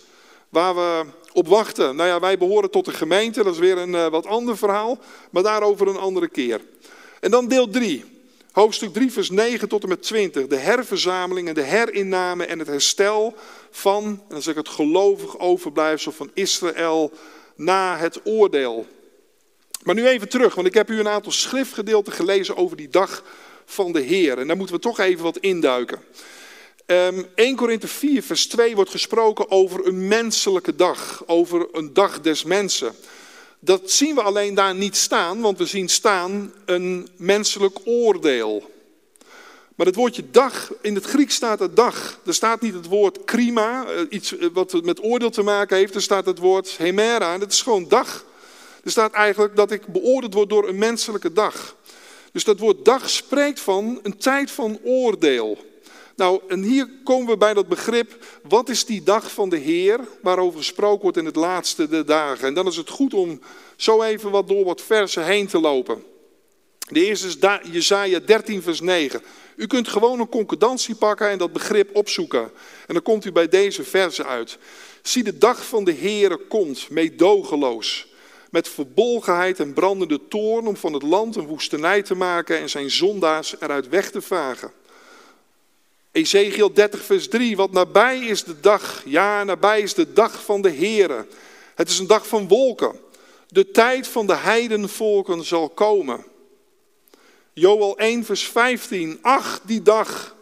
waar 0.49 0.75
we 0.75 1.05
op 1.33 1.49
wachten. 1.49 1.97
Nou 1.97 2.09
ja, 2.09 2.21
wij 2.21 2.39
behoren 2.39 2.71
tot 2.71 2.85
de 2.85 2.93
gemeente, 2.93 3.43
dat 3.43 3.53
is 3.53 3.61
weer 3.61 3.79
een 3.79 3.95
uh, 3.95 4.09
wat 4.09 4.27
ander 4.27 4.57
verhaal, 4.57 4.99
maar 5.31 5.43
daarover 5.43 5.89
een 5.89 5.97
andere 5.97 6.29
keer. 6.29 6.61
En 7.21 7.31
dan 7.31 7.49
deel 7.49 7.69
3, 7.69 8.05
hoofdstuk 8.53 8.93
3, 8.93 9.13
vers 9.13 9.31
9 9.31 9.69
tot 9.69 9.83
en 9.83 9.89
met 9.89 10.03
20. 10.03 10.47
De 10.47 10.57
herverzameling 10.57 11.49
en 11.49 11.55
de 11.55 11.63
herinname 11.63 12.45
en 12.45 12.59
het 12.59 12.69
herstel 12.69 13.35
van, 13.71 14.23
dan 14.29 14.43
zeg 14.43 14.55
ik 14.55 14.67
het 14.67 14.75
gelovig 14.75 15.39
overblijfsel 15.39 16.13
van 16.13 16.31
Israël 16.35 17.13
na 17.57 17.97
het 17.97 18.21
oordeel. 18.25 18.87
Maar 19.83 19.95
nu 19.95 20.07
even 20.07 20.29
terug, 20.29 20.55
want 20.55 20.67
ik 20.67 20.75
heb 20.75 20.91
u 20.91 20.99
een 20.99 21.09
aantal 21.09 21.33
schriftgedeelten 21.33 22.13
gelezen 22.13 22.57
over 22.57 22.77
die 22.77 22.89
dag 22.89 23.23
van 23.65 23.93
de 23.93 24.01
Heer. 24.01 24.39
En 24.39 24.47
daar 24.47 24.57
moeten 24.57 24.75
we 24.75 24.81
toch 24.81 24.99
even 24.99 25.23
wat 25.23 25.37
induiken. 25.37 25.99
1 26.87 27.27
ehm, 27.35 27.55
Korinthe 27.55 27.89
4, 27.89 28.23
vers 28.23 28.47
2 28.47 28.75
wordt 28.75 28.91
gesproken 28.91 29.51
over 29.51 29.87
een 29.87 30.09
menselijke 30.09 30.75
dag, 30.75 31.23
over 31.27 31.67
een 31.73 31.93
dag 31.93 32.21
des 32.21 32.45
mensen. 32.45 32.95
Dat 33.61 33.91
zien 33.91 34.15
we 34.15 34.23
alleen 34.23 34.55
daar 34.55 34.75
niet 34.75 34.97
staan, 34.97 35.41
want 35.41 35.59
we 35.59 35.67
zien 35.67 35.89
staan 35.89 36.53
een 36.65 37.09
menselijk 37.17 37.79
oordeel. 37.85 38.71
Maar 39.75 39.87
het 39.87 39.97
woordje 39.97 40.31
dag, 40.31 40.73
in 40.81 40.95
het 40.95 41.05
Grieks 41.05 41.35
staat 41.35 41.59
het 41.59 41.77
dag. 41.77 42.19
Er 42.27 42.35
staat 42.35 42.61
niet 42.61 42.75
het 42.75 42.87
woord 42.87 43.25
krima, 43.25 43.87
eh, 43.87 44.01
iets 44.09 44.37
eh, 44.37 44.49
wat 44.53 44.85
met 44.85 45.03
oordeel 45.03 45.31
te 45.31 45.43
maken 45.43 45.77
heeft. 45.77 45.95
Er 45.95 46.03
staat 46.03 46.27
het 46.27 46.39
woord 46.39 46.77
hemera 46.77 47.33
en 47.33 47.41
dat 47.41 47.53
is 47.53 47.63
gewoon 47.63 47.89
dag. 47.89 48.25
Er 48.89 48.95
staat 48.95 49.13
eigenlijk 49.13 49.57
dat 49.57 49.71
ik 49.71 49.87
beoordeeld 49.87 50.35
word 50.35 50.49
door 50.49 50.69
een 50.69 50.79
menselijke 50.79 51.33
dag. 51.33 51.77
Dus 52.33 52.45
dat 52.45 52.59
woord 52.59 52.85
dag 52.85 53.11
spreekt 53.11 53.61
van 53.61 54.01
een 54.03 54.17
tijd 54.17 54.51
van 54.51 54.79
oordeel. 54.85 55.59
Nou, 56.17 56.41
en 56.49 56.63
hier 56.63 56.91
komen 57.05 57.29
we 57.29 57.37
bij 57.37 57.55
dat 57.55 57.69
begrip, 57.69 58.25
wat 58.43 58.69
is 58.69 58.85
die 58.85 59.03
dag 59.03 59.33
van 59.33 59.49
de 59.49 59.57
Heer, 59.57 60.01
waarover 60.23 60.59
gesproken 60.59 61.03
wordt 61.03 61.17
in 61.17 61.25
het 61.25 61.37
laatste 61.37 61.89
de 61.89 62.05
dagen. 62.05 62.49
En 62.49 62.55
dan 62.55 62.67
is 62.67 62.77
het 62.77 62.89
goed 62.89 63.15
om 63.15 63.41
zo 63.77 64.03
even 64.03 64.31
wat 64.31 64.49
door 64.49 64.65
wat 64.65 64.83
versen 64.83 65.25
heen 65.25 65.47
te 65.47 65.61
lopen. 65.61 66.03
De 66.89 67.05
eerste 67.05 67.27
is 67.27 67.37
Jezaja 67.73 68.19
13 68.19 68.63
vers 68.63 68.81
9. 68.81 69.23
U 69.57 69.67
kunt 69.67 69.89
gewoon 69.89 70.21
een 70.21 70.29
concordantie 70.29 70.95
pakken 70.95 71.29
en 71.29 71.39
dat 71.39 71.53
begrip 71.53 71.97
opzoeken. 71.97 72.51
En 72.87 72.95
dan 72.95 73.03
komt 73.03 73.25
u 73.25 73.33
bij 73.33 73.49
deze 73.49 73.85
versen 73.85 74.27
uit. 74.27 74.59
Zie 75.03 75.23
de 75.23 75.39
dag 75.39 75.67
van 75.67 75.85
de 75.85 75.95
Heere 75.95 76.37
komt, 76.37 76.91
meedogenloos. 76.91 78.08
Met 78.51 78.69
verbolgenheid 78.69 79.61
en 79.61 79.73
brandende 79.73 80.29
toorn 80.29 80.67
om 80.67 80.77
van 80.77 80.93
het 80.93 81.03
land 81.03 81.37
een 81.37 81.47
woestenij 81.47 82.03
te 82.03 82.15
maken 82.15 82.59
en 82.59 82.71
zijn 82.71 82.91
zondaars 82.91 83.61
eruit 83.61 83.89
weg 83.89 84.11
te 84.11 84.23
vagen. 84.23 84.73
Ezekiel 86.13 86.73
30, 86.73 87.05
vers 87.05 87.29
3, 87.29 87.57
wat 87.57 87.73
nabij 87.73 88.19
is 88.19 88.45
de 88.45 88.61
dag, 88.61 89.03
ja, 89.05 89.45
nabij 89.45 89.81
is 89.81 89.95
de 89.95 90.13
dag 90.13 90.45
van 90.45 90.63
de 90.63 90.71
Here. 90.71 91.27
Het 91.75 91.89
is 91.89 91.99
een 91.99 92.07
dag 92.07 92.27
van 92.27 92.49
wolken. 92.49 93.01
De 93.49 93.71
tijd 93.71 94.09
van 94.09 94.27
de 94.27 94.37
heidenvolken 94.37 95.45
zal 95.45 95.69
komen. 95.69 96.25
Joel 97.53 97.99
1, 97.99 98.25
vers 98.25 98.49
15, 98.49 99.19
ach, 99.23 99.61
die 99.65 99.83
dag. 99.83 100.37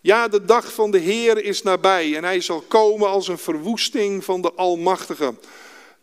Ja, 0.00 0.28
de 0.28 0.44
dag 0.44 0.72
van 0.72 0.90
de 0.90 0.98
Heer 0.98 1.44
is 1.44 1.62
nabij 1.62 2.16
en 2.16 2.24
hij 2.24 2.40
zal 2.40 2.60
komen 2.60 3.08
als 3.08 3.28
een 3.28 3.38
verwoesting 3.38 4.24
van 4.24 4.42
de 4.42 4.52
Almachtige. 4.52 5.34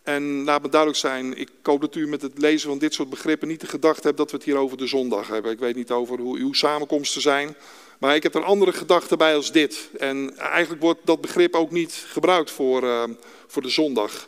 En 0.06 0.44
laat 0.44 0.62
me 0.62 0.70
duidelijk 0.70 1.00
zijn, 1.00 1.38
ik 1.38 1.50
hoop 1.64 1.82
dat 1.82 1.96
u 1.96 2.08
met 2.08 2.22
het 2.22 2.38
lezen 2.38 2.70
van 2.70 2.78
dit 2.78 2.94
soort 2.94 3.10
begrippen 3.10 3.48
niet 3.48 3.62
de 3.62 3.68
gedachte 3.68 4.08
hebt 4.08 4.18
dat 4.18 4.32
we 4.32 4.38
het 4.38 4.46
hier 4.46 4.58
over 4.58 4.78
de 4.78 4.88
zondag 4.88 5.28
hebben. 5.28 5.52
Ik 5.52 5.60
weet 5.60 5.76
niet 5.76 5.92
over 5.92 6.20
hoe 6.20 6.38
uw 6.38 6.54
samenkomsten 6.54 7.22
zijn. 7.22 7.56
Maar 8.00 8.16
ik 8.16 8.24
heb 8.24 8.36
er 8.36 8.44
andere 8.44 8.74
gedachten 8.74 9.18
bij 9.18 9.36
als 9.36 9.52
dit. 9.52 9.90
En 9.98 10.38
eigenlijk 10.38 10.82
wordt 10.82 11.00
dat 11.04 11.22
begrip 11.22 11.56
ook 11.56 11.72
niet 11.72 12.06
gebruikt 12.08 12.52
voor, 12.52 12.84
uh, 12.84 13.04
voor 13.48 13.62
de 13.62 13.70
zondag. 13.70 14.28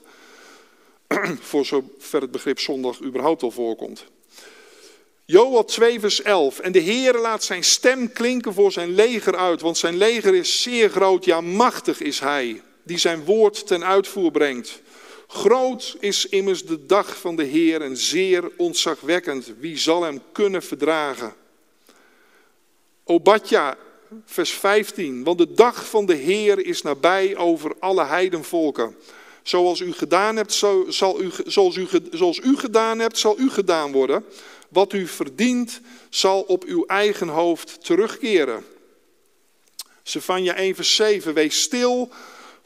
voor 1.39 1.65
zover 1.65 2.21
het 2.21 2.31
begrip 2.31 2.59
zondag 2.59 3.01
überhaupt 3.01 3.43
al 3.43 3.51
voorkomt. 3.51 4.05
Joel 5.25 5.65
2 5.65 5.99
vers 5.99 6.21
11. 6.21 6.59
En 6.59 6.71
de 6.71 6.79
Heer 6.79 7.13
laat 7.13 7.43
zijn 7.43 7.63
stem 7.63 8.11
klinken 8.11 8.53
voor 8.53 8.71
zijn 8.71 8.95
leger 8.95 9.35
uit. 9.35 9.61
Want 9.61 9.77
zijn 9.77 9.97
leger 9.97 10.35
is 10.35 10.61
zeer 10.61 10.89
groot, 10.89 11.25
ja 11.25 11.41
machtig 11.41 12.01
is 12.01 12.19
hij. 12.19 12.61
Die 12.83 12.97
zijn 12.97 13.25
woord 13.25 13.67
ten 13.67 13.85
uitvoer 13.85 14.31
brengt. 14.31 14.81
Groot 15.27 15.95
is 15.99 16.25
immers 16.25 16.65
de 16.65 16.85
dag 16.85 17.19
van 17.19 17.35
de 17.35 17.43
Heer 17.43 17.81
en 17.81 17.97
zeer 17.97 18.51
ontzagwekkend. 18.57 19.53
Wie 19.59 19.77
zal 19.77 20.03
hem 20.03 20.21
kunnen 20.31 20.63
verdragen? 20.63 21.33
Obadja, 23.03 23.77
vers 24.25 24.51
15. 24.51 25.23
Want 25.23 25.37
de 25.37 25.53
dag 25.53 25.89
van 25.89 26.05
de 26.05 26.15
Heer 26.15 26.65
is 26.65 26.81
nabij 26.81 27.35
over 27.35 27.75
alle 27.79 28.05
heidenvolken. 28.05 28.95
Zoals 29.43 29.79
u 29.79 29.93
gedaan 29.93 30.35
hebt, 30.35 30.53
zal 30.53 31.21
u, 31.21 31.31
zoals, 31.45 31.75
u, 31.75 31.87
zoals 32.11 32.37
u 32.37 32.57
gedaan 32.57 32.99
hebt, 32.99 33.17
zal 33.17 33.39
u 33.39 33.49
gedaan 33.49 33.91
worden. 33.91 34.25
Wat 34.69 34.93
u 34.93 35.07
verdient, 35.07 35.81
zal 36.09 36.41
op 36.41 36.63
uw 36.63 36.85
eigen 36.85 37.27
hoofd 37.27 37.85
terugkeren. 37.85 38.65
Sefania 40.03 40.55
1 40.55 40.75
vers 40.75 40.95
7. 40.95 41.33
Wees 41.33 41.61
stil 41.61 42.09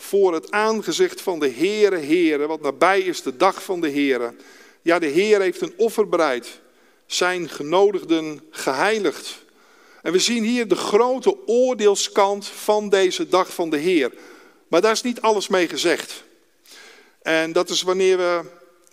voor 0.01 0.33
het 0.33 0.51
aangezicht 0.51 1.21
van 1.21 1.39
de 1.39 1.49
Heere, 1.49 1.97
Heere, 1.97 2.47
wat 2.47 2.61
nabij 2.61 2.99
is 2.99 3.21
de 3.21 3.37
dag 3.37 3.63
van 3.63 3.81
de 3.81 3.91
Heere. 3.91 4.33
Ja, 4.81 4.99
de 4.99 5.07
Heer 5.07 5.41
heeft 5.41 5.61
een 5.61 5.73
offer 5.77 6.09
bereid, 6.09 6.59
zijn 7.05 7.49
genodigden 7.49 8.41
geheiligd. 8.49 9.43
En 10.01 10.11
we 10.11 10.19
zien 10.19 10.43
hier 10.43 10.67
de 10.67 10.75
grote 10.75 11.47
oordeelskant 11.47 12.47
van 12.47 12.89
deze 12.89 13.27
dag 13.27 13.53
van 13.53 13.69
de 13.69 13.77
Heer. 13.77 14.11
Maar 14.67 14.81
daar 14.81 14.91
is 14.91 15.01
niet 15.01 15.21
alles 15.21 15.47
mee 15.47 15.67
gezegd. 15.67 16.23
En 17.21 17.51
dat 17.51 17.69
is 17.69 17.81
wanneer 17.81 18.17
we. 18.17 18.41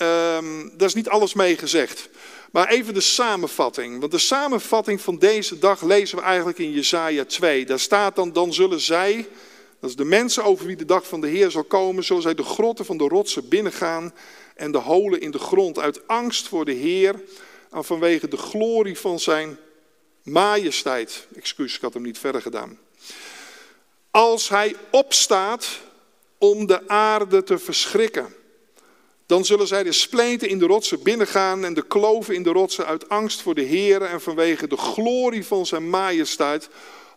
Um, 0.04 0.72
daar 0.76 0.88
is 0.88 0.94
niet 0.94 1.08
alles 1.08 1.34
mee 1.34 1.56
gezegd. 1.56 2.08
Maar 2.50 2.68
even 2.68 2.94
de 2.94 3.00
samenvatting. 3.00 4.00
Want 4.00 4.12
de 4.12 4.18
samenvatting 4.18 5.00
van 5.00 5.18
deze 5.18 5.58
dag 5.58 5.82
lezen 5.82 6.18
we 6.18 6.24
eigenlijk 6.24 6.58
in 6.58 6.72
Jesaja 6.72 7.24
2. 7.24 7.66
Daar 7.66 7.78
staat 7.78 8.16
dan: 8.16 8.32
Dan 8.32 8.52
zullen 8.52 8.80
zij, 8.80 9.28
dat 9.80 9.90
is 9.90 9.96
de 9.96 10.04
mensen 10.04 10.44
over 10.44 10.66
wie 10.66 10.76
de 10.76 10.84
dag 10.84 11.06
van 11.06 11.20
de 11.20 11.28
Heer 11.28 11.50
zal 11.50 11.64
komen, 11.64 12.04
zullen 12.04 12.22
zij 12.22 12.34
de 12.34 12.42
grotten 12.42 12.84
van 12.84 12.96
de 12.96 13.08
rotsen 13.08 13.48
binnengaan 13.48 14.14
en 14.54 14.72
de 14.72 14.78
holen 14.78 15.20
in 15.20 15.30
de 15.30 15.38
grond 15.38 15.78
uit 15.78 16.08
angst 16.08 16.48
voor 16.48 16.64
de 16.64 16.72
Heer 16.72 17.22
en 17.70 17.84
vanwege 17.84 18.28
de 18.28 18.36
glorie 18.36 18.98
van 18.98 19.20
zijn 19.20 19.58
majesteit. 20.22 21.26
Excuus, 21.36 21.74
ik 21.74 21.80
had 21.80 21.94
hem 21.94 22.02
niet 22.02 22.18
verder 22.18 22.42
gedaan. 22.42 22.78
Als 24.10 24.48
hij 24.48 24.74
opstaat 24.90 25.80
om 26.38 26.66
de 26.66 26.88
aarde 26.88 27.42
te 27.42 27.58
verschrikken, 27.58 28.34
dan 29.26 29.44
zullen 29.44 29.66
zij 29.66 29.82
de 29.82 29.92
spleten 29.92 30.48
in 30.48 30.58
de 30.58 30.66
rotsen 30.66 31.02
binnengaan 31.02 31.64
en 31.64 31.74
de 31.74 31.86
kloven 31.86 32.34
in 32.34 32.42
de 32.42 32.50
rotsen 32.50 32.86
uit 32.86 33.08
angst 33.08 33.42
voor 33.42 33.54
de 33.54 33.62
Heer 33.62 34.02
en 34.02 34.20
vanwege 34.20 34.66
de 34.66 34.76
glorie 34.76 35.46
van 35.46 35.66
zijn 35.66 35.90
majesteit, 35.90 36.68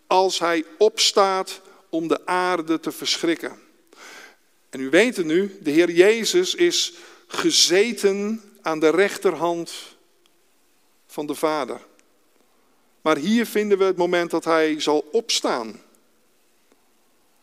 als 0.07 0.39
hij 0.39 0.65
opstaat 0.77 1.61
om 1.91 2.07
de 2.07 2.25
aarde 2.25 2.79
te 2.79 2.91
verschrikken. 2.91 3.59
En 4.69 4.79
u 4.79 4.89
weet 4.89 5.15
het 5.15 5.25
nu, 5.25 5.57
de 5.61 5.71
Heer 5.71 5.91
Jezus 5.91 6.55
is 6.55 6.93
gezeten 7.27 8.41
aan 8.61 8.79
de 8.79 8.89
rechterhand 8.89 9.71
van 11.07 11.25
de 11.25 11.35
Vader. 11.35 11.79
Maar 13.01 13.17
hier 13.17 13.45
vinden 13.45 13.77
we 13.77 13.83
het 13.83 13.97
moment 13.97 14.31
dat 14.31 14.43
hij 14.43 14.79
zal 14.79 15.05
opstaan. 15.11 15.81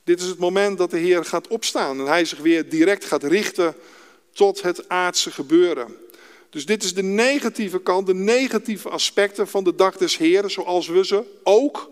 Dit 0.05 0.21
is 0.21 0.27
het 0.27 0.39
moment 0.39 0.79
dat 0.79 0.91
de 0.91 0.99
Heer 0.99 1.25
gaat 1.25 1.49
opstaan 1.49 2.01
en 2.01 2.07
hij 2.07 2.25
zich 2.25 2.39
weer 2.39 2.69
direct 2.69 3.05
gaat 3.05 3.25
richten 3.25 3.75
tot 4.33 4.63
het 4.63 4.89
aardse 4.89 5.31
gebeuren. 5.31 5.97
Dus 6.51 6.67
dit 6.67 6.83
is 6.83 6.95
de 6.95 7.03
negatieve 7.03 7.81
kant, 7.81 8.07
de 8.07 8.15
negatieve 8.15 8.89
aspecten 8.89 9.49
van 9.49 9.65
de 9.65 9.75
dag 9.75 9.97
des 9.97 10.17
Heeren, 10.17 10.51
zoals 10.51 10.89
we 10.89 11.07
ze 11.07 11.23
ook 11.43 11.91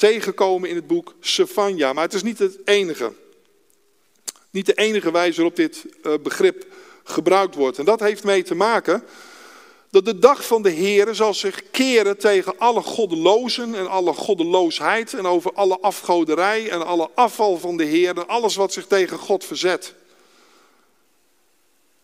tegenkomen 0.00 0.68
in 0.68 0.74
het 0.74 0.86
boek 0.86 1.14
Sefania. 1.20 1.92
Maar 1.92 2.04
het 2.04 2.14
is 2.14 2.22
niet 2.22 2.38
het 2.38 2.58
enige. 2.64 3.12
Niet 4.50 4.66
de 4.66 4.74
enige 4.74 5.10
wijze 5.10 5.36
waarop 5.36 5.56
dit 5.56 5.84
eh, 6.02 6.12
begrip 6.22 6.66
gebruikt 7.04 7.54
wordt. 7.54 7.78
En 7.78 7.84
dat 7.84 8.00
heeft 8.00 8.24
mee 8.24 8.42
te 8.42 8.54
maken 8.54 9.02
dat 9.90 10.04
de 10.04 10.18
dag 10.18 10.46
van 10.46 10.62
de 10.62 10.70
Heer 10.70 11.14
zal 11.14 11.34
zich 11.34 11.70
keren 11.70 12.18
tegen 12.18 12.58
alle 12.58 12.82
goddelozen 12.82 13.74
en 13.74 13.90
alle 13.90 14.12
goddeloosheid 14.12 15.14
en 15.14 15.26
over 15.26 15.52
alle 15.52 15.80
afgoderij 15.80 16.70
en 16.70 16.86
alle 16.86 17.10
afval 17.14 17.58
van 17.58 17.76
de 17.76 17.84
Heer 17.84 18.16
en 18.16 18.28
alles 18.28 18.56
wat 18.56 18.72
zich 18.72 18.86
tegen 18.86 19.18
God 19.18 19.44
verzet. 19.44 19.94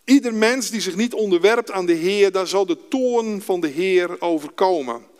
Ieder 0.04 0.34
mens 0.34 0.70
die 0.70 0.80
zich 0.80 0.96
niet 0.96 1.14
onderwerpt 1.14 1.70
aan 1.70 1.86
de 1.86 1.92
Heer, 1.92 2.32
daar 2.32 2.46
zal 2.46 2.66
de 2.66 2.88
toorn 2.88 3.42
van 3.42 3.60
de 3.60 3.68
Heer 3.68 4.20
overkomen. 4.20 5.14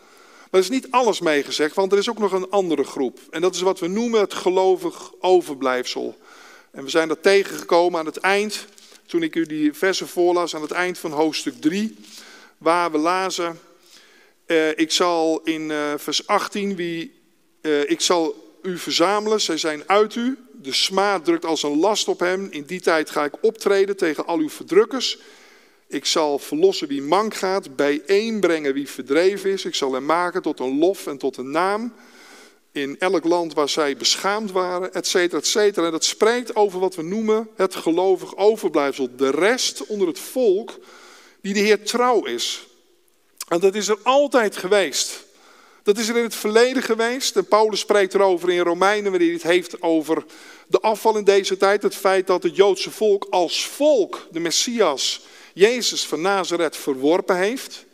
Maar 0.56 0.64
er 0.64 0.70
is 0.70 0.80
niet 0.80 0.90
alles 0.90 1.20
meegezegd, 1.20 1.74
want 1.74 1.92
er 1.92 1.98
is 1.98 2.10
ook 2.10 2.18
nog 2.18 2.32
een 2.32 2.50
andere 2.50 2.84
groep. 2.84 3.18
En 3.30 3.40
dat 3.40 3.54
is 3.54 3.60
wat 3.60 3.80
we 3.80 3.86
noemen 3.86 4.20
het 4.20 4.34
gelovig 4.34 5.12
overblijfsel. 5.20 6.16
En 6.70 6.84
we 6.84 6.90
zijn 6.90 7.08
dat 7.08 7.22
tegengekomen 7.22 8.00
aan 8.00 8.06
het 8.06 8.16
eind, 8.16 8.64
toen 9.06 9.22
ik 9.22 9.34
u 9.34 9.46
die 9.46 9.72
versen 9.72 10.08
voorlas, 10.08 10.54
aan 10.54 10.62
het 10.62 10.70
eind 10.70 10.98
van 10.98 11.12
hoofdstuk 11.12 11.60
3, 11.60 11.96
waar 12.58 12.92
we 12.92 12.98
lazen, 12.98 13.58
uh, 14.46 14.78
ik 14.78 14.92
zal 14.92 15.40
in 15.44 15.70
uh, 15.70 15.92
vers 15.96 16.26
18, 16.26 16.76
wie, 16.76 17.20
uh, 17.62 17.90
ik 17.90 18.00
zal 18.00 18.56
u 18.62 18.78
verzamelen, 18.78 19.40
zij 19.40 19.56
zijn 19.56 19.82
uit 19.86 20.14
u. 20.14 20.38
De 20.52 20.72
smaad 20.72 21.24
drukt 21.24 21.44
als 21.44 21.62
een 21.62 21.78
last 21.78 22.08
op 22.08 22.20
hem. 22.20 22.48
In 22.50 22.64
die 22.64 22.80
tijd 22.80 23.10
ga 23.10 23.24
ik 23.24 23.34
optreden 23.40 23.96
tegen 23.96 24.26
al 24.26 24.38
uw 24.38 24.50
verdrukkers. 24.50 25.18
Ik 25.88 26.04
zal 26.04 26.38
verlossen 26.38 26.88
wie 26.88 27.02
mank 27.02 27.34
gaat, 27.34 27.76
bijeenbrengen 27.76 28.74
wie 28.74 28.88
verdreven 28.88 29.50
is. 29.50 29.64
Ik 29.64 29.74
zal 29.74 29.92
hem 29.92 30.04
maken 30.04 30.42
tot 30.42 30.60
een 30.60 30.78
lof 30.78 31.06
en 31.06 31.18
tot 31.18 31.36
een 31.36 31.50
naam. 31.50 31.94
In 32.72 32.98
elk 32.98 33.24
land 33.24 33.54
waar 33.54 33.68
zij 33.68 33.96
beschaamd 33.96 34.52
waren, 34.52 34.94
et 34.94 35.06
cetera, 35.06 35.38
et 35.38 35.46
cetera. 35.46 35.86
En 35.86 35.92
dat 35.92 36.04
spreekt 36.04 36.56
over 36.56 36.80
wat 36.80 36.94
we 36.94 37.02
noemen 37.02 37.48
het 37.56 37.74
gelovig 37.74 38.36
overblijfsel. 38.36 39.08
De 39.16 39.30
rest 39.30 39.86
onder 39.86 40.08
het 40.08 40.18
volk 40.18 40.78
die 41.40 41.54
de 41.54 41.60
Heer 41.60 41.84
trouw 41.84 42.24
is. 42.24 42.66
En 43.48 43.60
dat 43.60 43.74
is 43.74 43.88
er 43.88 43.98
altijd 44.02 44.56
geweest. 44.56 45.24
Dat 45.82 45.98
is 45.98 46.08
er 46.08 46.16
in 46.16 46.22
het 46.22 46.34
verleden 46.34 46.82
geweest. 46.82 47.36
En 47.36 47.46
Paulus 47.46 47.80
spreekt 47.80 48.14
erover 48.14 48.50
in 48.50 48.60
Romeinen, 48.60 49.10
wanneer 49.10 49.28
hij 49.28 49.36
het 49.36 49.46
heeft 49.46 49.82
over 49.82 50.24
de 50.66 50.80
afval 50.80 51.16
in 51.16 51.24
deze 51.24 51.56
tijd. 51.56 51.82
Het 51.82 51.94
feit 51.94 52.26
dat 52.26 52.42
het 52.42 52.56
Joodse 52.56 52.90
volk 52.90 53.26
als 53.30 53.66
volk 53.66 54.26
de 54.30 54.40
Messias, 54.40 55.26
Jezus 55.56 56.06
van 56.06 56.20
Nazareth, 56.20 56.76
verworpen 56.76 57.36
heeft. 57.36 57.84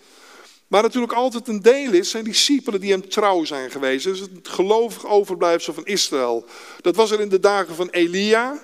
Maar 0.66 0.82
natuurlijk 0.82 1.12
altijd 1.12 1.48
een 1.48 1.62
deel 1.62 1.92
is, 1.92 2.10
zijn 2.10 2.24
discipelen 2.24 2.80
die 2.80 2.90
hem 2.90 3.08
trouw 3.08 3.44
zijn 3.44 3.70
geweest. 3.70 4.04
Dus 4.04 4.20
het 4.20 4.30
gelovig 4.42 5.06
overblijfsel 5.06 5.74
van 5.74 5.86
Israël. 5.86 6.44
Dat 6.80 6.96
was 6.96 7.10
er 7.10 7.20
in 7.20 7.28
de 7.28 7.40
dagen 7.40 7.74
van 7.74 7.88
Elia. 7.88 8.62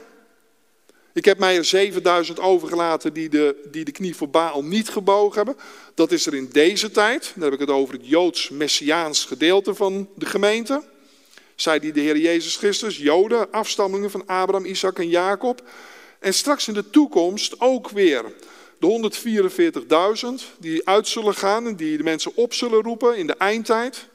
Ik 1.13 1.25
heb 1.25 1.39
mij 1.39 1.57
er 1.57 1.65
7000 1.65 2.41
overgelaten 2.41 3.13
die 3.13 3.29
de, 3.29 3.69
die 3.71 3.85
de 3.85 3.93
knie 3.93 4.17
voor 4.17 4.29
Baal 4.29 4.65
niet 4.65 4.89
gebogen 4.89 5.37
hebben. 5.37 5.57
Dat 5.95 6.13
is 6.13 6.27
er 6.27 6.35
in 6.35 6.49
deze 6.53 6.91
tijd. 6.91 7.33
Dan 7.35 7.45
heb 7.45 7.53
ik 7.53 7.61
het 7.61 7.71
over 7.71 7.95
het 7.95 8.07
Joods-Messiaans 8.07 9.25
gedeelte 9.25 9.75
van 9.75 10.09
de 10.15 10.27
gemeente. 10.27 10.83
Zij 11.55 11.79
die 11.79 11.93
de 11.93 12.01
Heer 12.01 12.17
Jezus 12.17 12.57
Christus, 12.57 12.97
Joden, 12.97 13.53
afstammelingen 13.53 14.11
van 14.11 14.27
Abraham, 14.27 14.65
Isaac 14.65 14.99
en 14.99 15.09
Jacob. 15.09 15.63
En 16.19 16.35
straks 16.35 16.69
in 16.69 16.75
de 16.75 16.91
toekomst 16.91 17.61
ook 17.61 17.91
weer 17.91 18.25
de 18.79 19.11
144.000 20.41 20.59
die 20.59 20.89
uit 20.89 21.09
zullen 21.09 21.35
gaan 21.35 21.67
en 21.67 21.77
die 21.77 21.97
de 21.97 22.03
mensen 22.03 22.33
op 22.35 22.55
zullen 22.55 22.83
roepen 22.83 23.17
in 23.17 23.27
de 23.27 23.37
eindtijd. 23.37 24.09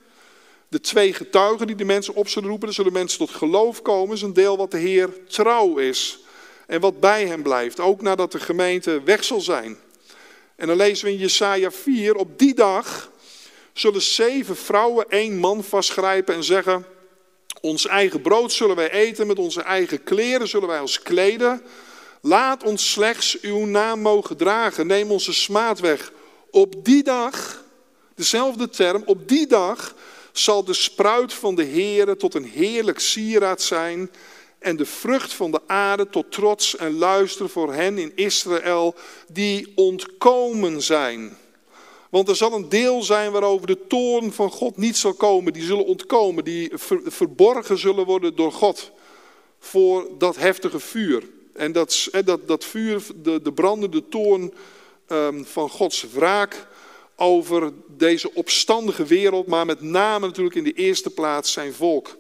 De 0.68 0.80
twee 0.80 1.14
getuigen 1.14 1.68
die 1.68 1.76
de 1.76 1.86
mensen 1.86 2.14
op 2.14 2.28
zullen 2.28 2.50
roepen, 2.50 2.68
er 2.68 2.74
zullen 2.74 2.94
mensen 2.94 3.20
tot 3.20 3.30
geloof 3.30 3.82
komen, 3.82 4.16
is 4.16 4.22
een 4.22 4.34
deel 4.34 4.58
wat 4.58 4.72
de 4.72 4.78
Heer 4.78 5.10
trouw 5.28 5.78
is 5.78 6.20
en 6.68 6.80
wat 6.80 7.00
bij 7.00 7.28
hem 7.28 7.44
blijft, 7.44 7.80
ook 7.80 8.02
nadat 8.02 8.32
de 8.32 8.40
gemeente 8.40 9.02
weg 9.04 9.24
zal 9.24 9.42
zijn. 9.42 9.78
En 10.56 10.68
dan 10.68 10.78
lezen 10.78 11.06
we 11.06 11.12
in 11.12 11.18
Jesaja 11.18 11.72
4, 11.72 12.16
op 12.16 12.40
die 12.40 12.54
dag 12.54 13.12
zullen 13.74 14.02
zeven 14.02 14.56
vrouwen 14.56 15.10
één 15.10 15.38
man 15.38 15.64
vastgrijpen 15.64 16.36
en 16.36 16.44
zeggen, 16.44 16.86
ons 17.62 17.88
eigen 17.88 18.22
brood 18.22 18.52
zullen 18.52 18.76
wij 18.76 18.92
eten, 18.92 19.28
met 19.28 19.40
onze 19.40 19.62
eigen 19.62 20.04
kleren 20.04 20.48
zullen 20.48 20.68
wij 20.68 20.80
ons 20.80 21.02
kleden. 21.02 21.62
Laat 22.26 22.64
ons 22.64 22.92
slechts 22.92 23.40
uw 23.42 23.66
naam 23.66 24.00
mogen 24.00 24.38
dragen, 24.38 24.88
neem 24.88 25.12
onze 25.12 25.34
smaad 25.34 25.80
weg. 25.80 26.12
Op 26.52 26.86
die 26.86 27.04
dag, 27.04 27.64
dezelfde 28.16 28.70
term, 28.70 29.04
op 29.06 29.28
die 29.28 29.48
dag 29.48 29.96
zal 30.32 30.64
de 30.64 30.74
spruit 30.74 31.34
van 31.34 31.56
de 31.56 31.66
Heere 31.66 32.16
tot 32.16 32.34
een 32.34 32.46
heerlijk 32.46 33.00
sieraad 33.00 33.62
zijn 33.62 34.12
en 34.60 34.76
de 34.76 34.86
vrucht 34.86 35.34
van 35.34 35.52
de 35.52 35.62
aarde 35.68 36.10
tot 36.10 36.32
trots 36.32 36.76
en 36.76 36.98
luister 36.98 37.50
voor 37.50 37.74
hen 37.74 37.98
in 37.98 38.12
Israël 38.16 38.96
die 39.32 39.72
ontkomen 39.76 40.82
zijn. 40.82 41.38
Want 42.10 42.30
er 42.30 42.36
zal 42.36 42.54
een 42.54 42.70
deel 42.70 43.02
zijn 43.02 43.32
waarover 43.32 43.68
de 43.68 43.88
toorn 43.88 44.34
van 44.34 44.50
God 44.50 44.78
niet 44.78 44.98
zal 44.98 45.14
komen. 45.14 45.54
Die 45.54 45.64
zullen 45.64 45.86
ontkomen, 45.86 46.44
die 46.44 46.72
verborgen 47.06 47.78
zullen 47.78 48.06
worden 48.06 48.36
door 48.36 48.52
God 48.52 48.92
voor 49.60 50.08
dat 50.18 50.36
heftige 50.36 50.80
vuur. 50.80 51.24
En 51.54 51.72
dat, 51.72 52.10
dat, 52.26 52.48
dat 52.48 52.66
vuur, 52.66 53.04
de, 53.16 53.42
de 53.42 53.54
brandende 53.54 54.08
toorn 54.10 54.54
um, 55.08 55.46
van 55.46 55.70
Gods 55.70 56.06
wraak 56.14 56.68
over 57.16 57.72
deze 57.88 58.34
opstandige 58.34 59.06
wereld, 59.06 59.48
maar 59.48 59.66
met 59.66 59.82
name 59.82 60.26
natuurlijk 60.26 60.56
in 60.56 60.64
de 60.64 60.74
eerste 60.74 61.10
plaats 61.10 61.52
zijn 61.52 61.74
volk. 61.74 62.18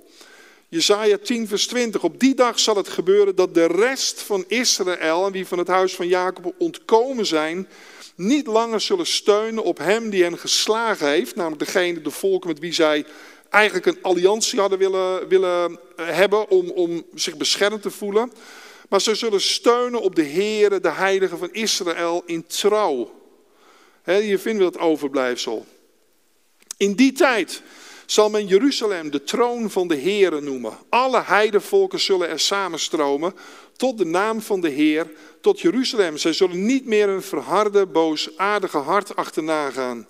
Jezaja 0.70 1.18
10, 1.18 1.48
vers 1.48 1.68
20. 1.68 2.04
Op 2.04 2.20
die 2.20 2.36
dag 2.36 2.60
zal 2.60 2.76
het 2.76 2.90
gebeuren 2.90 3.36
dat 3.36 3.54
de 3.54 3.66
rest 3.66 4.22
van 4.22 4.44
Israël 4.48 5.26
en 5.26 5.32
wie 5.32 5.48
van 5.48 5.58
het 5.58 5.68
huis 5.68 5.96
van 5.96 6.08
Jacob 6.08 6.54
ontkomen 6.58 7.26
zijn, 7.26 7.68
niet 8.16 8.48
langer 8.48 8.82
zullen 8.82 9.06
steunen 9.06 9.64
op 9.64 9.78
hem 9.78 10.10
die 10.10 10.24
hen 10.24 10.38
geslagen 10.38 11.08
heeft, 11.08 11.36
namelijk 11.36 11.66
degene, 11.66 12.02
de 12.02 12.12
volken 12.12 12.50
met 12.50 12.60
wie 12.60 12.74
zij 12.74 13.06
eigenlijk 13.50 13.86
een 13.86 14.02
alliantie 14.02 14.60
hadden 14.60 14.80
willen, 14.80 15.28
willen 15.28 15.80
eh, 15.96 16.08
hebben 16.08 16.50
om, 16.50 16.70
om 16.70 17.04
zich 17.14 17.38
beschermd 17.38 17.82
te 17.82 17.92
voelen. 17.92 18.32
Maar 18.90 19.02
ze 19.02 19.16
zullen 19.16 19.42
steunen 19.42 20.02
op 20.02 20.16
de 20.16 20.26
Heere, 20.26 20.80
de 20.80 20.92
Heilige 20.92 21.38
van 21.38 21.52
Israël, 21.52 22.24
in 22.26 22.46
trouw. 22.46 23.22
He, 24.02 24.22
hier 24.22 24.40
vinden 24.40 24.66
we 24.66 24.72
dat 24.72 24.82
overblijfsel. 24.82 25.66
In 26.78 26.94
die 26.94 27.12
tijd 27.12 27.62
zal 28.06 28.30
men 28.30 28.48
Jeruzalem 28.48 29.12
de 29.12 29.24
troon 29.24 29.72
van 29.72 29.88
de 29.88 29.98
Heere 29.98 30.42
noemen. 30.42 30.78
Alle 30.90 31.22
heidevolken 31.22 32.00
zullen 32.00 32.30
er 32.30 32.40
samenstromen 32.40 33.36
tot 33.78 33.98
de 33.98 34.06
naam 34.06 34.42
van 34.42 34.62
de 34.62 34.70
Heer, 34.70 35.12
tot 35.42 35.60
Jeruzalem. 35.60 36.18
Zij 36.18 36.34
zullen 36.34 36.66
niet 36.66 36.86
meer 36.86 37.10
een 37.10 37.22
verharde, 37.22 37.86
boosaardige 37.86 38.78
hart 38.78 39.16
achterna 39.16 39.70
gaan. 39.70 40.08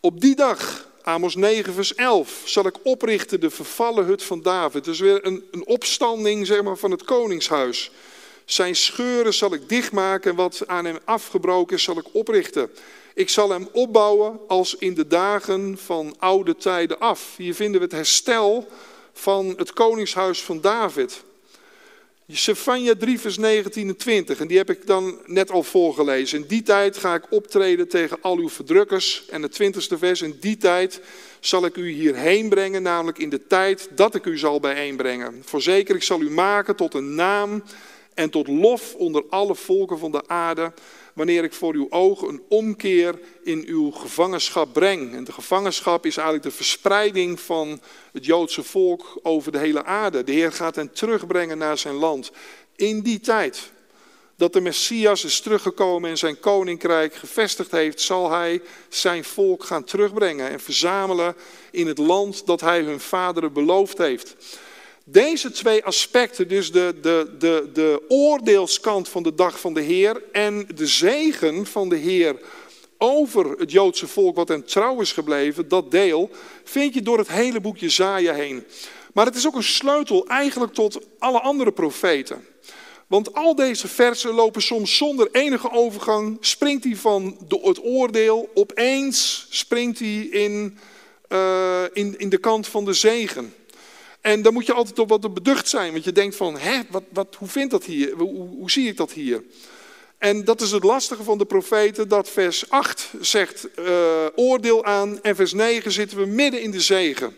Op 0.00 0.20
die 0.20 0.36
dag, 0.36 0.88
Amos 1.06 1.34
9 1.34 1.74
vers 1.74 1.94
11, 1.94 2.42
zal 2.44 2.66
ik 2.66 2.74
oprichten 2.82 3.40
de 3.40 3.50
vervallen 3.50 4.04
hut 4.04 4.22
van 4.22 4.42
David. 4.42 4.84
Dus 4.84 5.00
weer 5.00 5.26
een, 5.26 5.44
een 5.50 5.66
opstanding 5.66 6.46
zeg 6.46 6.62
maar, 6.62 6.76
van 6.76 6.90
het 6.90 7.04
koningshuis. 7.04 7.90
Zijn 8.44 8.76
scheuren 8.76 9.34
zal 9.34 9.52
ik 9.52 9.68
dichtmaken 9.68 10.30
en 10.30 10.36
wat 10.36 10.62
aan 10.66 10.84
hem 10.84 10.98
afgebroken 11.04 11.76
is 11.76 11.82
zal 11.82 11.98
ik 11.98 12.06
oprichten. 12.12 12.70
Ik 13.14 13.28
zal 13.28 13.50
hem 13.50 13.68
opbouwen 13.72 14.40
als 14.48 14.76
in 14.78 14.94
de 14.94 15.06
dagen 15.06 15.78
van 15.78 16.14
oude 16.18 16.56
tijden 16.56 16.98
af. 16.98 17.34
Hier 17.36 17.54
vinden 17.54 17.80
we 17.80 17.86
het 17.86 17.96
herstel 17.96 18.68
van 19.12 19.54
het 19.56 19.72
koningshuis 19.72 20.42
van 20.42 20.60
David. 20.60 21.24
Sefania 22.28 22.94
3 22.94 23.20
vers 23.20 23.38
19 23.38 23.88
en 23.88 23.96
20, 23.96 24.40
en 24.40 24.46
die 24.46 24.56
heb 24.56 24.70
ik 24.70 24.86
dan 24.86 25.20
net 25.26 25.50
al 25.50 25.62
voorgelezen. 25.62 26.38
In 26.38 26.46
die 26.48 26.62
tijd 26.62 26.96
ga 26.96 27.14
ik 27.14 27.26
optreden 27.30 27.88
tegen 27.88 28.18
al 28.20 28.36
uw 28.36 28.48
verdrukkers. 28.48 29.24
En 29.30 29.42
het 29.42 29.52
twintigste 29.52 29.98
vers, 29.98 30.22
in 30.22 30.36
die 30.40 30.56
tijd 30.56 31.00
zal 31.40 31.64
ik 31.64 31.76
u 31.76 31.90
hierheen 31.90 32.48
brengen, 32.48 32.82
namelijk 32.82 33.18
in 33.18 33.28
de 33.28 33.46
tijd 33.46 33.88
dat 33.94 34.14
ik 34.14 34.24
u 34.24 34.38
zal 34.38 34.60
bijeenbrengen. 34.60 35.42
Voorzeker, 35.44 35.94
ik 35.94 36.02
zal 36.02 36.20
u 36.20 36.30
maken 36.30 36.76
tot 36.76 36.94
een 36.94 37.14
naam 37.14 37.62
en 38.14 38.30
tot 38.30 38.48
lof 38.48 38.94
onder 38.94 39.24
alle 39.28 39.54
volken 39.54 39.98
van 39.98 40.12
de 40.12 40.28
aarde 40.28 40.72
wanneer 41.16 41.44
ik 41.44 41.52
voor 41.52 41.74
uw 41.74 41.86
ogen 41.90 42.28
een 42.28 42.42
omkeer 42.48 43.18
in 43.42 43.64
uw 43.66 43.90
gevangenschap 43.90 44.72
breng. 44.72 45.14
En 45.14 45.24
de 45.24 45.32
gevangenschap 45.32 46.06
is 46.06 46.16
eigenlijk 46.16 46.48
de 46.48 46.56
verspreiding 46.56 47.40
van 47.40 47.80
het 48.12 48.24
Joodse 48.24 48.62
volk 48.62 49.18
over 49.22 49.52
de 49.52 49.58
hele 49.58 49.84
aarde. 49.84 50.24
De 50.24 50.32
Heer 50.32 50.52
gaat 50.52 50.76
hen 50.76 50.92
terugbrengen 50.92 51.58
naar 51.58 51.78
zijn 51.78 51.94
land. 51.94 52.30
In 52.74 53.00
die 53.00 53.20
tijd 53.20 53.70
dat 54.36 54.52
de 54.52 54.60
Messias 54.60 55.24
is 55.24 55.40
teruggekomen 55.40 56.10
en 56.10 56.18
zijn 56.18 56.40
koninkrijk 56.40 57.14
gevestigd 57.14 57.70
heeft, 57.70 58.00
zal 58.00 58.30
hij 58.30 58.62
zijn 58.88 59.24
volk 59.24 59.64
gaan 59.64 59.84
terugbrengen 59.84 60.50
en 60.50 60.60
verzamelen 60.60 61.36
in 61.70 61.86
het 61.86 61.98
land 61.98 62.46
dat 62.46 62.60
hij 62.60 62.80
hun 62.80 63.00
vaderen 63.00 63.52
beloofd 63.52 63.98
heeft. 63.98 64.36
Deze 65.08 65.50
twee 65.50 65.84
aspecten, 65.84 66.48
dus 66.48 66.72
de, 66.72 66.94
de, 67.02 67.34
de, 67.38 67.70
de 67.72 68.02
oordeelskant 68.08 69.08
van 69.08 69.22
de 69.22 69.34
dag 69.34 69.60
van 69.60 69.74
de 69.74 69.80
Heer 69.80 70.22
en 70.32 70.68
de 70.74 70.86
zegen 70.86 71.66
van 71.66 71.88
de 71.88 71.96
Heer 71.96 72.36
over 72.98 73.50
het 73.50 73.70
Joodse 73.70 74.06
volk 74.06 74.36
wat 74.36 74.48
hen 74.48 74.64
trouw 74.64 75.00
is 75.00 75.12
gebleven, 75.12 75.68
dat 75.68 75.90
deel, 75.90 76.30
vind 76.64 76.94
je 76.94 77.02
door 77.02 77.18
het 77.18 77.28
hele 77.28 77.60
boek 77.60 77.76
Jezaja 77.76 78.34
heen. 78.34 78.64
Maar 79.12 79.26
het 79.26 79.34
is 79.34 79.46
ook 79.46 79.54
een 79.54 79.62
sleutel 79.62 80.26
eigenlijk 80.26 80.74
tot 80.74 80.98
alle 81.18 81.40
andere 81.40 81.72
profeten. 81.72 82.44
Want 83.06 83.34
al 83.34 83.54
deze 83.54 83.88
versen 83.88 84.34
lopen 84.34 84.62
soms 84.62 84.96
zonder 84.96 85.28
enige 85.32 85.70
overgang, 85.70 86.36
springt 86.40 86.84
hij 86.84 86.96
van 86.96 87.36
het 87.62 87.84
oordeel, 87.84 88.50
opeens 88.54 89.46
springt 89.50 89.98
hij 89.98 90.18
in, 90.18 90.78
uh, 91.28 91.82
in, 91.92 92.18
in 92.18 92.28
de 92.28 92.38
kant 92.38 92.66
van 92.66 92.84
de 92.84 92.92
zegen. 92.92 93.54
En 94.26 94.42
dan 94.42 94.52
moet 94.52 94.66
je 94.66 94.72
altijd 94.72 94.98
op 94.98 95.08
wat 95.08 95.34
beducht 95.34 95.68
zijn, 95.68 95.92
want 95.92 96.04
je 96.04 96.12
denkt 96.12 96.36
van, 96.36 96.58
hè, 96.58 96.80
wat, 96.90 97.02
wat, 97.12 97.36
hoe 97.38 97.48
vindt 97.48 97.70
dat 97.70 97.84
hier? 97.84 98.12
Hoe, 98.16 98.48
hoe 98.48 98.70
zie 98.70 98.88
ik 98.88 98.96
dat 98.96 99.12
hier? 99.12 99.42
En 100.18 100.44
dat 100.44 100.60
is 100.60 100.70
het 100.70 100.82
lastige 100.82 101.22
van 101.22 101.38
de 101.38 101.44
profeten, 101.44 102.08
dat 102.08 102.30
vers 102.30 102.70
8 102.70 103.10
zegt 103.20 103.68
uh, 103.78 103.86
oordeel 104.34 104.84
aan 104.84 105.22
en 105.22 105.36
vers 105.36 105.52
9 105.52 105.92
zitten 105.92 106.18
we 106.18 106.26
midden 106.26 106.62
in 106.62 106.70
de 106.70 106.80
zegen. 106.80 107.36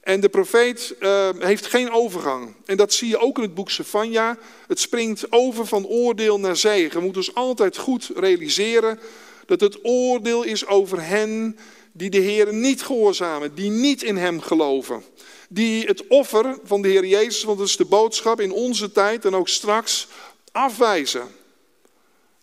En 0.00 0.20
de 0.20 0.28
profeet 0.28 0.94
uh, 1.00 1.28
heeft 1.38 1.66
geen 1.66 1.90
overgang. 1.90 2.54
En 2.64 2.76
dat 2.76 2.92
zie 2.92 3.08
je 3.08 3.18
ook 3.18 3.36
in 3.36 3.42
het 3.42 3.54
boek 3.54 3.70
Sefania. 3.70 4.38
Het 4.66 4.80
springt 4.80 5.32
over 5.32 5.66
van 5.66 5.86
oordeel 5.86 6.40
naar 6.40 6.56
zegen. 6.56 6.98
We 6.98 7.04
moeten 7.04 7.20
ons 7.20 7.34
altijd 7.34 7.76
goed 7.76 8.10
realiseren 8.16 8.98
dat 9.46 9.60
het 9.60 9.78
oordeel 9.82 10.42
is 10.42 10.66
over 10.66 11.04
hen 11.04 11.58
die 11.92 12.10
de 12.10 12.18
Heer 12.18 12.54
niet 12.54 12.82
gehoorzamen, 12.82 13.54
die 13.54 13.70
niet 13.70 14.02
in 14.02 14.16
Hem 14.16 14.40
geloven. 14.40 15.02
Die 15.48 15.86
het 15.86 16.06
offer 16.06 16.58
van 16.64 16.82
de 16.82 16.88
Heer 16.88 17.06
Jezus, 17.06 17.44
want 17.44 17.58
dat 17.58 17.66
is 17.66 17.76
de 17.76 17.84
boodschap 17.84 18.40
in 18.40 18.52
onze 18.52 18.92
tijd 18.92 19.24
en 19.24 19.34
ook 19.34 19.48
straks, 19.48 20.06
afwijzen. 20.52 21.28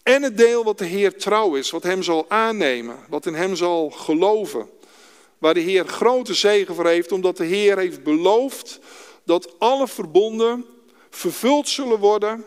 En 0.03 0.23
het 0.23 0.37
deel 0.37 0.63
wat 0.63 0.77
de 0.77 0.85
Heer 0.85 1.17
trouw 1.17 1.55
is, 1.55 1.71
wat 1.71 1.83
Hem 1.83 2.03
zal 2.03 2.25
aannemen, 2.27 2.97
wat 3.09 3.25
in 3.25 3.33
Hem 3.33 3.55
zal 3.55 3.89
geloven. 3.89 4.69
Waar 5.37 5.53
de 5.53 5.59
Heer 5.59 5.87
grote 5.87 6.33
zegen 6.33 6.75
voor 6.75 6.87
heeft, 6.87 7.11
omdat 7.11 7.37
de 7.37 7.45
Heer 7.45 7.77
heeft 7.77 8.03
beloofd 8.03 8.79
dat 9.23 9.59
alle 9.59 9.87
verbonden 9.87 10.65
vervuld 11.09 11.69
zullen 11.69 11.99
worden 11.99 12.45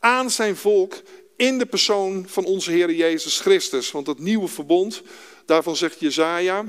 aan 0.00 0.30
zijn 0.30 0.56
volk 0.56 0.94
in 1.36 1.58
de 1.58 1.66
persoon 1.66 2.24
van 2.28 2.44
onze 2.44 2.70
Heer 2.70 2.92
Jezus 2.92 3.40
Christus. 3.40 3.90
Want 3.90 4.06
het 4.06 4.18
nieuwe 4.18 4.48
verbond, 4.48 5.02
daarvan 5.46 5.76
zegt 5.76 6.00
Jezaja, 6.00 6.64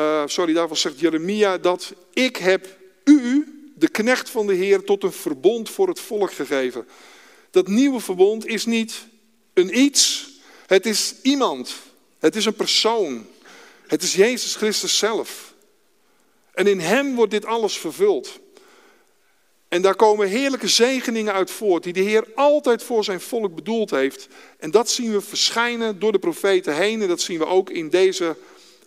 uh, 0.00 0.22
sorry, 0.26 0.52
daarvan 0.52 0.76
zegt 0.76 1.00
Jeremia 1.00 1.58
dat 1.58 1.92
ik 2.12 2.36
heb 2.36 2.78
u, 3.04 3.46
de 3.74 3.88
knecht 3.88 4.30
van 4.30 4.46
de 4.46 4.54
Heer, 4.54 4.84
tot 4.84 5.02
een 5.02 5.12
verbond 5.12 5.70
voor 5.70 5.88
het 5.88 6.00
volk 6.00 6.32
gegeven. 6.32 6.86
Dat 7.50 7.68
nieuwe 7.68 8.00
verbond 8.00 8.46
is 8.46 8.66
niet 8.66 9.06
een 9.54 9.78
iets, 9.78 10.30
het 10.66 10.86
is 10.86 11.14
iemand, 11.22 11.74
het 12.18 12.36
is 12.36 12.44
een 12.44 12.54
persoon, 12.54 13.26
het 13.86 14.02
is 14.02 14.14
Jezus 14.14 14.54
Christus 14.54 14.98
zelf. 14.98 15.54
En 16.52 16.66
in 16.66 16.80
Hem 16.80 17.14
wordt 17.14 17.30
dit 17.30 17.44
alles 17.44 17.78
vervuld. 17.78 18.40
En 19.68 19.82
daar 19.82 19.94
komen 19.94 20.28
heerlijke 20.28 20.68
zegeningen 20.68 21.32
uit 21.32 21.50
voort, 21.50 21.82
die 21.82 21.92
de 21.92 22.00
Heer 22.00 22.26
altijd 22.34 22.82
voor 22.82 23.04
zijn 23.04 23.20
volk 23.20 23.54
bedoeld 23.54 23.90
heeft. 23.90 24.28
En 24.58 24.70
dat 24.70 24.90
zien 24.90 25.12
we 25.12 25.20
verschijnen 25.20 25.98
door 25.98 26.12
de 26.12 26.18
profeten 26.18 26.76
heen. 26.76 27.02
En 27.02 27.08
dat 27.08 27.20
zien 27.20 27.38
we 27.38 27.46
ook 27.46 27.70
in 27.70 27.90
deze 27.90 28.36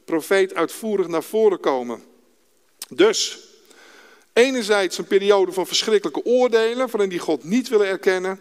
profeet 0.06 0.56
uitvoerig 0.56 1.08
naar 1.08 1.24
voren 1.24 1.60
komen. 1.60 2.04
Dus, 2.90 3.40
enerzijds 4.34 4.98
een 4.98 5.08
periode 5.08 5.52
van 5.52 5.68
verschrikkelijke 5.68 6.26
oordelen, 6.26 6.90
waarin 6.90 7.10
die 7.10 7.20
God 7.20 7.44
niet 7.44 7.68
willen 7.68 7.88
erkennen. 7.88 8.40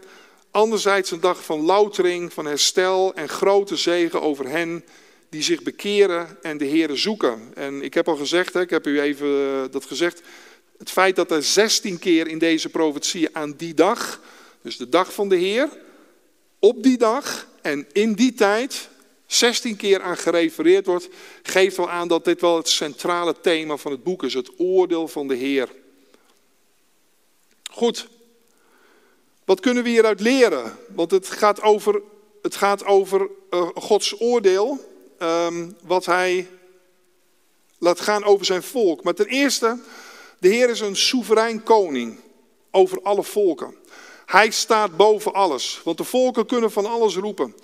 Anderzijds 0.51 1.11
een 1.11 1.21
dag 1.21 1.45
van 1.45 1.61
loutering, 1.61 2.33
van 2.33 2.47
herstel 2.47 3.15
en 3.15 3.29
grote 3.29 3.77
zegen 3.77 4.23
over 4.23 4.49
hen 4.49 4.85
die 5.29 5.43
zich 5.43 5.63
bekeren 5.63 6.39
en 6.43 6.59
de 6.59 6.65
Heer 6.65 6.97
zoeken. 6.97 7.53
En 7.55 7.83
ik 7.83 7.95
heb 7.95 8.09
al 8.09 8.17
gezegd, 8.17 8.55
ik 8.55 8.71
heb 8.71 8.87
u 8.87 9.01
even 9.01 9.29
eh, 9.29 9.63
dat 9.71 9.85
gezegd, 9.85 10.23
het 10.79 10.91
feit 10.91 11.17
dat 11.17 11.31
er 11.31 11.43
16 11.43 11.99
keer 11.99 12.29
in 12.29 12.39
deze 12.39 12.69
profetie 12.69 13.37
aan 13.37 13.55
die 13.57 13.75
dag, 13.75 14.21
dus 14.63 14.77
de 14.77 14.89
dag 14.89 15.13
van 15.13 15.29
de 15.29 15.37
Heer, 15.37 15.69
op 16.59 16.83
die 16.83 16.99
dag 16.99 17.49
en 17.63 17.87
in 17.93 18.13
die 18.13 18.35
tijd 18.35 18.89
16 19.33 19.77
keer 19.77 20.03
aan 20.03 20.17
gerefereerd 20.17 20.87
wordt, 20.87 21.09
geeft 21.43 21.77
wel 21.77 21.91
aan 21.91 22.09
dat 22.09 22.25
dit 22.25 22.41
wel 22.41 22.57
het 22.57 22.69
centrale 22.69 23.35
thema 23.41 23.77
van 23.77 23.93
het 23.93 24.03
boek 24.03 24.23
is, 24.23 24.35
het 24.35 24.51
oordeel 24.57 25.09
van 25.09 25.29
de 25.29 25.35
Heer. 25.35 25.69
Goed, 27.71 28.09
wat 29.45 29.61
kunnen 29.61 29.83
we 29.83 29.89
hieruit 29.89 30.21
leren? 30.21 30.77
Want 30.89 31.11
het 31.11 31.29
gaat 31.29 31.63
over, 31.63 32.03
het 32.43 32.57
gaat 32.57 32.85
over 32.85 33.29
uh, 33.51 33.69
Gods 33.75 34.21
oordeel, 34.21 34.79
um, 35.19 35.77
wat 35.83 36.07
hij 36.07 36.49
laat 37.79 38.01
gaan 38.01 38.25
over 38.25 38.47
zijn 38.47 38.63
volk. 38.63 39.03
Maar 39.03 39.15
ten 39.15 39.27
eerste 39.27 39.79
de 40.39 40.49
Heer 40.49 40.71
is 40.71 40.81
een 40.81 40.97
soeverein 40.97 41.63
koning 41.63 42.21
over 42.71 43.03
alle 43.03 43.23
volken. 43.23 43.77
Hij 44.27 44.51
staat 44.51 44.97
boven 44.97 45.33
alles, 45.33 45.81
want 45.85 45.97
de 45.99 46.05
volken 46.05 46.47
kunnen 46.47 46.71
van 46.73 46.87
alles 46.87 47.17
roepen. 47.17 47.55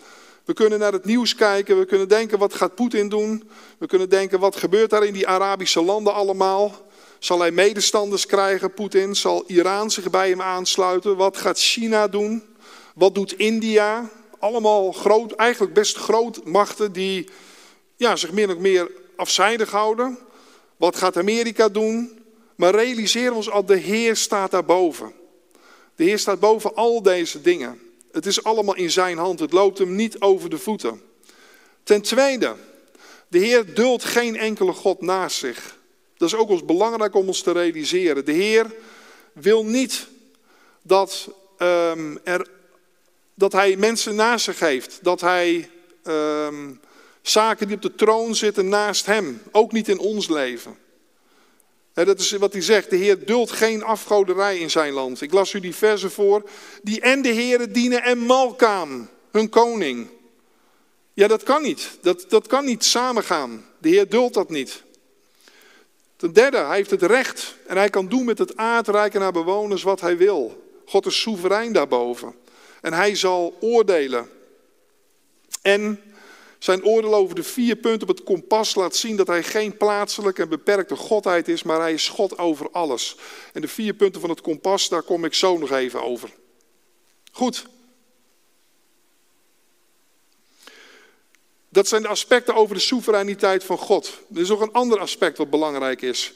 We 0.49 0.55
kunnen 0.55 0.79
naar 0.79 0.93
het 0.93 1.05
nieuws 1.05 1.35
kijken, 1.35 1.79
we 1.79 1.85
kunnen 1.85 2.09
denken 2.09 2.39
wat 2.39 2.55
gaat 2.55 2.75
Poetin 2.75 3.09
doen. 3.09 3.51
We 3.79 3.87
kunnen 3.87 4.09
denken 4.09 4.41
wat 4.41 4.57
gebeurt 4.57 4.91
daar 4.91 5.05
in 5.05 5.13
die 5.13 5.29
Arabische 5.29 5.83
landen 5.83 6.15
allemaal. 6.15 6.73
Zal 7.19 7.41
hij 7.41 7.51
medestanders 7.51 8.27
krijgen, 8.27 8.75
Poetin? 8.75 9.17
Zal 9.17 9.45
Iran 9.47 9.91
zich 9.91 10.11
bij 10.11 10.29
hem 10.29 10.43
aansluiten? 10.43 11.17
Wat 11.17 11.37
gaat 11.37 11.59
China 11.59 12.09
doen? 12.09 12.43
Wat 12.95 13.15
doet 13.15 13.33
India? 13.33 14.11
Allemaal 14.39 14.93
groot, 14.93 15.33
eigenlijk 15.33 15.75
best 15.75 15.97
groot 15.97 16.45
machten 16.45 16.93
die 16.93 17.29
ja, 17.97 18.17
zich 18.17 18.33
meer 18.33 18.49
of 18.49 18.59
meer 18.59 18.91
afzijdig 19.17 19.71
houden. 19.71 20.19
Wat 20.77 20.97
gaat 20.97 21.17
Amerika 21.17 21.69
doen? 21.69 22.23
Maar 22.55 22.75
realiseer 22.75 23.33
ons 23.33 23.51
al, 23.51 23.65
de 23.65 23.77
Heer 23.77 24.17
staat 24.17 24.51
daarboven. 24.51 25.13
De 25.95 26.05
Heer 26.05 26.19
staat 26.19 26.41
boven 26.41 26.75
al 26.75 27.03
deze 27.03 27.41
dingen. 27.41 27.88
Het 28.13 28.27
is 28.27 28.45
allemaal 28.45 28.75
in 28.75 28.91
zijn 28.91 29.19
hand. 29.19 29.41
Het 29.41 29.53
loopt 29.53 29.79
hem 29.79 29.95
niet 29.95 30.21
over 30.21 30.51
de 30.51 30.59
voeten. 30.59 31.03
Ten 31.83 32.03
tweede, 32.03 32.55
de 33.29 33.39
Heer 33.39 33.75
duldt 33.75 34.05
geen 34.05 34.37
enkele 34.37 34.73
God 34.73 35.01
naast 35.01 35.37
zich. 35.37 35.77
Dat 36.17 36.29
is 36.29 36.35
ook 36.35 36.49
ons 36.49 36.65
belangrijk 36.65 37.15
om 37.15 37.27
ons 37.27 37.43
te 37.43 37.53
realiseren. 37.53 38.25
De 38.25 38.33
Heer 38.33 38.75
wil 39.33 39.65
niet 39.65 40.07
dat, 40.83 41.29
um, 41.59 42.19
er, 42.25 42.49
dat 43.35 43.53
hij 43.53 43.77
mensen 43.77 44.15
naast 44.15 44.45
zich 44.45 44.59
heeft. 44.59 44.99
Dat 45.03 45.21
hij 45.21 45.71
um, 46.05 46.81
zaken 47.23 47.67
die 47.67 47.77
op 47.77 47.83
de 47.83 47.95
troon 47.95 48.35
zitten 48.35 48.69
naast 48.69 49.07
hem. 49.07 49.43
Ook 49.51 49.73
niet 49.73 49.89
in 49.89 49.99
ons 49.99 50.29
leven 50.29 50.77
dat 52.05 52.19
is 52.19 52.31
wat 52.31 52.53
hij 52.53 52.63
zegt. 52.63 52.91
De 52.91 52.97
Heer 52.97 53.27
duldt 53.27 53.51
geen 53.51 53.83
afgoderij 53.83 54.59
in 54.59 54.71
zijn 54.71 54.93
land. 54.93 55.21
Ik 55.21 55.33
las 55.33 55.53
u 55.53 55.61
die 55.61 55.75
versen 55.75 56.11
voor. 56.11 56.43
Die 56.83 57.01
en 57.01 57.23
de 57.23 57.29
Heeren 57.29 57.73
dienen 57.73 58.03
en 58.03 58.19
Malkaam, 58.19 59.09
hun 59.31 59.49
koning. 59.49 60.09
Ja, 61.13 61.27
dat 61.27 61.43
kan 61.43 61.63
niet. 61.63 61.91
Dat, 62.01 62.25
dat 62.29 62.47
kan 62.47 62.65
niet 62.65 62.85
samengaan. 62.85 63.65
De 63.79 63.89
Heer 63.89 64.09
duldt 64.09 64.35
dat 64.35 64.51
niet. 64.51 64.83
Ten 66.17 66.33
derde, 66.33 66.57
hij 66.57 66.77
heeft 66.77 66.91
het 66.91 67.03
recht 67.03 67.55
en 67.67 67.77
hij 67.77 67.91
kan 67.91 68.09
doen 68.09 68.25
met 68.25 68.39
het 68.39 68.57
aardrijken 68.57 69.21
naar 69.21 69.33
bewoners 69.33 69.83
wat 69.83 70.01
hij 70.01 70.17
wil. 70.17 70.69
God 70.87 71.07
is 71.07 71.21
soeverein 71.21 71.73
daarboven. 71.73 72.35
En 72.81 72.93
hij 72.93 73.15
zal 73.15 73.57
oordelen. 73.61 74.29
En 75.63 76.01
zijn 76.59 76.85
oordeel 76.85 77.15
over 77.15 77.35
de 77.35 77.43
vier 77.43 77.77
punten 77.77 78.09
op 78.09 78.17
het 78.17 78.25
kompas 78.27 78.75
laat 78.75 78.97
zien 78.97 79.17
dat 79.17 79.27
hij 79.27 79.43
geen 79.43 79.77
plaatselijke 79.77 80.43
en 80.43 80.49
beperkte 80.49 80.97
godheid 80.97 81.49
is, 81.49 81.63
maar 81.63 81.81
hij 81.81 81.93
is 81.93 82.09
God 82.09 82.39
over 82.39 82.71
alles. 82.71 83.17
En 83.53 83.61
de 83.61 83.69
vier 83.69 83.95
punten 83.95 84.21
van 84.21 84.31
het 84.31 84.41
kompas, 84.41 84.89
daar 84.89 85.03
kom 85.03 85.25
ik 85.25 85.35
zo 85.35 85.59
nog 85.59 85.71
even 85.71 86.03
over. 86.03 86.31
Goed. 87.33 87.67
Dat 91.69 91.89
zijn 91.89 92.03
de 92.03 92.09
aspecten 92.09 92.55
over 92.55 92.75
de 92.75 92.81
soevereiniteit 92.81 93.65
van 93.65 93.79
God. 93.79 94.19
Er 94.35 94.41
is 94.41 94.49
nog 94.49 94.61
een 94.61 94.73
ander 94.73 94.99
aspect 94.99 95.39
wat 95.39 95.51
belangrijk 95.51 96.03
is. 96.03 96.33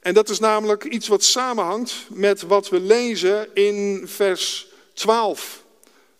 En 0.00 0.14
dat 0.14 0.28
is 0.28 0.38
namelijk 0.38 0.84
iets 0.84 1.08
wat 1.08 1.24
samenhangt 1.24 1.94
met 2.08 2.42
wat 2.42 2.68
we 2.68 2.80
lezen 2.80 3.54
in 3.54 4.02
vers 4.04 4.66
12 4.92 5.61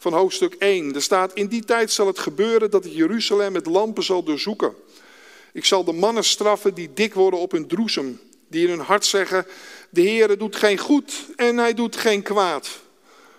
van 0.03 0.13
hoofdstuk 0.13 0.55
1. 0.55 0.95
Er 0.95 1.03
staat, 1.03 1.35
in 1.35 1.47
die 1.47 1.65
tijd 1.65 1.93
zal 1.93 2.07
het 2.07 2.19
gebeuren 2.19 2.71
dat 2.71 2.85
ik 2.85 2.93
Jeruzalem 2.93 3.53
met 3.53 3.67
lampen 3.67 4.03
zal 4.03 4.23
doorzoeken. 4.23 4.75
Ik 5.53 5.65
zal 5.65 5.85
de 5.85 5.93
mannen 5.93 6.25
straffen 6.25 6.75
die 6.75 6.93
dik 6.95 7.15
worden 7.15 7.41
op 7.41 7.53
hun 7.53 7.67
droesem. 7.67 8.21
Die 8.49 8.63
in 8.63 8.71
hun 8.71 8.81
hart 8.81 9.07
zeggen, 9.07 9.47
de 9.91 10.03
Heere 10.03 10.37
doet 10.37 10.57
geen 10.57 10.79
goed 10.79 11.13
en 11.37 11.57
hij 11.57 11.75
doet 11.75 11.97
geen 11.97 12.23
kwaad. 12.23 12.69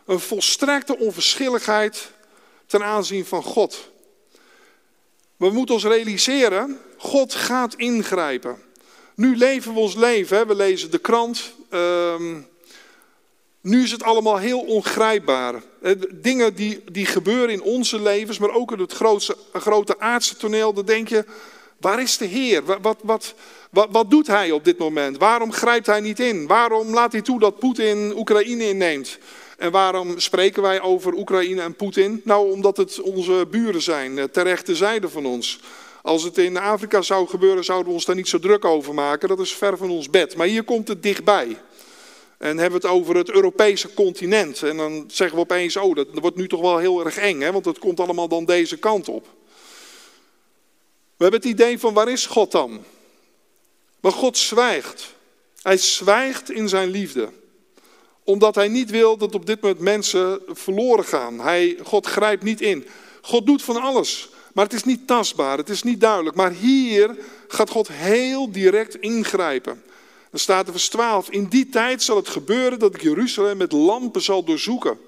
Een 0.05 0.19
volstrekte 0.19 0.97
onverschilligheid 0.97 2.11
ten 2.65 2.83
aanzien 2.83 3.25
van 3.25 3.43
God. 3.43 3.89
We 5.37 5.49
moeten 5.49 5.75
ons 5.75 5.83
realiseren, 5.83 6.79
God 6.97 7.33
gaat 7.33 7.75
ingrijpen. 7.75 8.57
Nu 9.15 9.37
leven 9.37 9.73
we 9.73 9.79
ons 9.79 9.95
leven, 9.95 10.37
hè? 10.37 10.45
we 10.45 10.55
lezen 10.55 10.91
de 10.91 10.99
krant, 10.99 11.53
ehm, 11.69 12.41
nu 13.63 13.83
is 13.83 13.91
het 13.91 14.03
allemaal 14.03 14.37
heel 14.37 14.59
ongrijpbaar. 14.59 15.61
Eh, 15.81 15.91
dingen 16.11 16.55
die, 16.55 16.83
die 16.91 17.05
gebeuren 17.05 17.49
in 17.49 17.61
onze 17.61 18.01
levens, 18.01 18.37
maar 18.37 18.53
ook 18.53 18.71
in 18.71 18.79
het 18.79 18.93
grootste, 18.93 19.37
grote 19.53 19.99
aardse 19.99 20.37
toneel. 20.37 20.73
Dan 20.73 20.85
denk 20.85 21.07
je, 21.07 21.25
waar 21.77 22.01
is 22.01 22.17
de 22.17 22.25
Heer? 22.25 22.63
Wat, 22.63 22.97
wat, 23.01 23.33
wat, 23.69 23.87
wat, 23.91 24.09
doet 24.09 24.27
hij 24.27 24.51
op 24.51 24.63
dit 24.63 24.77
moment? 24.77 25.17
Waarom 25.17 25.51
grijpt 25.51 25.85
hij 25.85 25.99
niet 25.99 26.19
in? 26.19 26.47
Waarom 26.47 26.93
laat 26.93 27.11
hij 27.11 27.21
toe 27.21 27.39
dat 27.39 27.59
Poetin 27.59 28.13
Oekraïne 28.15 28.67
inneemt? 28.67 29.17
En 29.57 29.71
waarom 29.71 30.19
spreken 30.19 30.61
wij 30.61 30.81
over 30.81 31.13
Oekraïne 31.13 31.61
en 31.61 31.75
Poetin? 31.75 32.21
Nou, 32.23 32.51
omdat 32.51 32.77
het 32.77 33.01
onze 33.01 33.47
buren 33.51 33.81
zijn, 33.81 34.17
eh, 34.17 34.23
ter 34.23 34.43
rechterzijde 34.43 35.09
van 35.09 35.25
ons. 35.25 35.59
Als 36.01 36.23
het 36.23 36.37
in 36.37 36.57
Afrika 36.57 37.01
zou 37.01 37.27
gebeuren, 37.27 37.63
zouden 37.63 37.87
we 37.87 37.93
ons 37.93 38.05
daar 38.05 38.15
niet 38.15 38.27
zo 38.27 38.39
druk 38.39 38.65
over 38.65 38.93
maken. 38.93 39.29
Dat 39.29 39.39
is 39.39 39.53
ver 39.53 39.77
van 39.77 39.89
ons 39.89 40.09
bed. 40.09 40.35
Maar 40.35 40.47
hier 40.47 40.63
komt 40.63 40.87
het 40.87 41.03
dichtbij. 41.03 41.57
En 42.43 42.57
hebben 42.57 42.81
we 42.81 42.87
het 42.87 42.95
over 42.95 43.15
het 43.15 43.29
Europese 43.29 43.93
continent. 43.93 44.63
En 44.63 44.77
dan 44.77 45.03
zeggen 45.07 45.35
we 45.35 45.43
opeens, 45.43 45.77
oh, 45.77 45.95
dat 45.95 46.07
wordt 46.13 46.35
nu 46.35 46.47
toch 46.47 46.61
wel 46.61 46.77
heel 46.77 47.05
erg 47.05 47.17
eng, 47.17 47.39
hè? 47.39 47.51
want 47.51 47.65
het 47.65 47.79
komt 47.79 47.99
allemaal 47.99 48.27
dan 48.27 48.45
deze 48.45 48.77
kant 48.77 49.09
op. 49.09 49.27
We 51.17 51.23
hebben 51.23 51.39
het 51.39 51.49
idee 51.49 51.79
van, 51.79 51.93
waar 51.93 52.09
is 52.09 52.25
God 52.25 52.51
dan? 52.51 52.83
Maar 53.99 54.11
God 54.11 54.37
zwijgt. 54.37 55.13
Hij 55.61 55.77
zwijgt 55.77 56.51
in 56.51 56.69
zijn 56.69 56.89
liefde. 56.89 57.29
Omdat 58.23 58.55
hij 58.55 58.67
niet 58.67 58.89
wil 58.89 59.17
dat 59.17 59.35
op 59.35 59.45
dit 59.45 59.61
moment 59.61 59.81
mensen 59.81 60.41
verloren 60.47 61.05
gaan. 61.05 61.39
Hij, 61.39 61.77
God 61.83 62.07
grijpt 62.07 62.43
niet 62.43 62.61
in. 62.61 62.87
God 63.21 63.45
doet 63.45 63.63
van 63.63 63.81
alles. 63.81 64.29
Maar 64.53 64.65
het 64.65 64.73
is 64.73 64.83
niet 64.83 65.07
tastbaar, 65.07 65.57
het 65.57 65.69
is 65.69 65.83
niet 65.83 66.01
duidelijk. 66.01 66.35
Maar 66.35 66.51
hier 66.51 67.17
gaat 67.47 67.69
God 67.69 67.87
heel 67.87 68.51
direct 68.51 68.95
ingrijpen. 68.95 69.83
Dan 70.33 70.41
staat 70.41 70.65
er 70.65 70.71
vers 70.71 70.89
12. 70.89 71.29
In 71.29 71.45
die 71.45 71.69
tijd 71.69 72.03
zal 72.03 72.15
het 72.15 72.27
gebeuren 72.27 72.79
dat 72.79 72.95
ik 72.95 73.01
Jeruzalem 73.01 73.57
met 73.57 73.71
lampen 73.71 74.21
zal 74.21 74.43
doorzoeken. 74.43 74.99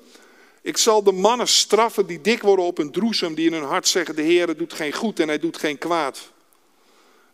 Ik 0.61 0.77
zal 0.77 1.03
de 1.03 1.11
mannen 1.11 1.47
straffen 1.47 2.05
die 2.05 2.21
dik 2.21 2.41
worden 2.41 2.65
op 2.65 2.77
hun 2.77 2.91
droesem, 2.91 3.35
die 3.35 3.45
in 3.45 3.53
hun 3.53 3.63
hart 3.63 3.87
zeggen: 3.87 4.15
De 4.15 4.21
Heer 4.21 4.57
doet 4.57 4.73
geen 4.73 4.93
goed 4.93 5.19
en 5.19 5.27
hij 5.27 5.39
doet 5.39 5.57
geen 5.57 5.77
kwaad. 5.77 6.31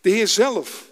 De 0.01 0.09
Heer 0.09 0.27
zelf 0.27 0.83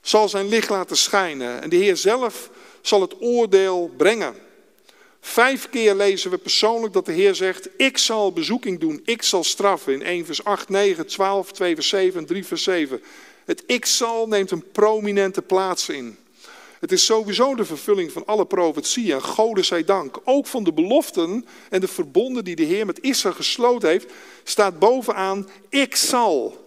zal 0.00 0.28
zijn 0.28 0.48
licht 0.48 0.68
laten 0.68 0.96
schijnen 0.96 1.62
en 1.62 1.68
de 1.68 1.76
Heer 1.76 1.96
zelf 1.96 2.50
zal 2.80 3.00
het 3.00 3.20
oordeel 3.20 3.90
brengen. 3.96 4.34
Vijf 5.20 5.68
keer 5.70 5.94
lezen 5.94 6.30
we 6.30 6.38
persoonlijk 6.38 6.92
dat 6.92 7.06
de 7.06 7.12
Heer 7.12 7.34
zegt: 7.34 7.68
Ik 7.76 7.98
zal 7.98 8.32
bezoeking 8.32 8.80
doen, 8.80 9.00
ik 9.04 9.22
zal 9.22 9.44
straffen. 9.44 9.92
In 9.92 10.02
1 10.02 10.24
vers 10.26 10.44
8, 10.44 10.68
9, 10.68 11.06
12, 11.06 11.52
2 11.52 11.74
vers 11.74 11.88
7 11.88 12.20
en 12.20 12.26
3 12.26 12.46
vers 12.46 12.62
7. 12.62 13.02
Het 13.46 13.62
ik 13.66 13.86
zal 13.86 14.28
neemt 14.28 14.50
een 14.50 14.70
prominente 14.72 15.42
plaats 15.42 15.88
in. 15.88 16.16
Het 16.80 16.92
is 16.92 17.04
sowieso 17.04 17.54
de 17.54 17.64
vervulling 17.64 18.12
van 18.12 18.26
alle 18.26 18.46
profetieën. 18.46 19.14
En 19.14 19.22
Gode 19.22 19.62
zij 19.62 19.84
dank. 19.84 20.20
Ook 20.24 20.46
van 20.46 20.64
de 20.64 20.72
beloften 20.72 21.46
en 21.70 21.80
de 21.80 21.88
verbonden 21.88 22.44
die 22.44 22.56
de 22.56 22.62
Heer 22.62 22.86
met 22.86 23.00
Israël 23.00 23.34
gesloten 23.34 23.88
heeft, 23.88 24.12
staat 24.44 24.78
bovenaan: 24.78 25.48
Ik 25.68 25.96
zal. 25.96 26.64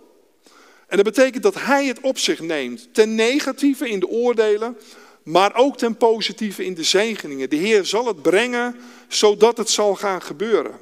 En 0.87 0.95
dat 0.95 1.05
betekent 1.05 1.43
dat 1.43 1.55
Hij 1.55 1.85
het 1.85 1.99
op 2.01 2.17
zich 2.17 2.39
neemt. 2.39 2.93
Ten 2.93 3.15
negatieve 3.15 3.89
in 3.89 3.99
de 3.99 4.07
oordelen, 4.07 4.77
maar 5.23 5.55
ook 5.55 5.77
ten 5.77 5.97
positieve 5.97 6.65
in 6.65 6.73
de 6.73 6.83
zegeningen. 6.83 7.49
De 7.49 7.55
Heer 7.55 7.85
zal 7.85 8.05
het 8.05 8.21
brengen 8.21 8.75
zodat 9.07 9.57
het 9.57 9.69
zal 9.69 9.95
gaan 9.95 10.21
gebeuren. 10.21 10.79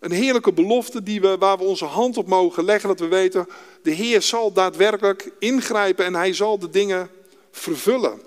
Een 0.00 0.10
heerlijke 0.10 0.52
belofte 0.52 1.02
die 1.02 1.20
we, 1.20 1.38
waar 1.38 1.58
we 1.58 1.64
onze 1.64 1.84
hand 1.84 2.16
op 2.16 2.26
mogen 2.26 2.64
leggen, 2.64 2.88
dat 2.88 3.00
we 3.00 3.06
weten, 3.06 3.48
de 3.82 3.90
Heer 3.90 4.22
zal 4.22 4.52
daadwerkelijk 4.52 5.30
ingrijpen 5.38 6.04
en 6.04 6.14
Hij 6.14 6.32
zal 6.32 6.58
de 6.58 6.70
dingen 6.70 7.10
vervullen. 7.50 8.20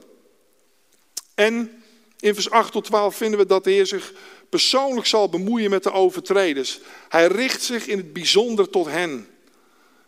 En 1.36 1.84
in 2.19 2.34
vers 2.34 2.49
8 2.49 2.72
tot 2.72 2.84
12 2.84 3.15
vinden 3.15 3.39
we 3.39 3.45
dat 3.45 3.63
de 3.63 3.72
Heer 3.72 3.86
zich 3.86 4.13
persoonlijk 4.49 5.07
zal 5.07 5.30
bemoeien 5.30 5.69
met 5.69 5.84
de 5.84 5.91
overtreders. 5.91 6.80
Hij 7.09 7.28
richt 7.28 7.63
zich 7.63 7.88
in 7.88 7.97
het 7.97 8.13
bijzonder 8.13 8.69
tot 8.69 8.86
hen. 8.86 9.28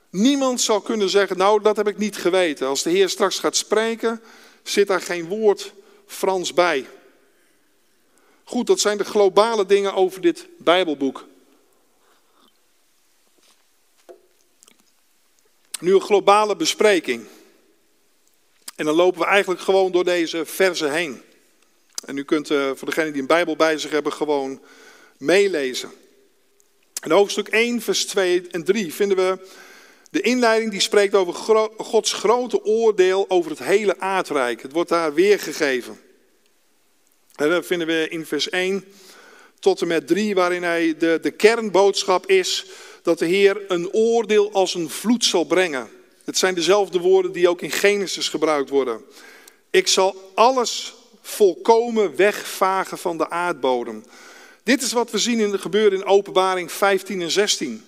Niemand 0.09 0.61
zal 0.61 0.81
kunnen 0.81 1.09
zeggen, 1.09 1.37
nou 1.37 1.61
dat 1.61 1.75
heb 1.75 1.87
ik 1.87 1.97
niet 1.97 2.17
geweten. 2.17 2.67
Als 2.67 2.83
de 2.83 2.89
Heer 2.89 3.09
straks 3.09 3.39
gaat 3.39 3.55
spreken, 3.55 4.21
zit 4.63 4.87
daar 4.87 5.01
geen 5.01 5.27
woord 5.27 5.73
Frans 6.05 6.53
bij. 6.53 6.85
Goed, 8.43 8.67
dat 8.67 8.79
zijn 8.79 8.97
de 8.97 9.03
globale 9.03 9.65
dingen 9.65 9.93
over 9.93 10.21
dit 10.21 10.47
Bijbelboek. 10.57 11.25
Nu 15.83 15.93
een 15.93 16.01
globale 16.01 16.55
bespreking. 16.55 17.25
En 18.75 18.85
dan 18.85 18.95
lopen 18.95 19.19
we 19.19 19.25
eigenlijk 19.25 19.61
gewoon 19.61 19.91
door 19.91 20.03
deze 20.03 20.45
verzen 20.45 20.91
heen. 20.91 21.21
En 22.05 22.17
u 22.17 22.23
kunt 22.23 22.49
uh, 22.49 22.71
voor 22.75 22.87
degenen 22.87 23.11
die 23.11 23.21
een 23.21 23.27
Bijbel 23.27 23.55
bij 23.55 23.77
zich 23.77 23.91
hebben 23.91 24.13
gewoon 24.13 24.61
meelezen. 25.17 25.91
In 27.01 27.11
hoofdstuk 27.11 27.47
1, 27.47 27.81
vers 27.81 28.05
2 28.05 28.47
en 28.51 28.63
3 28.63 28.93
vinden 28.93 29.17
we 29.17 29.47
de 30.09 30.21
inleiding 30.21 30.71
die 30.71 30.79
spreekt 30.79 31.15
over 31.15 31.33
Gods 31.77 32.13
grote 32.13 32.63
oordeel 32.63 33.25
over 33.27 33.51
het 33.51 33.59
hele 33.59 33.99
aardrijk. 33.99 34.61
Het 34.61 34.71
wordt 34.71 34.89
daar 34.89 35.13
weergegeven. 35.13 35.99
En 37.35 37.49
dat 37.49 37.65
vinden 37.65 37.87
we 37.87 38.07
in 38.09 38.25
vers 38.25 38.49
1 38.49 38.85
tot 39.59 39.81
en 39.81 39.87
met 39.87 40.07
3, 40.07 40.35
waarin 40.35 40.63
hij 40.63 40.97
de, 40.97 41.19
de 41.21 41.31
kernboodschap 41.31 42.27
is 42.27 42.65
dat 43.03 43.19
de 43.19 43.25
Heer 43.25 43.61
een 43.67 43.91
oordeel 43.91 44.51
als 44.51 44.73
een 44.73 44.89
vloed 44.89 45.25
zal 45.25 45.43
brengen. 45.43 45.89
Het 46.23 46.37
zijn 46.37 46.55
dezelfde 46.55 46.99
woorden 46.99 47.31
die 47.31 47.49
ook 47.49 47.61
in 47.61 47.71
Genesis 47.71 48.29
gebruikt 48.29 48.69
worden. 48.69 49.01
Ik 49.69 49.87
zal 49.87 50.31
alles 50.33 50.93
volkomen 51.21 52.15
wegvagen 52.15 52.97
van 52.97 53.17
de 53.17 53.29
aardbodem. 53.29 54.03
Dit 54.63 54.81
is 54.81 54.91
wat 54.91 55.11
we 55.11 55.17
zien 55.17 55.39
in 55.39 55.51
de 55.51 55.57
gebeuren 55.57 55.99
in 55.99 56.05
Openbaring 56.05 56.71
15 56.71 57.21
en 57.21 57.31
16. 57.31 57.83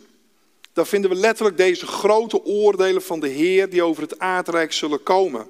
Daar 0.74 0.88
vinden 0.88 1.09
we 1.09 1.16
letterlijk 1.16 1.57
deze 1.57 1.88
grote 1.88 2.43
oordelen 2.43 3.01
van 3.01 3.20
de 3.20 3.28
Heer 3.28 3.70
die 3.70 3.84
over 3.84 4.03
het 4.03 4.20
aardrijk 4.20 4.74
zullen 4.74 5.03
komen. 5.03 5.47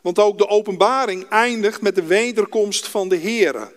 Want 0.00 0.18
ook 0.18 0.38
de 0.38 0.48
openbaring 0.48 1.28
eindigt 1.28 1.80
met 1.80 1.94
de 1.94 2.02
wederkomst 2.02 2.88
van 2.88 3.08
de 3.08 3.16
Heer. 3.16 3.72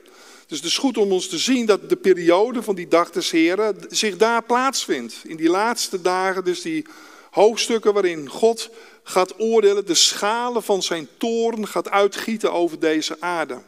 Dus 0.53 0.61
het 0.61 0.71
is 0.71 0.77
goed 0.77 0.97
om 0.97 1.11
ons 1.11 1.27
te 1.27 1.37
zien 1.37 1.65
dat 1.65 1.89
de 1.89 1.95
periode 1.95 2.63
van 2.63 2.75
die 2.75 2.87
dag 2.87 3.09
des 3.09 3.31
Heren 3.31 3.75
zich 3.89 4.17
daar 4.17 4.43
plaatsvindt. 4.43 5.21
In 5.23 5.35
die 5.35 5.49
laatste 5.49 6.01
dagen, 6.01 6.43
dus 6.43 6.61
die 6.61 6.85
hoofdstukken 7.31 7.93
waarin 7.93 8.29
God 8.29 8.69
gaat 9.03 9.39
oordelen, 9.39 9.85
de 9.85 9.93
schalen 9.93 10.63
van 10.63 10.83
zijn 10.83 11.07
toorn 11.17 11.67
gaat 11.67 11.89
uitgieten 11.89 12.51
over 12.51 12.79
deze 12.79 13.17
aarde. 13.19 13.61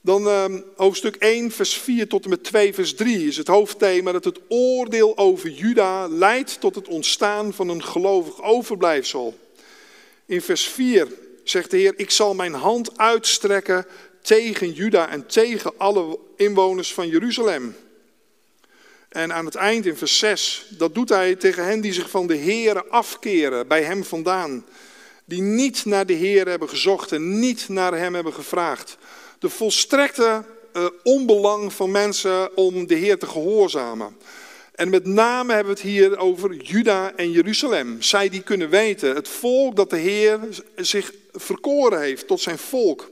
Dan 0.00 0.26
uh, 0.26 0.44
hoofdstuk 0.76 1.16
1, 1.16 1.50
vers 1.50 1.74
4 1.74 2.08
tot 2.08 2.24
en 2.24 2.30
met 2.30 2.44
2, 2.44 2.74
vers 2.74 2.94
3 2.94 3.26
is 3.26 3.36
het 3.36 3.48
hoofdthema 3.48 4.12
dat 4.12 4.24
het 4.24 4.40
oordeel 4.48 5.16
over 5.18 5.50
Juda 5.50 6.08
leidt 6.08 6.60
tot 6.60 6.74
het 6.74 6.88
ontstaan 6.88 7.54
van 7.54 7.68
een 7.68 7.84
gelovig 7.84 8.42
overblijfsel. 8.42 9.38
In 10.26 10.42
vers 10.42 10.68
4 10.68 11.08
zegt 11.44 11.70
de 11.70 11.76
Heer, 11.76 11.94
ik 11.96 12.10
zal 12.10 12.34
mijn 12.34 12.54
hand 12.54 12.98
uitstrekken 12.98 13.86
tegen 14.28 14.72
Juda 14.72 15.08
en 15.08 15.26
tegen 15.26 15.72
alle 15.76 16.18
inwoners 16.36 16.94
van 16.94 17.08
Jeruzalem. 17.08 17.76
En 19.08 19.32
aan 19.32 19.44
het 19.44 19.54
eind 19.54 19.86
in 19.86 19.96
vers 19.96 20.18
6, 20.18 20.66
dat 20.68 20.94
doet 20.94 21.08
hij 21.08 21.34
tegen 21.34 21.64
hen 21.64 21.80
die 21.80 21.92
zich 21.92 22.10
van 22.10 22.26
de 22.26 22.34
Heer 22.34 22.88
afkeren, 22.88 23.68
bij 23.68 23.82
hem 23.82 24.04
vandaan. 24.04 24.64
Die 25.24 25.42
niet 25.42 25.84
naar 25.84 26.06
de 26.06 26.12
Heer 26.12 26.48
hebben 26.48 26.68
gezocht 26.68 27.12
en 27.12 27.38
niet 27.38 27.68
naar 27.68 27.94
hem 27.94 28.14
hebben 28.14 28.32
gevraagd. 28.32 28.98
De 29.38 29.48
volstrekte 29.48 30.44
uh, 30.72 30.86
onbelang 31.02 31.72
van 31.72 31.90
mensen 31.90 32.56
om 32.56 32.86
de 32.86 32.94
Heer 32.94 33.18
te 33.18 33.26
gehoorzamen. 33.26 34.16
En 34.74 34.90
met 34.90 35.06
name 35.06 35.52
hebben 35.52 35.74
we 35.74 35.80
het 35.80 35.90
hier 35.90 36.18
over 36.18 36.54
Juda 36.54 37.12
en 37.16 37.30
Jeruzalem. 37.30 38.02
Zij 38.02 38.28
die 38.28 38.42
kunnen 38.42 38.70
weten, 38.70 39.14
het 39.14 39.28
volk 39.28 39.76
dat 39.76 39.90
de 39.90 39.96
Heer 39.96 40.38
zich 40.76 41.12
verkoren 41.32 42.00
heeft 42.00 42.26
tot 42.26 42.40
zijn 42.40 42.58
volk. 42.58 43.10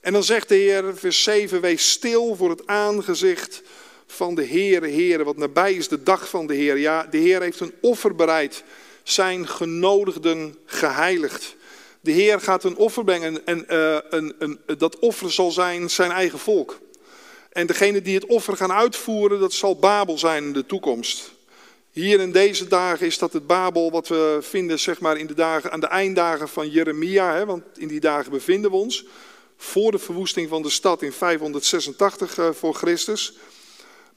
En 0.00 0.12
dan 0.12 0.24
zegt 0.24 0.48
de 0.48 0.54
Heer, 0.54 0.96
vers 0.96 1.22
7, 1.22 1.60
wees 1.60 1.90
stil 1.90 2.34
voor 2.36 2.50
het 2.50 2.66
aangezicht 2.66 3.62
van 4.06 4.34
de 4.34 4.46
Heere, 4.46 4.88
Heere, 4.88 5.24
wat 5.24 5.36
nabij 5.36 5.74
is 5.74 5.88
de 5.88 6.02
dag 6.02 6.28
van 6.28 6.46
de 6.46 6.54
Heer. 6.54 6.78
Ja, 6.78 7.06
de 7.10 7.18
Heer 7.18 7.40
heeft 7.42 7.60
een 7.60 7.74
offer 7.80 8.14
bereid, 8.14 8.62
zijn 9.02 9.48
genodigden 9.48 10.56
geheiligd. 10.64 11.56
De 12.00 12.10
Heer 12.10 12.40
gaat 12.40 12.64
een 12.64 12.76
offer 12.76 13.04
brengen 13.04 13.46
en 13.46 13.64
uh, 13.70 13.98
een, 14.10 14.34
een, 14.38 14.60
dat 14.78 14.98
offer 14.98 15.32
zal 15.32 15.50
zijn 15.50 15.90
zijn 15.90 16.10
eigen 16.10 16.38
volk. 16.38 16.78
En 17.52 17.66
degene 17.66 18.02
die 18.02 18.14
het 18.14 18.26
offer 18.26 18.56
gaan 18.56 18.72
uitvoeren, 18.72 19.40
dat 19.40 19.52
zal 19.52 19.78
Babel 19.78 20.18
zijn 20.18 20.44
in 20.44 20.52
de 20.52 20.66
toekomst. 20.66 21.32
Hier 21.90 22.20
in 22.20 22.32
deze 22.32 22.68
dagen 22.68 23.06
is 23.06 23.18
dat 23.18 23.32
het 23.32 23.46
Babel 23.46 23.90
wat 23.90 24.08
we 24.08 24.38
vinden 24.40 24.78
zeg 24.78 25.00
maar, 25.00 25.16
in 25.16 25.26
de 25.26 25.34
dagen, 25.34 25.72
aan 25.72 25.80
de 25.80 25.86
einddagen 25.86 26.48
van 26.48 26.70
Jeremia, 26.70 27.34
hè, 27.34 27.46
want 27.46 27.62
in 27.76 27.88
die 27.88 28.00
dagen 28.00 28.30
bevinden 28.30 28.70
we 28.70 28.76
ons. 28.76 29.04
Voor 29.62 29.90
de 29.90 29.98
verwoesting 29.98 30.48
van 30.48 30.62
de 30.62 30.70
stad 30.70 31.02
in 31.02 31.12
586 31.12 32.38
uh, 32.38 32.46
eh, 32.46 32.54
voor 32.54 32.74
Christus 32.74 33.32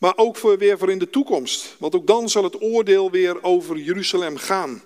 maar 0.04 0.18
ook 0.18 0.38
voor, 0.38 0.58
weer 0.58 0.78
voor 0.78 0.92
in 0.92 1.00
de 1.00 1.10
toekomst. 1.10 1.76
Want 1.80 1.96
ook 1.96 2.08
dan 2.08 2.30
zal 2.30 2.44
het 2.44 2.62
oordeel 2.62 3.12
weer 3.12 3.44
over 3.44 3.78
Jeruzalem 3.78 4.38
gaan. 4.38 4.84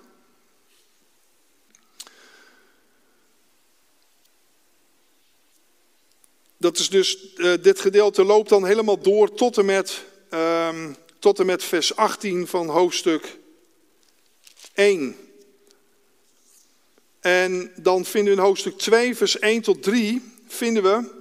Dat 6.56 6.78
is 6.78 6.88
dus, 6.88 7.34
uh, 7.36 7.52
dit 7.62 7.80
gedeelte 7.80 8.24
loopt 8.24 8.48
dan 8.48 8.66
helemaal 8.66 8.98
door 8.98 9.34
tot 9.34 9.58
en, 9.58 9.64
met, 9.64 10.04
um, 10.30 10.96
tot 11.18 11.38
en 11.38 11.46
met 11.46 11.64
vers 11.64 11.96
18 11.96 12.46
van 12.46 12.68
hoofdstuk 12.68 13.38
1. 14.72 15.16
En 17.20 17.72
dan 17.76 18.04
vinden 18.04 18.34
we 18.34 18.40
in 18.40 18.46
hoofdstuk 18.46 18.78
2, 18.78 19.16
vers 19.16 19.38
1 19.38 19.62
tot 19.62 19.82
3, 19.82 20.22
vinden 20.48 20.82
we 20.82 21.16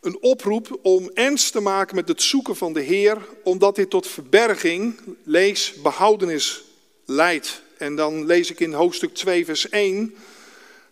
een 0.00 0.22
oproep 0.22 0.78
om 0.82 1.10
ernst 1.14 1.52
te 1.52 1.60
maken 1.60 1.96
met 1.96 2.08
het 2.08 2.22
zoeken 2.22 2.56
van 2.56 2.72
de 2.72 2.80
Heer, 2.80 3.18
omdat 3.44 3.76
dit 3.76 3.90
tot 3.90 4.06
verberging, 4.06 5.00
lees, 5.22 5.74
behoudenis 5.82 6.64
leidt. 7.04 7.62
En 7.78 7.96
dan 7.96 8.26
lees 8.26 8.50
ik 8.50 8.60
in 8.60 8.72
hoofdstuk 8.72 9.14
2, 9.14 9.44
vers 9.44 9.68
1, 9.68 10.14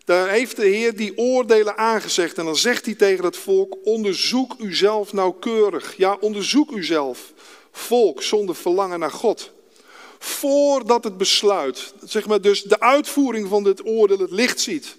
Daar 0.04 0.28
heeft 0.28 0.56
de 0.56 0.66
Heer 0.66 0.96
die 0.96 1.18
oordelen 1.18 1.76
aangezegd. 1.76 2.38
En 2.38 2.44
dan 2.44 2.56
zegt 2.56 2.84
hij 2.84 2.94
tegen 2.94 3.24
het 3.24 3.36
volk: 3.36 3.76
onderzoek 3.84 4.54
uzelf 4.58 5.12
nauwkeurig. 5.12 5.96
Ja, 5.96 6.16
onderzoek 6.20 6.70
uzelf. 6.70 7.32
Volk 7.72 8.22
zonder 8.22 8.54
verlangen 8.54 8.98
naar 8.98 9.10
God. 9.10 9.50
Voordat 10.18 11.04
het 11.04 11.16
besluit, 11.16 11.94
zeg 12.04 12.26
maar 12.26 12.40
dus 12.40 12.62
de 12.62 12.80
uitvoering 12.80 13.48
van 13.48 13.64
dit 13.64 13.86
oordeel 13.86 14.18
het 14.18 14.30
licht 14.30 14.60
ziet. 14.60 14.96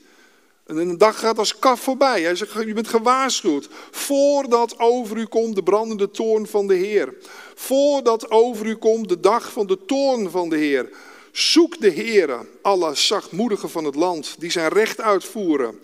En 0.68 0.78
een 0.78 0.98
dag 0.98 1.20
gaat 1.20 1.38
als 1.38 1.60
kaf 1.60 1.80
voorbij. 1.80 2.22
Hij 2.22 2.36
zegt, 2.36 2.54
je 2.54 2.74
bent 2.74 2.88
gewaarschuwd. 2.88 3.68
Voordat 3.92 4.80
over 4.80 5.18
u 5.18 5.26
komt 5.26 5.56
de 5.56 5.64
brandende 5.64 6.12
toorn 6.12 6.48
van 6.48 6.68
de 6.68 6.74
Heer. 6.74 7.14
Voordat 7.56 8.32
over 8.32 8.66
u 8.66 8.76
komt 8.76 9.10
de 9.10 9.20
dag 9.20 9.52
van 9.52 9.68
de 9.68 9.86
toorn 9.86 10.32
van 10.32 10.50
de 10.50 10.58
Heer. 10.58 10.90
Zoek 11.32 11.80
de 11.80 11.92
Heere, 11.92 12.46
alle 12.62 12.96
zachtmoedigen 12.96 13.70
van 13.70 13.86
het 13.86 13.96
land, 13.96 14.36
die 14.40 14.52
zijn 14.52 14.70
recht 14.70 15.02
uitvoeren. 15.02 15.80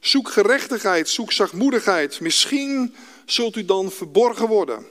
Zoek 0.00 0.28
gerechtigheid, 0.28 1.08
zoek 1.08 1.32
zachtmoedigheid. 1.32 2.20
Misschien 2.20 2.94
zult 3.24 3.56
u 3.56 3.64
dan 3.64 3.90
verborgen 3.90 4.48
worden. 4.48 4.86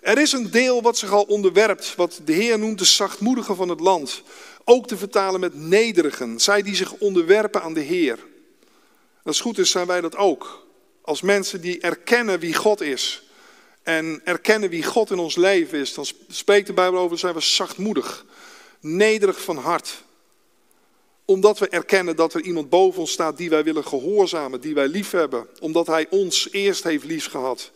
Er 0.00 0.18
is 0.18 0.32
een 0.32 0.50
deel 0.50 0.82
wat 0.82 0.98
zich 0.98 1.12
al 1.12 1.22
onderwerpt, 1.22 1.94
wat 1.96 2.20
de 2.24 2.32
Heer 2.32 2.58
noemt 2.58 2.78
de 2.78 2.84
zachtmoedigen 2.84 3.56
van 3.56 3.68
het 3.68 3.80
land. 3.80 4.22
Ook 4.64 4.86
te 4.86 4.96
vertalen 4.96 5.40
met 5.40 5.54
nederigen, 5.54 6.40
zij 6.40 6.62
die 6.62 6.74
zich 6.74 6.92
onderwerpen 6.92 7.62
aan 7.62 7.74
de 7.74 7.80
Heer. 7.80 8.18
Als 9.30 9.40
goed 9.40 9.58
is, 9.58 9.70
zijn 9.70 9.86
wij 9.86 10.00
dat 10.00 10.16
ook. 10.16 10.66
Als 11.02 11.20
mensen 11.20 11.60
die 11.60 11.80
erkennen 11.80 12.38
wie 12.38 12.54
God 12.54 12.80
is. 12.80 13.22
En 13.82 14.20
erkennen 14.24 14.70
wie 14.70 14.84
God 14.84 15.10
in 15.10 15.18
ons 15.18 15.36
leven 15.36 15.78
is. 15.78 15.94
Dan 15.94 16.06
spreekt 16.28 16.66
de 16.66 16.72
Bijbel 16.72 17.00
over, 17.00 17.18
zijn 17.18 17.34
we 17.34 17.40
zachtmoedig. 17.40 18.24
Nederig 18.80 19.42
van 19.42 19.56
hart. 19.56 20.02
Omdat 21.24 21.58
we 21.58 21.68
erkennen 21.68 22.16
dat 22.16 22.34
er 22.34 22.40
iemand 22.40 22.70
boven 22.70 23.00
ons 23.00 23.12
staat 23.12 23.36
die 23.36 23.50
wij 23.50 23.64
willen 23.64 23.84
gehoorzamen. 23.84 24.60
Die 24.60 24.74
wij 24.74 24.88
lief 24.88 25.10
hebben. 25.10 25.46
Omdat 25.60 25.86
hij 25.86 26.06
ons 26.08 26.48
eerst 26.50 26.84
heeft 26.84 27.04
lief 27.04 27.26
gehad. 27.26 27.70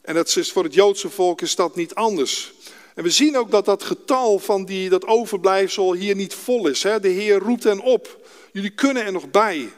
En 0.00 0.14
dat 0.14 0.36
is, 0.36 0.52
voor 0.52 0.64
het 0.64 0.74
Joodse 0.74 1.10
volk 1.10 1.40
is 1.40 1.54
dat 1.54 1.76
niet 1.76 1.94
anders. 1.94 2.52
En 2.94 3.02
we 3.02 3.10
zien 3.10 3.36
ook 3.36 3.50
dat 3.50 3.64
dat 3.64 3.82
getal 3.82 4.38
van 4.38 4.64
die, 4.64 4.88
dat 4.88 5.06
overblijfsel 5.06 5.92
hier 5.92 6.16
niet 6.16 6.34
vol 6.34 6.68
is. 6.68 6.82
Hè? 6.82 7.00
De 7.00 7.08
Heer 7.08 7.38
roept 7.38 7.64
hen 7.64 7.80
op. 7.80 8.26
Jullie 8.52 8.70
kunnen 8.70 9.04
er 9.04 9.12
nog 9.12 9.30
bij. 9.30 9.70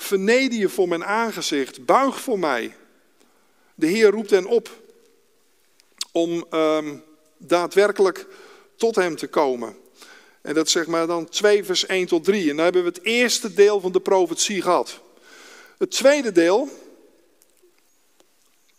Verneder 0.00 0.58
je 0.58 0.68
voor 0.68 0.88
mijn 0.88 1.04
aangezicht. 1.04 1.84
Buig 1.84 2.20
voor 2.20 2.38
mij. 2.38 2.76
De 3.74 3.86
Heer 3.86 4.10
roept 4.10 4.30
hen 4.30 4.46
op 4.46 4.80
om 6.12 6.46
ehm, 6.50 6.96
daadwerkelijk 7.36 8.26
tot 8.76 8.94
hem 8.94 9.16
te 9.16 9.26
komen. 9.26 9.76
En 10.40 10.54
dat 10.54 10.68
zeg 10.68 10.86
maar 10.86 11.06
dan 11.06 11.28
2 11.28 11.64
vers 11.64 11.86
1 11.86 12.06
tot 12.06 12.24
3. 12.24 12.50
En 12.50 12.56
dan 12.56 12.64
hebben 12.64 12.82
we 12.82 12.88
het 12.88 13.02
eerste 13.02 13.54
deel 13.54 13.80
van 13.80 13.92
de 13.92 14.00
profetie 14.00 14.62
gehad. 14.62 15.00
Het 15.78 15.90
tweede 15.90 16.32
deel, 16.32 16.68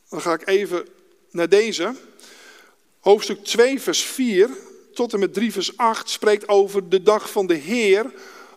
dan 0.10 0.22
ga 0.22 0.34
ik 0.34 0.48
even 0.48 0.88
naar 1.30 1.50
deze. 1.50 1.96
Hoofdstuk 3.00 3.44
2 3.44 3.82
vers 3.82 4.04
4 4.04 4.50
tot 4.94 5.14
en 5.14 5.20
met 5.20 5.34
3 5.34 5.52
vers 5.52 5.78
8 5.78 6.10
spreekt 6.10 6.48
over 6.48 6.90
de 6.90 7.04
dag 7.04 7.32
van 7.32 7.48
de 7.48 7.56
Heer 7.56 8.12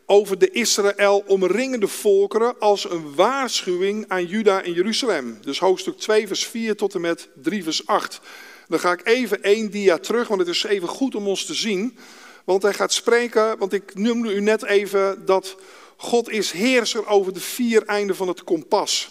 over 0.07 0.39
de 0.39 0.51
Israël 0.51 1.25
omringende 1.27 1.89
volkeren 1.89 2.59
als 2.59 2.91
een 2.91 3.15
waarschuwing 3.15 4.05
aan 4.09 4.27
Juda 4.27 4.63
en 4.63 4.73
Jeruzalem. 4.73 5.39
Dus 5.41 5.59
hoofdstuk 5.59 5.99
2 5.99 6.27
vers 6.27 6.47
4 6.47 6.77
tot 6.77 6.95
en 6.95 7.01
met 7.01 7.29
3 7.43 7.63
vers 7.63 7.87
8. 7.87 8.21
Dan 8.69 8.81
ga 8.81 8.93
ik 8.93 9.07
even 9.07 9.43
één 9.43 9.71
dia 9.71 9.99
terug, 9.99 10.29
want 10.29 10.41
het 10.41 10.49
is 10.49 10.65
even 10.65 10.89
goed 10.89 11.15
om 11.15 11.29
ons 11.29 11.45
te 11.45 11.55
zien. 11.55 11.99
Want 12.45 12.63
hij 12.63 12.73
gaat 12.73 12.93
spreken, 12.93 13.59
want 13.59 13.73
ik 13.73 13.95
noemde 13.95 14.35
u 14.35 14.41
net 14.41 14.65
even 14.65 15.25
dat 15.25 15.57
God 15.97 16.31
is 16.31 16.51
heerser 16.51 17.07
over 17.07 17.33
de 17.33 17.41
vier 17.41 17.83
einden 17.83 18.17
van 18.17 18.29
het 18.29 18.45
kompas. 18.45 19.11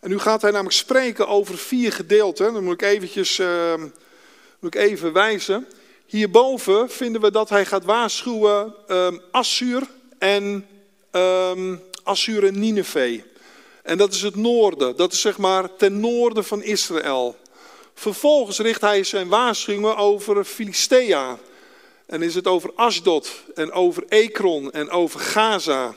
En 0.00 0.10
nu 0.10 0.18
gaat 0.18 0.42
hij 0.42 0.50
namelijk 0.50 0.76
spreken 0.76 1.28
over 1.28 1.58
vier 1.58 1.92
gedeelten. 1.92 2.52
Dan 2.52 2.64
moet 2.64 2.82
ik 2.82 2.82
eventjes 2.82 3.38
uh, 3.38 3.74
moet 4.58 4.74
ik 4.74 4.80
even 4.80 5.12
wijzen. 5.12 5.66
Hierboven 6.06 6.90
vinden 6.90 7.20
we 7.20 7.30
dat 7.30 7.48
hij 7.48 7.66
gaat 7.66 7.84
waarschuwen 7.84 8.74
uh, 8.88 9.08
Assur, 9.30 9.82
en 10.24 10.66
um, 11.12 11.82
Assur 12.02 12.44
en 12.44 12.58
Nineveh. 12.58 13.22
En 13.82 13.98
dat 13.98 14.12
is 14.12 14.22
het 14.22 14.36
noorden, 14.36 14.96
dat 14.96 15.12
is 15.12 15.20
zeg 15.20 15.38
maar 15.38 15.76
ten 15.76 16.00
noorden 16.00 16.44
van 16.44 16.62
Israël. 16.62 17.36
Vervolgens 17.94 18.58
richt 18.58 18.80
hij 18.80 19.04
zijn 19.04 19.28
waarschuwingen 19.28 19.96
over 19.96 20.44
Filistea. 20.44 21.38
En 22.06 22.22
is 22.22 22.34
het 22.34 22.46
over 22.46 22.70
Asdod 22.74 23.30
en 23.54 23.72
over 23.72 24.04
Ekron 24.08 24.72
en 24.72 24.90
over 24.90 25.20
Gaza. 25.20 25.94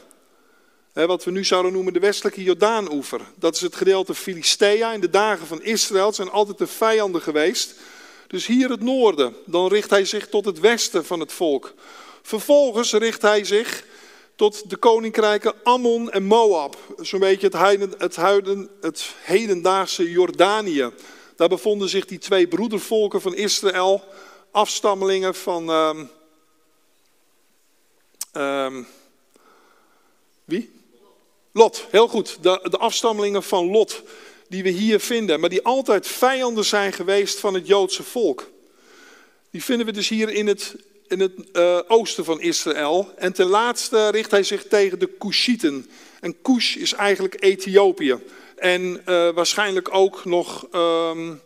wat 0.94 1.24
we 1.24 1.32
nu 1.32 1.46
zouden 1.46 1.74
noemen 1.74 1.94
de 1.94 2.00
westelijke 2.00 2.44
Jordaanoever. 2.44 3.22
Dat 3.36 3.56
is 3.56 3.62
het 3.62 3.76
gedeelte 3.76 4.16
Filistea. 4.16 4.94
In 4.94 5.02
de 5.02 5.10
dagen 5.10 5.48
van 5.48 5.62
Israël 5.64 6.14
zijn 6.14 6.30
altijd 6.30 6.58
de 6.58 6.68
vijanden 6.68 7.22
geweest. 7.22 7.74
Dus 8.28 8.46
hier 8.46 8.70
het 8.70 8.82
noorden. 8.82 9.36
Dan 9.46 9.68
richt 9.68 9.90
hij 9.90 10.06
zich 10.06 10.28
tot 10.28 10.46
het 10.46 10.60
westen 10.60 11.06
van 11.06 11.20
het 11.20 11.32
volk. 11.32 11.74
Vervolgens 12.22 12.94
richt 12.94 13.22
hij 13.22 13.44
zich 13.44 13.84
tot 14.38 14.70
de 14.70 14.78
koninkrijken 14.78 15.54
Ammon 15.64 16.12
en 16.12 16.24
Moab. 16.24 16.78
Zo'n 16.98 17.20
beetje 17.20 17.46
het, 17.46 17.56
heiden, 17.56 17.94
het, 17.98 18.16
huiden, 18.16 18.70
het 18.82 19.14
hedendaagse 19.22 20.12
Jordanië. 20.12 20.92
Daar 21.36 21.48
bevonden 21.48 21.90
zich 21.90 22.06
die 22.06 22.18
twee 22.18 22.48
broedervolken 22.48 23.22
van 23.22 23.36
Israël, 23.36 24.04
afstammelingen 24.52 25.36
van. 25.36 25.70
Um, 25.70 26.10
um, 28.42 28.88
wie? 30.46 30.72
Lot, 31.52 31.86
heel 31.92 32.08
goed. 32.08 32.38
De, 32.42 32.68
de 32.70 32.78
afstammelingen 32.78 33.44
van 33.44 33.72
Lot, 33.72 34.04
die 34.50 34.64
we 34.64 34.70
hier 34.70 35.00
vinden, 35.00 35.40
maar 35.40 35.50
die 35.50 35.64
altijd 35.64 36.08
vijanden 36.08 36.66
zijn 36.66 36.94
geweest 36.94 37.40
van 37.40 37.54
het 37.54 37.68
Joodse 37.68 38.04
volk. 38.04 38.50
Die 39.52 39.64
vinden 39.64 39.86
we 39.86 39.92
dus 39.92 40.10
hier 40.10 40.30
in 40.30 40.48
het 40.48 40.76
in 41.08 41.20
het 41.20 41.34
uh, 41.54 41.80
oosten 41.88 42.26
van 42.26 42.42
Israël. 42.42 43.12
En 43.16 43.34
ten 43.34 43.48
laatste 43.48 44.10
richt 44.10 44.32
hij 44.32 44.44
zich 44.44 44.68
tegen 44.68 45.00
de 45.00 45.10
Kushieten. 45.18 45.90
En 46.20 46.42
Kush 46.42 46.76
is 46.76 46.94
eigenlijk 46.94 47.36
Ethiopië. 47.44 48.18
En 48.56 48.82
uh, 48.82 49.30
waarschijnlijk 49.30 49.94
ook 49.94 50.26
nog, 50.26 50.68
um, 50.76 51.42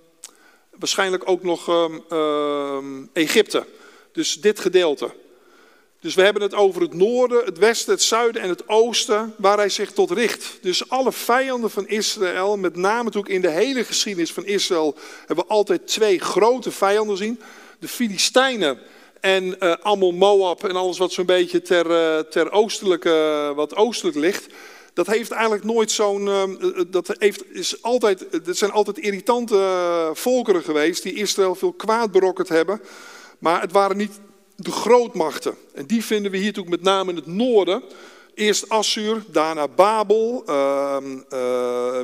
waarschijnlijk 0.70 1.30
ook 1.30 1.44
nog 1.44 1.68
um, 1.68 2.18
um, 2.18 3.10
Egypte. 3.14 3.66
Dus 4.12 4.42
dit 4.42 4.60
gedeelte. 4.60 5.12
Dus 6.00 6.16
we 6.16 6.22
hebben 6.22 6.42
het 6.42 6.54
over 6.54 6.82
het 6.82 6.94
noorden, 6.94 7.46
het 7.46 7.58
westen, 7.58 7.94
het 7.94 8.02
zuiden 8.02 8.42
en 8.42 8.50
het 8.50 8.68
oosten, 8.68 9.34
waar 9.38 9.58
hij 9.58 9.70
zich 9.70 9.92
tot 9.92 10.12
richt. 10.12 10.58
Dus 10.62 10.90
alle 10.90 11.12
vijanden 11.12 11.72
van 11.72 11.88
Israël, 11.88 12.58
met 12.58 12.76
name 12.76 13.14
ook 13.18 13.30
in 13.30 13.42
de 13.42 13.50
hele 13.50 13.84
geschiedenis 13.84 14.32
van 14.32 14.46
Israël, 14.46 14.96
hebben 15.18 15.46
we 15.46 15.52
altijd 15.52 15.88
twee 15.88 16.20
grote 16.20 16.72
vijanden 16.72 17.18
zien. 17.18 17.42
De 17.80 17.88
Filistijnen 17.88 18.80
en 19.22 19.56
uh, 19.60 20.12
Moab 20.12 20.64
en 20.64 20.76
alles 20.76 20.98
wat 20.98 21.12
zo'n 21.12 21.26
beetje 21.26 21.62
ter, 21.62 21.86
uh, 21.92 22.20
ter 22.20 22.52
oostelijke, 22.52 23.52
wat 23.56 23.76
oostelijk 23.76 24.18
ligt. 24.18 24.48
Dat 24.94 25.08
heeft 25.08 25.32
eigenlijk 25.32 25.64
nooit 25.64 25.92
zo'n. 25.92 26.30
Dat 26.88 27.16
heeft, 27.18 27.54
is 27.54 27.84
altijd, 27.84 28.26
het 28.32 28.58
zijn 28.58 28.72
altijd 28.72 28.98
irritante 28.98 30.12
volkeren 30.14 30.64
geweest 30.64 31.04
die 31.04 31.14
Israël 31.14 31.56
veel 31.56 31.72
kwaad 31.74 32.12
berokkend 32.12 32.50
hebben. 32.50 32.82
Maar 33.40 33.62
het 33.62 33.72
waren 33.72 33.98
niet 33.98 34.20
de 34.56 34.72
grootmachten. 34.72 35.56
En 35.74 35.86
die 35.86 36.06
vinden 36.06 36.32
we 36.32 36.38
hier 36.38 36.46
natuurlijk 36.46 36.76
met 36.76 36.86
name 36.86 37.10
in 37.10 37.16
het 37.16 37.26
noorden. 37.26 37.84
Eerst 38.34 38.70
Assur, 38.70 39.24
daarna 39.28 39.68
Babel, 39.68 40.44
ehm, 40.46 41.20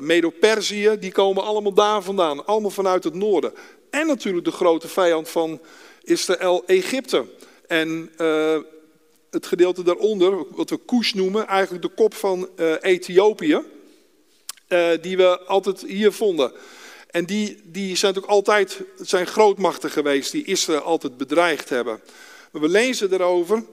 Medo-Perzië. 0.06 0.96
Die 1.00 1.12
komen 1.12 1.44
allemaal 1.44 1.74
daar 1.74 2.02
vandaan. 2.02 2.46
Allemaal 2.46 2.72
vanuit 2.72 3.04
het 3.04 3.14
noorden. 3.14 3.54
En 3.90 4.08
natuurlijk 4.08 4.46
de 4.46 4.52
grote 4.52 4.88
vijand 4.88 5.30
van 5.30 5.60
Israël, 6.08 6.64
Egypte. 6.66 7.26
En 7.68 8.12
uh, 8.18 8.58
het 9.30 9.46
gedeelte 9.46 9.84
daaronder, 9.84 10.44
wat 10.56 10.70
we 10.70 10.80
Kush 10.86 11.14
noemen, 11.14 11.48
eigenlijk 11.48 11.84
de 11.84 11.94
kop 11.96 12.14
van 12.14 12.50
uh, 12.56 12.74
Ethiopië, 12.82 13.62
uh, 14.70 14.90
die 15.02 15.18
we 15.18 15.40
altijd 15.40 15.82
hier 15.82 16.12
vonden. 16.12 16.52
En 17.12 17.26
die, 17.26 17.62
die 17.64 17.96
zijn 17.96 18.14
natuurlijk 18.14 18.34
altijd 18.34 18.82
zijn 19.02 19.28
grootmachten 19.28 19.90
geweest 19.90 20.32
die 20.32 20.46
Israël 20.46 20.82
altijd 20.82 21.18
bedreigd 21.18 21.70
hebben. 21.70 22.02
We 22.52 22.70
lezen 22.70 23.14
erover 23.14 23.64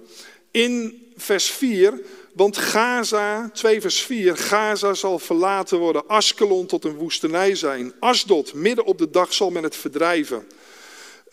in 0.50 1.02
vers 1.16 1.50
4, 1.50 2.00
want 2.32 2.56
Gaza, 2.56 3.50
2 3.52 3.80
vers 3.80 4.02
4, 4.02 4.36
Gaza 4.36 4.94
zal 4.94 5.18
verlaten 5.18 5.78
worden, 5.78 6.06
Askelon 6.06 6.66
tot 6.66 6.84
een 6.84 6.94
woestenij 6.94 7.54
zijn. 7.54 7.92
Asdod, 8.00 8.54
midden 8.54 8.84
op 8.84 8.98
de 8.98 9.10
dag 9.10 9.32
zal 9.32 9.50
men 9.50 9.62
het 9.62 9.76
verdrijven. 9.76 10.46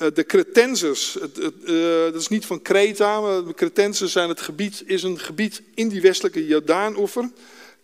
Eh, 0.02 0.08
de 0.14 0.26
Cretensers, 0.26 1.16
uh, 1.16 2.04
dat 2.04 2.22
is 2.22 2.28
niet 2.28 2.46
van 2.46 2.62
Kreta, 2.62 3.22
maar 3.22 3.46
de 3.46 3.54
Cretensers 3.54 4.12
zijn 4.12 4.30
het 4.30 4.42
gebied, 4.42 4.84
is 4.86 5.04
een 5.04 5.20
gebied 5.20 5.62
in 5.74 5.90
die 5.90 6.02
westelijke 6.02 6.46
Jordaanoever. 6.46 7.32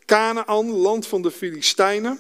Canaan, 0.06 0.70
land 0.72 1.08
van 1.08 1.22
de 1.22 1.32
Filistijnen. 1.32 2.20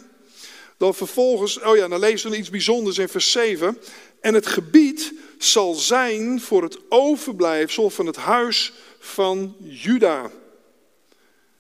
Dan 0.78 0.96
vervolgens, 0.96 1.62
oh 1.62 1.76
ja, 1.76 1.88
dan 1.88 2.00
lezen 2.00 2.32
we 2.32 2.38
iets 2.38 2.50
bijzonders 2.50 2.98
in 2.98 3.10
vers 3.10 3.32
7. 3.32 3.78
En 4.22 4.34
het 4.34 4.48
gebied 4.48 5.14
zal 5.38 5.74
zijn 5.74 6.42
voor 6.42 6.64
het 6.64 6.78
overblijfsel 6.90 7.90
van 7.90 8.06
het 8.06 8.16
huis 8.16 8.74
van 9.00 9.56
Juda. 9.60 10.32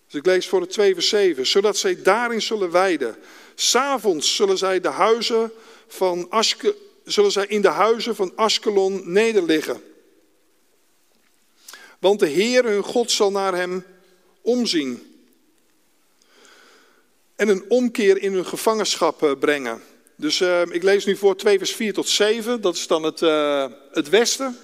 Dus 0.06 0.20
ik 0.20 0.26
lees 0.26 0.48
voor 0.48 0.62
het 0.62 0.70
2 0.70 0.94
vers 0.94 1.10
7. 1.10 1.48
Zodat 1.48 1.78
zij 1.78 2.02
daarin 2.02 2.42
zullen 2.42 2.72
weiden. 2.72 3.16
S'avonds 3.56 4.36
zullen 4.36 4.58
zij 4.58 4.80
de 4.80 4.90
huizen 4.90 5.52
van 5.88 6.30
Aske, 6.30 6.76
zullen 7.08 7.32
zij 7.32 7.46
in 7.48 7.62
de 7.62 7.68
huizen 7.68 8.16
van 8.16 8.32
Askelon 8.36 9.02
nederliggen. 9.12 9.82
Want 12.00 12.20
de 12.20 12.28
Heer 12.28 12.66
hun 12.66 12.84
God 12.84 13.12
zal 13.12 13.32
naar 13.32 13.56
hem 13.56 13.86
omzien. 14.42 15.16
En 17.36 17.48
een 17.48 17.66
omkeer 17.68 18.22
in 18.22 18.34
hun 18.34 18.46
gevangenschap 18.46 19.24
eh, 19.24 19.32
brengen. 19.40 19.82
Dus 20.16 20.42
uh, 20.42 20.62
ik 20.62 20.84
lees 20.84 21.06
nu 21.06 21.16
voor 21.16 21.36
2 21.36 21.58
vers 21.58 21.72
4 21.72 21.94
tot 21.94 22.08
7. 22.08 22.62
Dat 22.62 22.76
is 22.76 22.88
dan 22.88 23.04
het, 23.04 23.22
uh, 23.22 23.66
het 23.92 24.10
westen. 24.10 24.58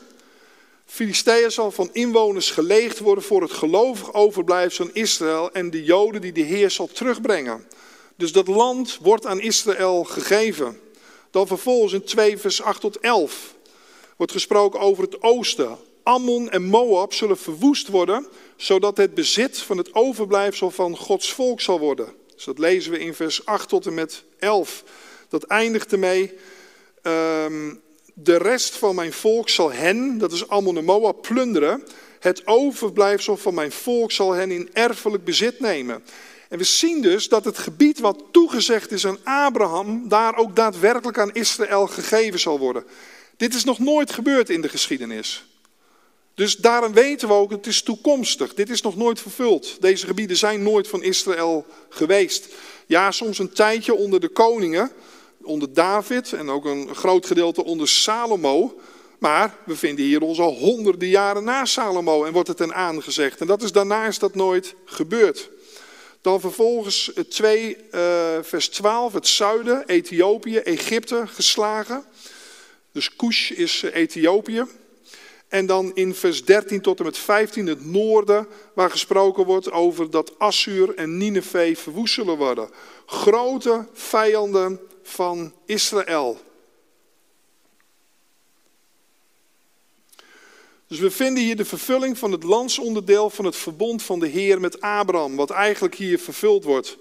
Filistea 0.85 1.49
zal 1.49 1.71
van 1.71 1.89
inwoners 1.91 2.51
geleegd 2.51 2.99
worden 2.99 3.23
voor 3.23 3.41
het 3.41 3.51
gelovig 3.51 4.13
overblijfsel 4.13 4.85
van 4.85 4.93
Israël 4.95 5.51
en 5.51 5.69
de 5.69 5.83
Joden 5.83 6.21
die 6.21 6.31
de 6.31 6.41
Heer 6.41 6.71
zal 6.71 6.87
terugbrengen. 6.87 7.67
Dus 8.15 8.31
dat 8.31 8.47
land 8.47 8.97
wordt 9.01 9.25
aan 9.25 9.41
Israël 9.41 10.03
gegeven. 10.03 10.79
Dan 11.33 11.47
vervolgens 11.47 11.93
in 11.93 12.03
2 12.03 12.37
vers 12.37 12.61
8 12.61 12.81
tot 12.81 12.99
11 12.99 13.53
wordt 14.17 14.31
gesproken 14.31 14.79
over 14.79 15.03
het 15.03 15.21
oosten. 15.21 15.77
Ammon 16.03 16.49
en 16.49 16.63
Moab 16.63 17.13
zullen 17.13 17.37
verwoest 17.37 17.87
worden, 17.87 18.27
zodat 18.55 18.97
het 18.97 19.13
bezit 19.13 19.57
van 19.57 19.77
het 19.77 19.93
overblijfsel 19.93 20.71
van 20.71 20.97
Gods 20.97 21.33
volk 21.33 21.61
zal 21.61 21.79
worden. 21.79 22.13
Dus 22.35 22.43
dat 22.43 22.57
lezen 22.57 22.91
we 22.91 22.99
in 22.99 23.13
vers 23.13 23.45
8 23.45 23.69
tot 23.69 23.85
en 23.85 23.93
met 23.93 24.23
11. 24.39 24.83
Dat 25.29 25.43
eindigt 25.43 25.91
ermee. 25.91 26.33
Um, 27.01 27.81
de 28.13 28.37
rest 28.37 28.75
van 28.75 28.95
mijn 28.95 29.13
volk 29.13 29.49
zal 29.49 29.71
hen, 29.71 30.17
dat 30.17 30.31
is 30.31 30.47
Ammon 30.47 30.77
en 30.77 30.85
Moab, 30.85 31.21
plunderen. 31.21 31.83
Het 32.19 32.47
overblijfsel 32.47 33.37
van 33.37 33.53
mijn 33.53 33.71
volk 33.71 34.11
zal 34.11 34.31
hen 34.31 34.51
in 34.51 34.69
erfelijk 34.73 35.23
bezit 35.23 35.59
nemen. 35.59 36.03
En 36.53 36.59
we 36.59 36.65
zien 36.65 37.01
dus 37.01 37.29
dat 37.29 37.45
het 37.45 37.57
gebied 37.57 37.99
wat 37.99 38.23
toegezegd 38.31 38.91
is 38.91 39.05
aan 39.07 39.17
Abraham, 39.23 40.07
daar 40.07 40.35
ook 40.35 40.55
daadwerkelijk 40.55 41.17
aan 41.17 41.33
Israël 41.33 41.87
gegeven 41.87 42.39
zal 42.39 42.59
worden. 42.59 42.83
Dit 43.37 43.53
is 43.53 43.63
nog 43.63 43.79
nooit 43.79 44.13
gebeurd 44.13 44.49
in 44.49 44.61
de 44.61 44.69
geschiedenis. 44.69 45.45
Dus 46.33 46.55
daarom 46.55 46.93
weten 46.93 47.27
we 47.27 47.33
ook, 47.33 47.51
het 47.51 47.67
is 47.67 47.83
toekomstig. 47.83 48.53
Dit 48.53 48.69
is 48.69 48.81
nog 48.81 48.95
nooit 48.95 49.19
vervuld. 49.19 49.81
Deze 49.81 50.05
gebieden 50.05 50.37
zijn 50.37 50.63
nooit 50.63 50.87
van 50.87 51.03
Israël 51.03 51.65
geweest. 51.89 52.47
Ja, 52.85 53.11
soms 53.11 53.39
een 53.39 53.53
tijdje 53.53 53.93
onder 53.93 54.19
de 54.19 54.29
koningen, 54.29 54.91
onder 55.43 55.73
David 55.73 56.33
en 56.33 56.49
ook 56.49 56.65
een 56.65 56.95
groot 56.95 57.25
gedeelte 57.25 57.63
onder 57.63 57.87
Salomo. 57.87 58.79
Maar 59.19 59.57
we 59.65 59.75
vinden 59.75 60.05
hier 60.05 60.21
ons 60.21 60.39
al 60.39 60.53
honderden 60.53 61.09
jaren 61.09 61.43
na 61.43 61.65
Salomo 61.65 62.23
en 62.23 62.33
wordt 62.33 62.47
het 62.47 62.57
ten 62.57 62.73
aangezegd. 62.73 63.41
En 63.41 63.47
dat 63.47 63.63
is, 63.63 63.71
daarna 63.71 64.05
is 64.05 64.19
dat 64.19 64.35
nooit 64.35 64.75
gebeurd. 64.85 65.51
Dan 66.23 66.39
vervolgens 66.39 67.11
2 67.29 67.77
uh, 67.91 68.01
vers 68.41 68.69
12, 68.69 69.13
het 69.13 69.27
zuiden, 69.27 69.85
Ethiopië, 69.85 70.57
Egypte 70.57 71.23
geslagen. 71.27 72.03
Dus 72.91 73.15
Kush 73.15 73.51
is 73.51 73.81
Ethiopië. 73.81 74.65
En 75.47 75.65
dan 75.65 75.91
in 75.93 76.15
vers 76.15 76.45
13 76.45 76.81
tot 76.81 76.99
en 76.99 77.05
met 77.05 77.17
15 77.17 77.67
het 77.67 77.85
noorden, 77.85 78.47
waar 78.73 78.91
gesproken 78.91 79.45
wordt 79.45 79.71
over 79.71 80.09
dat 80.09 80.39
Assur 80.39 80.95
en 80.95 81.17
Nineveh 81.17 81.75
verwoest 81.75 82.13
zullen 82.13 82.37
worden. 82.37 82.69
Grote 83.05 83.87
vijanden 83.93 84.79
van 85.03 85.53
Israël. 85.65 86.39
Dus 90.93 91.01
we 91.01 91.11
vinden 91.11 91.43
hier 91.43 91.55
de 91.55 91.65
vervulling 91.65 92.17
van 92.17 92.31
het 92.31 92.43
landsonderdeel 92.43 93.29
van 93.29 93.45
het 93.45 93.55
verbond 93.55 94.03
van 94.03 94.19
de 94.19 94.27
Heer 94.27 94.59
met 94.59 94.81
Abraham, 94.81 95.35
wat 95.35 95.49
eigenlijk 95.49 95.95
hier 95.95 96.19
vervuld 96.19 96.63
wordt. 96.63 96.97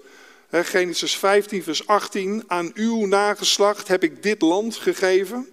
Genesis 0.51 1.17
15, 1.17 1.63
vers 1.63 1.87
18. 1.87 2.43
Aan 2.47 2.71
uw 2.73 3.05
nageslacht 3.05 3.87
heb 3.87 4.03
ik 4.03 4.23
dit 4.23 4.41
land 4.41 4.75
gegeven. 4.75 5.47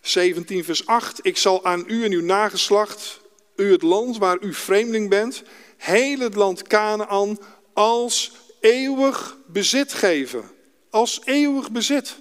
17, 0.00 0.64
vers 0.64 0.86
8. 0.86 1.18
Ik 1.22 1.36
zal 1.36 1.64
aan 1.64 1.84
u 1.86 2.04
en 2.04 2.12
uw 2.12 2.22
nageslacht, 2.22 3.20
u 3.56 3.72
het 3.72 3.82
land 3.82 4.18
waar 4.18 4.38
u 4.40 4.54
vreemdeling 4.54 5.08
bent, 5.08 5.42
heel 5.76 6.18
het 6.18 6.34
land 6.34 6.62
Canaan 6.62 7.38
als 7.72 8.32
eeuwig 8.60 9.36
bezit 9.46 9.92
geven. 9.92 10.50
Als 10.90 11.20
eeuwig 11.24 11.70
bezit. 11.70 12.16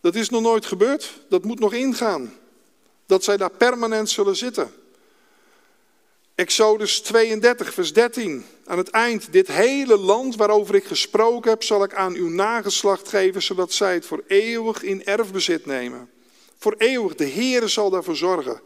Dat 0.00 0.14
is 0.14 0.28
nog 0.28 0.42
nooit 0.42 0.66
gebeurd. 0.66 1.20
Dat 1.28 1.44
moet 1.44 1.58
nog 1.58 1.72
ingaan. 1.72 2.38
Dat 3.10 3.24
zij 3.24 3.36
daar 3.36 3.50
permanent 3.50 4.10
zullen 4.10 4.36
zitten. 4.36 4.72
Exodus 6.34 7.00
32, 7.00 7.74
vers 7.74 7.92
13. 7.92 8.44
Aan 8.64 8.78
het 8.78 8.90
eind, 8.90 9.32
dit 9.32 9.48
hele 9.48 9.98
land 9.98 10.36
waarover 10.36 10.74
ik 10.74 10.84
gesproken 10.84 11.50
heb, 11.50 11.62
zal 11.62 11.84
ik 11.84 11.94
aan 11.94 12.14
uw 12.14 12.28
nageslacht 12.28 13.08
geven, 13.08 13.42
zodat 13.42 13.72
zij 13.72 13.94
het 13.94 14.06
voor 14.06 14.22
eeuwig 14.26 14.82
in 14.82 15.04
erfbezit 15.04 15.66
nemen. 15.66 16.10
Voor 16.58 16.74
eeuwig, 16.78 17.14
de 17.14 17.28
Heere 17.28 17.68
zal 17.68 17.90
daarvoor 17.90 18.16
zorgen. 18.16 18.60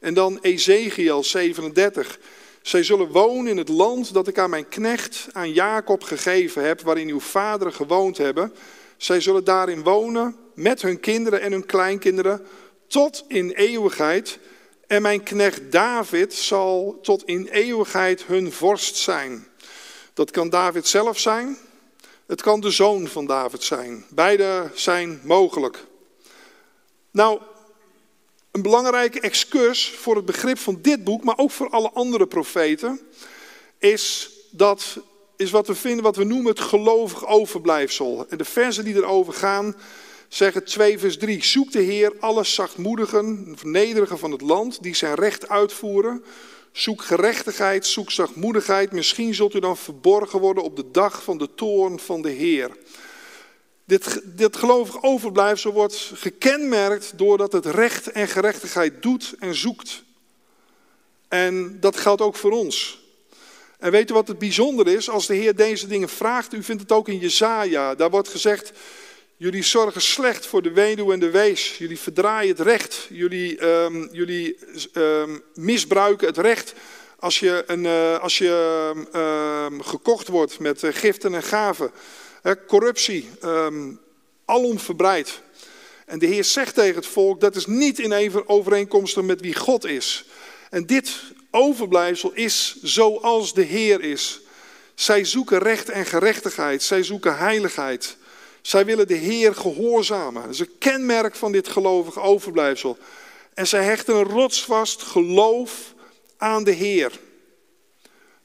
En 0.00 0.14
dan 0.14 0.38
Ezekiel 0.42 1.24
37. 1.24 2.18
Zij 2.62 2.82
zullen 2.82 3.08
wonen 3.08 3.50
in 3.50 3.56
het 3.56 3.68
land 3.68 4.14
dat 4.14 4.28
ik 4.28 4.38
aan 4.38 4.50
mijn 4.50 4.68
knecht, 4.68 5.26
aan 5.32 5.52
Jacob 5.52 6.02
gegeven 6.02 6.64
heb, 6.64 6.80
waarin 6.80 7.08
uw 7.08 7.20
vaderen 7.20 7.72
gewoond 7.72 8.18
hebben. 8.18 8.54
Zij 8.96 9.20
zullen 9.20 9.44
daarin 9.44 9.82
wonen 9.82 10.36
met 10.54 10.82
hun 10.82 11.00
kinderen 11.00 11.40
en 11.40 11.52
hun 11.52 11.66
kleinkinderen 11.66 12.46
tot 12.94 13.24
in 13.28 13.50
eeuwigheid. 13.50 14.38
En 14.86 15.02
mijn 15.02 15.22
knecht 15.22 15.72
David 15.72 16.34
zal 16.34 16.98
tot 17.02 17.24
in 17.24 17.46
eeuwigheid 17.46 18.24
hun 18.24 18.52
vorst 18.52 18.96
zijn. 18.96 19.46
Dat 20.12 20.30
kan 20.30 20.50
David 20.50 20.86
zelf 20.86 21.18
zijn. 21.18 21.56
Het 22.26 22.42
kan 22.42 22.60
de 22.60 22.70
zoon 22.70 23.06
van 23.06 23.26
David 23.26 23.62
zijn. 23.62 24.04
Beide 24.10 24.70
zijn 24.74 25.20
mogelijk. 25.24 25.84
Nou, 27.10 27.40
een 28.50 28.62
belangrijke 28.62 29.20
excurs 29.20 29.90
voor 29.90 30.16
het 30.16 30.24
begrip 30.24 30.58
van 30.58 30.78
dit 30.82 31.04
boek, 31.04 31.24
maar 31.24 31.38
ook 31.38 31.50
voor 31.50 31.70
alle 31.70 31.90
andere 31.90 32.26
profeten, 32.26 33.00
is 33.78 34.30
dat 34.50 34.98
is 35.36 35.50
wat 35.50 35.66
we 35.66 35.74
vinden, 35.74 36.04
wat 36.04 36.16
we 36.16 36.24
noemen 36.24 36.50
het 36.50 36.60
gelovig 36.60 37.26
overblijfsel. 37.26 38.26
En 38.28 38.38
de 38.38 38.44
versen 38.44 38.84
die 38.84 38.94
erover 38.94 39.32
gaan, 39.32 39.76
zeggen 40.34 40.64
2 40.64 40.98
vers 40.98 41.16
3. 41.16 41.44
Zoek 41.44 41.72
de 41.72 41.80
Heer 41.80 42.12
alle 42.20 42.44
zachtmoedigen, 42.44 43.56
nederigen 43.62 44.18
van 44.18 44.30
het 44.30 44.40
land, 44.40 44.82
die 44.82 44.94
zijn 44.94 45.14
recht 45.14 45.48
uitvoeren. 45.48 46.24
Zoek 46.72 47.02
gerechtigheid, 47.02 47.86
zoek 47.86 48.10
zachtmoedigheid. 48.10 48.92
Misschien 48.92 49.34
zult 49.34 49.54
u 49.54 49.58
dan 49.58 49.76
verborgen 49.76 50.40
worden 50.40 50.62
op 50.62 50.76
de 50.76 50.90
dag 50.90 51.22
van 51.22 51.38
de 51.38 51.48
toorn 51.54 51.98
van 51.98 52.22
de 52.22 52.30
Heer. 52.30 52.70
Dit, 53.84 54.20
dit 54.24 54.56
gelovig 54.56 55.02
overblijfsel 55.02 55.72
wordt 55.72 56.12
gekenmerkt 56.14 57.12
doordat 57.18 57.52
het 57.52 57.66
recht 57.66 58.12
en 58.12 58.28
gerechtigheid 58.28 59.02
doet 59.02 59.34
en 59.38 59.54
zoekt. 59.54 60.02
En 61.28 61.80
dat 61.80 61.96
geldt 61.96 62.22
ook 62.22 62.36
voor 62.36 62.52
ons. 62.52 63.02
En 63.78 63.90
weet 63.90 64.10
u 64.10 64.14
wat 64.14 64.28
het 64.28 64.38
bijzonder 64.38 64.86
is? 64.86 65.10
Als 65.10 65.26
de 65.26 65.34
Heer 65.34 65.56
deze 65.56 65.86
dingen 65.86 66.08
vraagt, 66.08 66.52
u 66.52 66.62
vindt 66.62 66.82
het 66.82 66.92
ook 66.92 67.08
in 67.08 67.18
Jezaja. 67.18 67.94
Daar 67.94 68.10
wordt 68.10 68.28
gezegd, 68.28 68.72
jullie 69.36 69.62
zorgen 69.62 70.00
slecht 70.00 70.46
voor 70.46 70.62
de 70.62 70.72
weduwe 70.72 71.12
en 71.12 71.20
de 71.20 71.30
wees. 71.30 71.78
Jullie 71.78 71.98
verdraaien 71.98 72.48
het 72.48 72.60
recht. 72.60 73.06
Jullie, 73.10 73.64
um, 73.64 74.08
jullie 74.12 74.58
um, 74.94 75.42
misbruiken 75.54 76.26
het 76.26 76.38
recht 76.38 76.74
als 77.18 77.38
je, 77.38 77.64
een, 77.66 77.84
uh, 77.84 78.18
als 78.18 78.38
je 78.38 78.92
um, 79.66 79.82
gekocht 79.82 80.28
wordt 80.28 80.58
met 80.58 80.82
uh, 80.82 80.90
giften 80.92 81.34
en 81.34 81.42
gaven 81.42 81.90
corruptie, 82.66 83.30
alom 84.44 84.78
verbreid. 84.78 85.40
En 86.06 86.18
de 86.18 86.26
Heer 86.26 86.44
zegt 86.44 86.74
tegen 86.74 86.94
het 86.94 87.06
volk, 87.06 87.40
dat 87.40 87.56
is 87.56 87.66
niet 87.66 87.98
in 87.98 88.42
overeenkomstig 88.46 89.22
met 89.22 89.40
wie 89.40 89.54
God 89.54 89.84
is. 89.84 90.24
En 90.70 90.86
dit 90.86 91.22
overblijfsel 91.50 92.32
is 92.32 92.76
zoals 92.82 93.54
de 93.54 93.62
Heer 93.62 94.00
is. 94.00 94.40
Zij 94.94 95.24
zoeken 95.24 95.58
recht 95.58 95.88
en 95.88 96.06
gerechtigheid, 96.06 96.82
zij 96.82 97.02
zoeken 97.02 97.38
heiligheid. 97.38 98.16
Zij 98.66 98.84
willen 98.84 99.06
de 99.06 99.14
Heer 99.14 99.54
gehoorzamen. 99.54 100.42
Dat 100.42 100.50
is 100.50 100.58
een 100.58 100.78
kenmerk 100.78 101.34
van 101.34 101.52
dit 101.52 101.68
gelovige 101.68 102.20
overblijfsel. 102.20 102.98
En 103.54 103.66
zij 103.66 103.84
hechten 103.84 104.14
een 104.14 104.24
rotsvast 104.24 105.02
geloof 105.02 105.94
aan 106.36 106.64
de 106.64 106.70
Heer. 106.70 107.20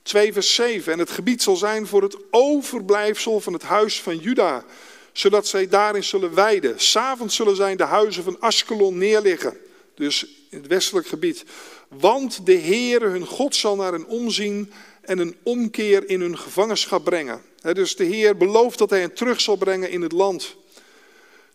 2 0.01 0.33
vers 0.33 0.55
7. 0.55 0.93
En 0.93 0.99
het 0.99 1.09
gebied 1.09 1.43
zal 1.43 1.55
zijn 1.55 1.87
voor 1.87 2.01
het 2.01 2.17
overblijfsel 2.31 3.39
van 3.39 3.53
het 3.53 3.63
huis 3.63 4.01
van 4.01 4.17
Juda, 4.17 4.65
zodat 5.11 5.47
zij 5.47 5.67
daarin 5.67 6.03
zullen 6.03 6.33
weiden. 6.33 6.79
S'avonds 6.79 7.35
zullen 7.35 7.55
zijn 7.55 7.77
de 7.77 7.83
huizen 7.83 8.23
van 8.23 8.39
Askelon 8.39 8.97
neerliggen, 8.97 9.57
dus 9.95 10.25
in 10.49 10.57
het 10.57 10.67
westelijk 10.67 11.07
gebied. 11.07 11.43
Want 11.87 12.45
de 12.45 12.57
Heere 12.57 13.07
hun 13.07 13.25
God 13.25 13.55
zal 13.55 13.75
naar 13.75 13.93
een 13.93 14.07
omzien 14.07 14.71
en 15.01 15.19
een 15.19 15.35
omkeer 15.43 16.09
in 16.09 16.21
hun 16.21 16.37
gevangenschap 16.37 17.03
brengen. 17.03 17.48
Dus 17.61 17.95
de 17.95 18.03
Heer 18.03 18.37
belooft 18.37 18.77
dat 18.77 18.89
hij 18.89 18.99
hen 18.99 19.13
terug 19.13 19.41
zal 19.41 19.55
brengen 19.55 19.89
in 19.89 20.01
het 20.01 20.11
land. 20.11 20.55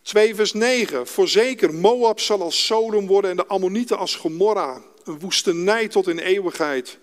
2 0.03 0.35
vers 0.35 0.53
9. 0.53 1.07
Voorzeker, 1.07 1.75
Moab 1.75 2.21
zal 2.21 2.43
als 2.43 2.67
Sodom 2.67 3.07
worden 3.07 3.31
en 3.31 3.37
de 3.37 3.47
Ammonieten 3.47 3.99
als 3.99 4.17
Gomorra. 4.17 4.83
Een 5.05 5.19
woestenij 5.19 5.89
tot 5.89 6.09
in 6.09 6.19
eeuwigheid. 6.19 6.99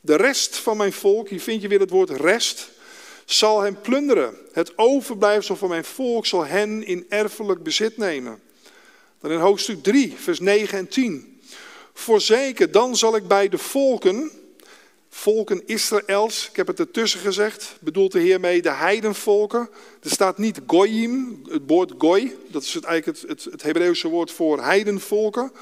De 0.00 0.16
rest 0.16 0.56
van 0.56 0.76
mijn 0.76 0.92
volk, 0.92 1.28
hier 1.28 1.40
vind 1.40 1.62
je 1.62 1.68
weer 1.68 1.80
het 1.80 1.90
woord 1.90 2.10
rest, 2.10 2.70
zal 3.24 3.60
hem 3.60 3.80
plunderen. 3.80 4.36
Het 4.52 4.78
overblijfsel 4.78 5.56
van 5.56 5.68
mijn 5.68 5.84
volk 5.84 6.26
zal 6.26 6.44
hen 6.44 6.86
in 6.86 7.06
erfelijk 7.08 7.62
bezit 7.62 7.96
nemen. 7.96 8.40
Dan 9.20 9.30
in 9.30 9.38
hoofdstuk 9.38 9.82
3, 9.82 10.14
vers 10.16 10.40
9 10.40 10.78
en 10.78 10.88
10. 10.88 11.40
Voorzeker, 11.94 12.70
dan 12.70 12.96
zal 12.96 13.16
ik 13.16 13.28
bij 13.28 13.48
de 13.48 13.58
volken, 13.58 14.30
volken 15.14 15.62
Israëls, 15.66 16.48
ik 16.50 16.56
heb 16.56 16.66
het 16.66 16.78
ertussen 16.78 17.20
gezegd, 17.20 17.76
bedoelt 17.80 18.12
de 18.12 18.20
Heer 18.20 18.40
mee 18.40 18.62
de 18.62 18.70
heidenvolken. 18.70 19.68
Er 20.02 20.10
staat 20.10 20.38
niet 20.38 20.60
goyim, 20.66 21.42
het 21.48 21.62
woord 21.66 21.92
goy, 21.98 22.36
dat 22.48 22.62
is 22.62 22.74
het 22.74 22.84
eigenlijk 22.84 23.20
het, 23.20 23.30
het, 23.30 23.52
het 23.52 23.62
Hebreeuwse 23.62 24.08
woord 24.08 24.32
voor 24.32 24.62
heidenvolken. 24.62 25.52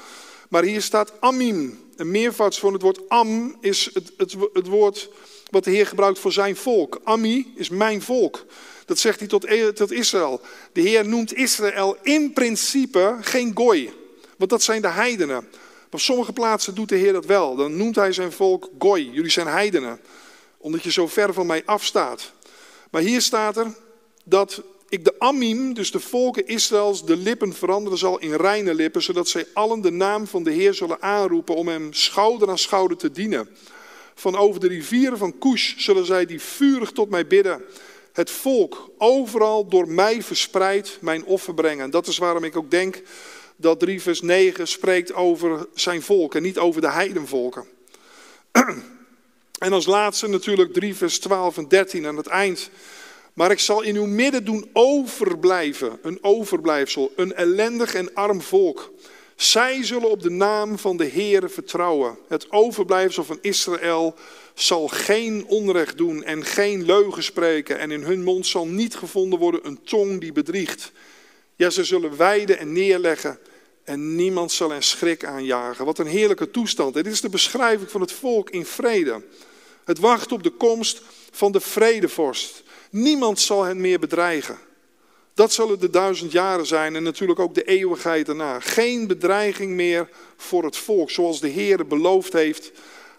Maar 0.49 0.63
hier 0.63 0.81
staat 0.81 1.13
amim, 1.19 1.79
een 1.95 2.11
meervoud 2.11 2.57
van 2.57 2.73
het 2.73 2.81
woord 2.81 3.09
am 3.09 3.57
is 3.59 3.89
het, 3.93 4.11
het, 4.17 4.35
het 4.53 4.67
woord 4.67 5.09
wat 5.49 5.63
de 5.63 5.71
Heer 5.71 5.87
gebruikt 5.87 6.19
voor 6.19 6.31
zijn 6.31 6.55
volk. 6.55 7.01
Ami 7.03 7.53
is 7.55 7.69
mijn 7.69 8.01
volk. 8.01 8.45
Dat 8.85 8.99
zegt 8.99 9.19
hij 9.19 9.27
tot, 9.27 9.45
e- 9.45 9.73
tot 9.73 9.91
Israël. 9.91 10.41
De 10.71 10.81
Heer 10.81 11.07
noemt 11.07 11.33
Israël 11.33 11.97
in 12.01 12.33
principe 12.33 13.17
geen 13.21 13.51
goy, 13.53 13.93
want 14.37 14.49
dat 14.49 14.63
zijn 14.63 14.81
de 14.81 14.89
heidenen. 14.89 15.47
Op 15.91 15.99
sommige 15.99 16.33
plaatsen 16.33 16.75
doet 16.75 16.89
de 16.89 16.95
Heer 16.95 17.13
dat 17.13 17.25
wel. 17.25 17.55
Dan 17.55 17.77
noemt 17.77 17.95
hij 17.95 18.11
zijn 18.11 18.31
volk 18.31 18.69
goy. 18.79 19.09
Jullie 19.11 19.31
zijn 19.31 19.47
heidenen, 19.47 19.99
omdat 20.57 20.83
je 20.83 20.91
zo 20.91 21.07
ver 21.07 21.33
van 21.33 21.45
mij 21.45 21.61
afstaat. 21.65 22.31
Maar 22.91 23.01
hier 23.01 23.21
staat 23.21 23.57
er 23.57 23.75
dat 24.23 24.61
ik 24.89 25.05
de 25.05 25.15
Amim, 25.19 25.73
dus 25.73 25.91
de 25.91 25.99
volken 25.99 26.47
Israëls, 26.47 27.05
de 27.05 27.17
lippen 27.17 27.53
veranderen 27.53 27.97
zal 27.97 28.19
in 28.19 28.33
reine 28.33 28.73
lippen, 28.73 29.01
zodat 29.01 29.29
zij 29.29 29.45
allen 29.53 29.81
de 29.81 29.91
naam 29.91 30.27
van 30.27 30.43
de 30.43 30.51
Heer 30.51 30.73
zullen 30.73 31.01
aanroepen 31.01 31.55
om 31.55 31.67
hem 31.67 31.93
schouder 31.93 32.49
aan 32.49 32.57
schouder 32.57 32.97
te 32.97 33.11
dienen. 33.11 33.49
Van 34.15 34.35
over 34.37 34.59
de 34.59 34.67
rivieren 34.67 35.17
van 35.17 35.37
Kush 35.37 35.73
zullen 35.77 36.05
zij 36.05 36.25
die 36.25 36.41
vurig 36.41 36.91
tot 36.91 37.09
mij 37.09 37.27
bidden. 37.27 37.61
Het 38.13 38.31
volk 38.31 38.89
overal 38.97 39.67
door 39.67 39.87
mij 39.87 40.21
verspreid 40.21 40.97
mijn 41.01 41.25
offer 41.25 41.53
brengen. 41.53 41.89
Dat 41.89 42.07
is 42.07 42.17
waarom 42.17 42.43
ik 42.43 42.55
ook 42.57 42.71
denk 42.71 43.01
dat 43.61 43.79
3 43.79 44.01
vers 44.01 44.21
9 44.21 44.67
spreekt 44.67 45.13
over 45.13 45.67
zijn 45.73 46.01
volk 46.01 46.35
en 46.35 46.41
niet 46.41 46.57
over 46.57 46.81
de 46.81 46.91
heidenvolken. 46.91 47.65
En 49.61 49.73
als 49.73 49.85
laatste 49.85 50.27
natuurlijk 50.27 50.73
3 50.73 50.95
vers 50.95 51.19
12 51.19 51.57
en 51.57 51.67
13 51.67 52.05
aan 52.05 52.17
het 52.17 52.27
eind. 52.27 52.69
Maar 53.33 53.51
ik 53.51 53.59
zal 53.59 53.81
in 53.81 53.95
uw 53.95 54.05
midden 54.05 54.45
doen 54.45 54.69
overblijven, 54.73 55.99
een 56.01 56.17
overblijfsel, 56.21 57.11
een 57.15 57.33
ellendig 57.33 57.93
en 57.93 58.13
arm 58.13 58.41
volk. 58.41 58.91
Zij 59.35 59.83
zullen 59.83 60.09
op 60.09 60.21
de 60.21 60.29
naam 60.29 60.77
van 60.77 60.97
de 60.97 61.07
Heere 61.07 61.49
vertrouwen. 61.49 62.17
Het 62.27 62.51
overblijfsel 62.51 63.23
van 63.23 63.37
Israël 63.41 64.15
zal 64.53 64.87
geen 64.87 65.45
onrecht 65.47 65.97
doen 65.97 66.23
en 66.23 66.45
geen 66.45 66.85
leugen 66.85 67.23
spreken. 67.23 67.79
En 67.79 67.91
in 67.91 68.03
hun 68.03 68.23
mond 68.23 68.47
zal 68.47 68.67
niet 68.67 68.95
gevonden 68.95 69.39
worden 69.39 69.67
een 69.67 69.83
tong 69.83 70.19
die 70.19 70.31
bedriegt. 70.31 70.91
Ja, 71.55 71.69
ze 71.69 71.83
zullen 71.83 72.17
wijden 72.17 72.59
en 72.59 72.73
neerleggen 72.73 73.39
en 73.83 74.15
niemand 74.15 74.51
zal 74.51 74.73
er 74.73 74.83
schrik 74.83 75.25
aanjagen. 75.25 75.85
Wat 75.85 75.99
een 75.99 76.07
heerlijke 76.07 76.51
toestand. 76.51 76.93
dit 76.93 77.07
is 77.07 77.21
de 77.21 77.29
beschrijving 77.29 77.91
van 77.91 78.01
het 78.01 78.11
volk 78.11 78.49
in 78.49 78.65
vrede. 78.65 79.23
Het 79.83 79.99
wacht 79.99 80.31
op 80.31 80.43
de 80.43 80.49
komst 80.49 81.01
van 81.31 81.51
de 81.51 81.59
vredevorst. 81.59 82.63
Niemand 82.91 83.39
zal 83.39 83.63
hen 83.63 83.81
meer 83.81 83.99
bedreigen. 83.99 84.57
Dat 85.33 85.53
zullen 85.53 85.79
de 85.79 85.89
duizend 85.89 86.31
jaren 86.31 86.65
zijn 86.65 86.95
en 86.95 87.03
natuurlijk 87.03 87.39
ook 87.39 87.55
de 87.55 87.63
eeuwigheid 87.63 88.25
daarna. 88.25 88.59
Geen 88.59 89.07
bedreiging 89.07 89.71
meer 89.71 90.09
voor 90.37 90.63
het 90.63 90.77
volk, 90.77 91.09
zoals 91.09 91.39
de 91.39 91.47
Heer 91.47 91.87
beloofd 91.87 92.33
heeft 92.33 92.71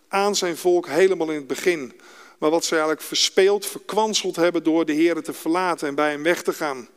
aan 0.09 0.37
zijn 0.37 0.57
volk 0.57 0.87
helemaal 0.87 1.29
in 1.29 1.37
het 1.37 1.47
begin. 1.47 1.93
Maar 2.39 2.51
wat 2.51 2.65
ze 2.65 2.71
eigenlijk 2.71 3.03
verspeeld, 3.03 3.67
verkwanseld 3.67 4.37
hebben 4.37 4.63
door 4.63 4.85
de 4.85 4.93
Heer 4.93 5.23
te 5.23 5.33
verlaten 5.33 5.89
en 5.89 5.95
bij 5.95 6.11
hem 6.11 6.23
weg 6.23 6.43
te 6.43 6.53
gaan. 6.53 6.89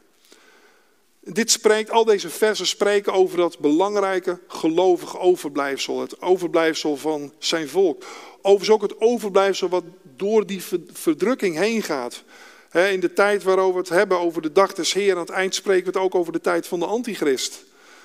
Dit 1.33 1.51
spreekt, 1.51 1.91
al 1.91 2.05
deze 2.05 2.29
versen 2.29 2.67
spreken 2.67 3.13
over 3.13 3.37
dat 3.37 3.59
belangrijke 3.59 4.39
gelovige 4.47 5.19
overblijfsel. 5.19 6.01
Het 6.01 6.21
overblijfsel 6.21 6.97
van 6.97 7.33
zijn 7.37 7.69
volk. 7.69 8.03
Overigens 8.41 8.69
ook 8.69 8.81
het 8.81 9.01
overblijfsel 9.01 9.69
wat 9.69 9.83
door 10.15 10.45
die 10.45 10.61
verdrukking 10.93 11.57
heen 11.57 11.81
gaat. 11.81 12.23
In 12.71 12.99
de 12.99 13.13
tijd 13.13 13.43
waarover 13.43 13.73
we 13.73 13.79
het 13.79 13.89
hebben, 13.89 14.19
over 14.19 14.41
de 14.41 14.51
dag 14.51 14.73
des 14.73 14.93
Heeren, 14.93 15.15
aan 15.15 15.21
het 15.21 15.29
eind 15.29 15.55
spreken 15.55 15.83
we 15.83 15.99
het 15.99 16.07
ook 16.07 16.15
over 16.15 16.33
de 16.33 16.41
tijd 16.41 16.67
van 16.67 16.79
de 16.79 16.85
antichrist. 16.85 17.63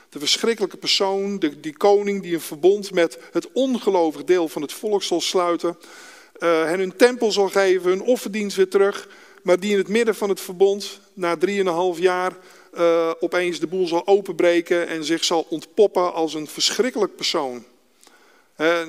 De 0.09 0.19
verschrikkelijke 0.19 0.77
persoon, 0.77 1.39
de, 1.39 1.61
die 1.61 1.77
koning 1.77 2.23
die 2.23 2.35
een 2.35 2.41
verbond 2.41 2.93
met 2.93 3.19
het 3.33 3.53
ongelovig 3.53 4.25
deel 4.25 4.49
van 4.49 4.63
het 4.63 4.73
volk 4.73 5.03
zal 5.03 5.21
sluiten. 5.21 5.79
Uh, 6.39 6.65
hen 6.65 6.79
hun 6.79 6.97
tempel 6.97 7.33
zal 7.33 7.49
geven, 7.49 7.91
hun 7.91 8.03
offerdienst 8.03 8.57
weer 8.57 8.69
terug. 8.69 9.09
Maar 9.43 9.61
die 9.61 9.71
in 9.71 9.79
het 9.79 9.89
midden 9.89 10.15
van 10.15 10.29
het 10.29 10.41
verbond, 10.41 11.01
na 11.15 11.37
drieënhalf 11.37 11.99
jaar, 11.99 12.37
uh, 12.75 13.11
opeens 13.21 13.61
de 13.61 13.67
boel 13.67 13.87
zal 13.87 14.07
openbreken 14.07 14.87
en 14.87 15.05
zich 15.05 15.25
zal 15.25 15.47
ontpoppen 15.49 16.13
als 16.13 16.35
een 16.35 16.47
verschrikkelijk 16.47 17.17
persoon. 17.17 17.65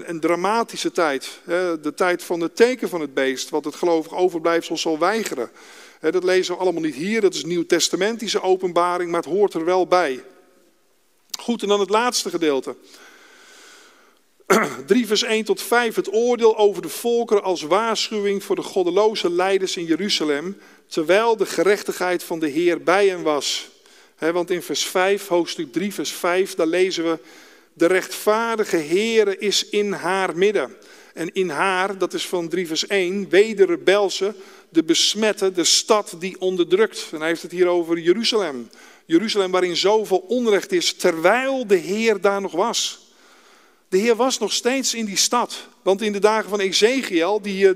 Een 0.06 0.20
dramatische 0.20 0.92
tijd. 0.92 1.40
De 1.82 1.94
tijd 1.96 2.24
van 2.24 2.42
het 2.42 2.56
teken 2.56 2.90
van 2.90 3.02
het 3.02 3.14
beest, 3.14 3.50
wat 3.50 3.66
het 3.66 3.76
gelovig 3.76 4.14
overblijfsel 4.14 4.78
zal 4.78 5.00
weigeren. 5.00 5.52
Dat 6.00 6.24
lezen 6.24 6.54
we 6.54 6.60
allemaal 6.60 6.82
niet 6.82 6.96
hier, 6.96 7.22
dat 7.22 7.34
is 7.34 7.46
nieuw-testamentische 7.46 8.42
openbaring, 8.42 9.12
maar 9.12 9.22
het 9.22 9.32
hoort 9.32 9.54
er 9.54 9.66
wel 9.66 9.88
bij. 9.88 10.24
Goed, 11.40 11.62
en 11.62 11.68
dan 11.68 11.80
het 11.80 11.90
laatste 11.90 12.30
gedeelte. 12.30 12.76
3 14.86 15.08
vers 15.08 15.24
1 15.24 15.44
tot 15.44 15.62
5, 15.62 15.96
het 15.96 16.14
oordeel 16.14 16.58
over 16.58 16.82
de 16.82 16.90
volkeren 16.90 17.44
als 17.44 17.62
waarschuwing 17.62 18.44
voor 18.44 18.56
de 18.56 18.62
goddeloze 18.62 19.32
leiders 19.32 19.78
in 19.78 19.86
Jeruzalem, 19.86 20.58
terwijl 20.88 21.38
de 21.38 21.46
gerechtigheid 21.46 22.24
van 22.24 22.40
de 22.40 22.48
Heer 22.48 22.84
bij 22.84 23.08
hen 23.08 23.22
was. 23.22 23.70
Want 24.30 24.52
in 24.52 24.62
vers 24.62 24.86
5, 24.86 25.28
hoofdstuk 25.28 25.72
3, 25.72 25.94
vers 25.94 26.12
5, 26.12 26.56
daar 26.56 26.68
lezen 26.68 27.04
we, 27.04 27.20
de 27.74 27.86
rechtvaardige 27.86 28.78
Heere 28.78 29.38
is 29.38 29.70
in 29.70 29.92
haar 29.92 30.38
midden. 30.38 30.76
En 31.14 31.34
in 31.34 31.50
haar, 31.50 31.98
dat 31.98 32.14
is 32.14 32.28
van 32.28 32.48
3 32.48 32.68
vers 32.68 32.88
1, 32.88 33.30
wederrebelse, 33.30 34.36
de 34.70 34.84
besmette, 34.84 35.52
de 35.52 35.64
stad 35.64 36.16
die 36.20 36.42
onderdrukt. 36.42 37.08
En 37.12 37.20
hij 37.20 37.28
heeft 37.28 37.42
het 37.42 37.52
hier 37.52 37.68
over 37.68 38.00
Jeruzalem. 38.00 38.70
Jeruzalem 39.06 39.52
waarin 39.52 39.76
zoveel 39.76 40.26
onrecht 40.28 40.72
is, 40.72 40.94
terwijl 40.94 41.68
de 41.68 41.76
Heer 41.76 42.22
daar 42.22 42.42
nog 42.42 42.52
was. 42.52 43.10
De 43.90 43.98
Heer 43.98 44.16
was 44.16 44.40
nog 44.40 44.54
steeds 44.54 44.94
in 44.94 45.06
die 45.06 45.18
stad. 45.18 45.68
Want 45.82 46.02
in 46.02 46.12
de 46.12 46.20
dagen 46.20 46.50
van 46.50 46.60
Ezekiel, 46.60 47.42
die 47.42 47.66
uh, 47.66 47.76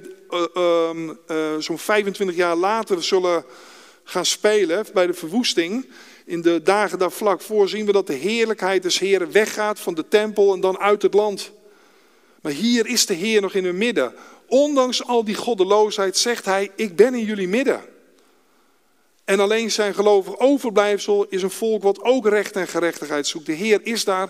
zo'n 1.59 1.77
25 1.77 2.35
jaar 2.35 2.55
later 2.55 3.03
zullen 3.03 3.45
gaan 4.03 4.25
spelen 4.25 4.85
bij 4.93 5.07
de 5.07 5.13
verwoesting, 5.13 5.87
in 6.25 6.41
de 6.41 6.61
dagen 6.61 6.99
daar 6.99 7.11
vlak 7.11 7.41
voor 7.41 7.69
zien 7.69 7.85
we 7.85 7.91
dat 7.91 8.07
de 8.07 8.13
heerlijkheid 8.13 8.83
des 8.83 8.99
Heeren 8.99 9.31
weggaat 9.31 9.79
van 9.79 9.93
de 9.93 10.07
tempel 10.07 10.53
en 10.53 10.59
dan 10.59 10.77
uit 10.77 11.01
het 11.01 11.13
land. 11.13 11.51
Maar 12.41 12.51
hier 12.51 12.87
is 12.87 13.05
de 13.05 13.13
Heer 13.13 13.41
nog 13.41 13.53
in 13.53 13.65
hun 13.65 13.77
midden. 13.77 14.13
Ondanks 14.47 15.05
al 15.05 15.23
die 15.23 15.35
goddeloosheid 15.35 16.17
zegt 16.17 16.45
hij, 16.45 16.71
ik 16.75 16.95
ben 16.95 17.13
in 17.13 17.25
jullie 17.25 17.47
midden. 17.47 17.81
En 19.23 19.39
alleen 19.39 19.71
zijn 19.71 19.93
gelovig 19.93 20.39
overblijfsel 20.39 21.25
is 21.29 21.43
een 21.43 21.51
volk 21.51 21.83
wat 21.83 22.03
ook 22.03 22.27
recht 22.27 22.55
en 22.55 22.67
gerechtigheid 22.67 23.27
zoekt. 23.27 23.45
De 23.45 23.51
Heer 23.51 23.79
is 23.83 24.03
daar, 24.03 24.29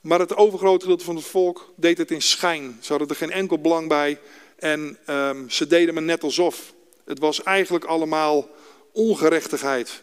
maar 0.00 0.18
het 0.18 0.36
overgrote 0.36 0.80
gedeelte 0.80 1.04
van 1.04 1.16
het 1.16 1.24
volk 1.24 1.72
deed 1.76 1.98
het 1.98 2.10
in 2.10 2.22
schijn. 2.22 2.78
Ze 2.80 2.88
hadden 2.88 3.08
er 3.08 3.16
geen 3.16 3.30
enkel 3.30 3.58
belang 3.58 3.88
bij 3.88 4.18
en 4.58 4.98
um, 5.06 5.50
ze 5.50 5.66
deden 5.66 5.94
maar 5.94 6.02
net 6.02 6.22
alsof. 6.22 6.72
Het 7.04 7.18
was 7.18 7.42
eigenlijk 7.42 7.84
allemaal 7.84 8.48
ongerechtigheid. 8.92 10.02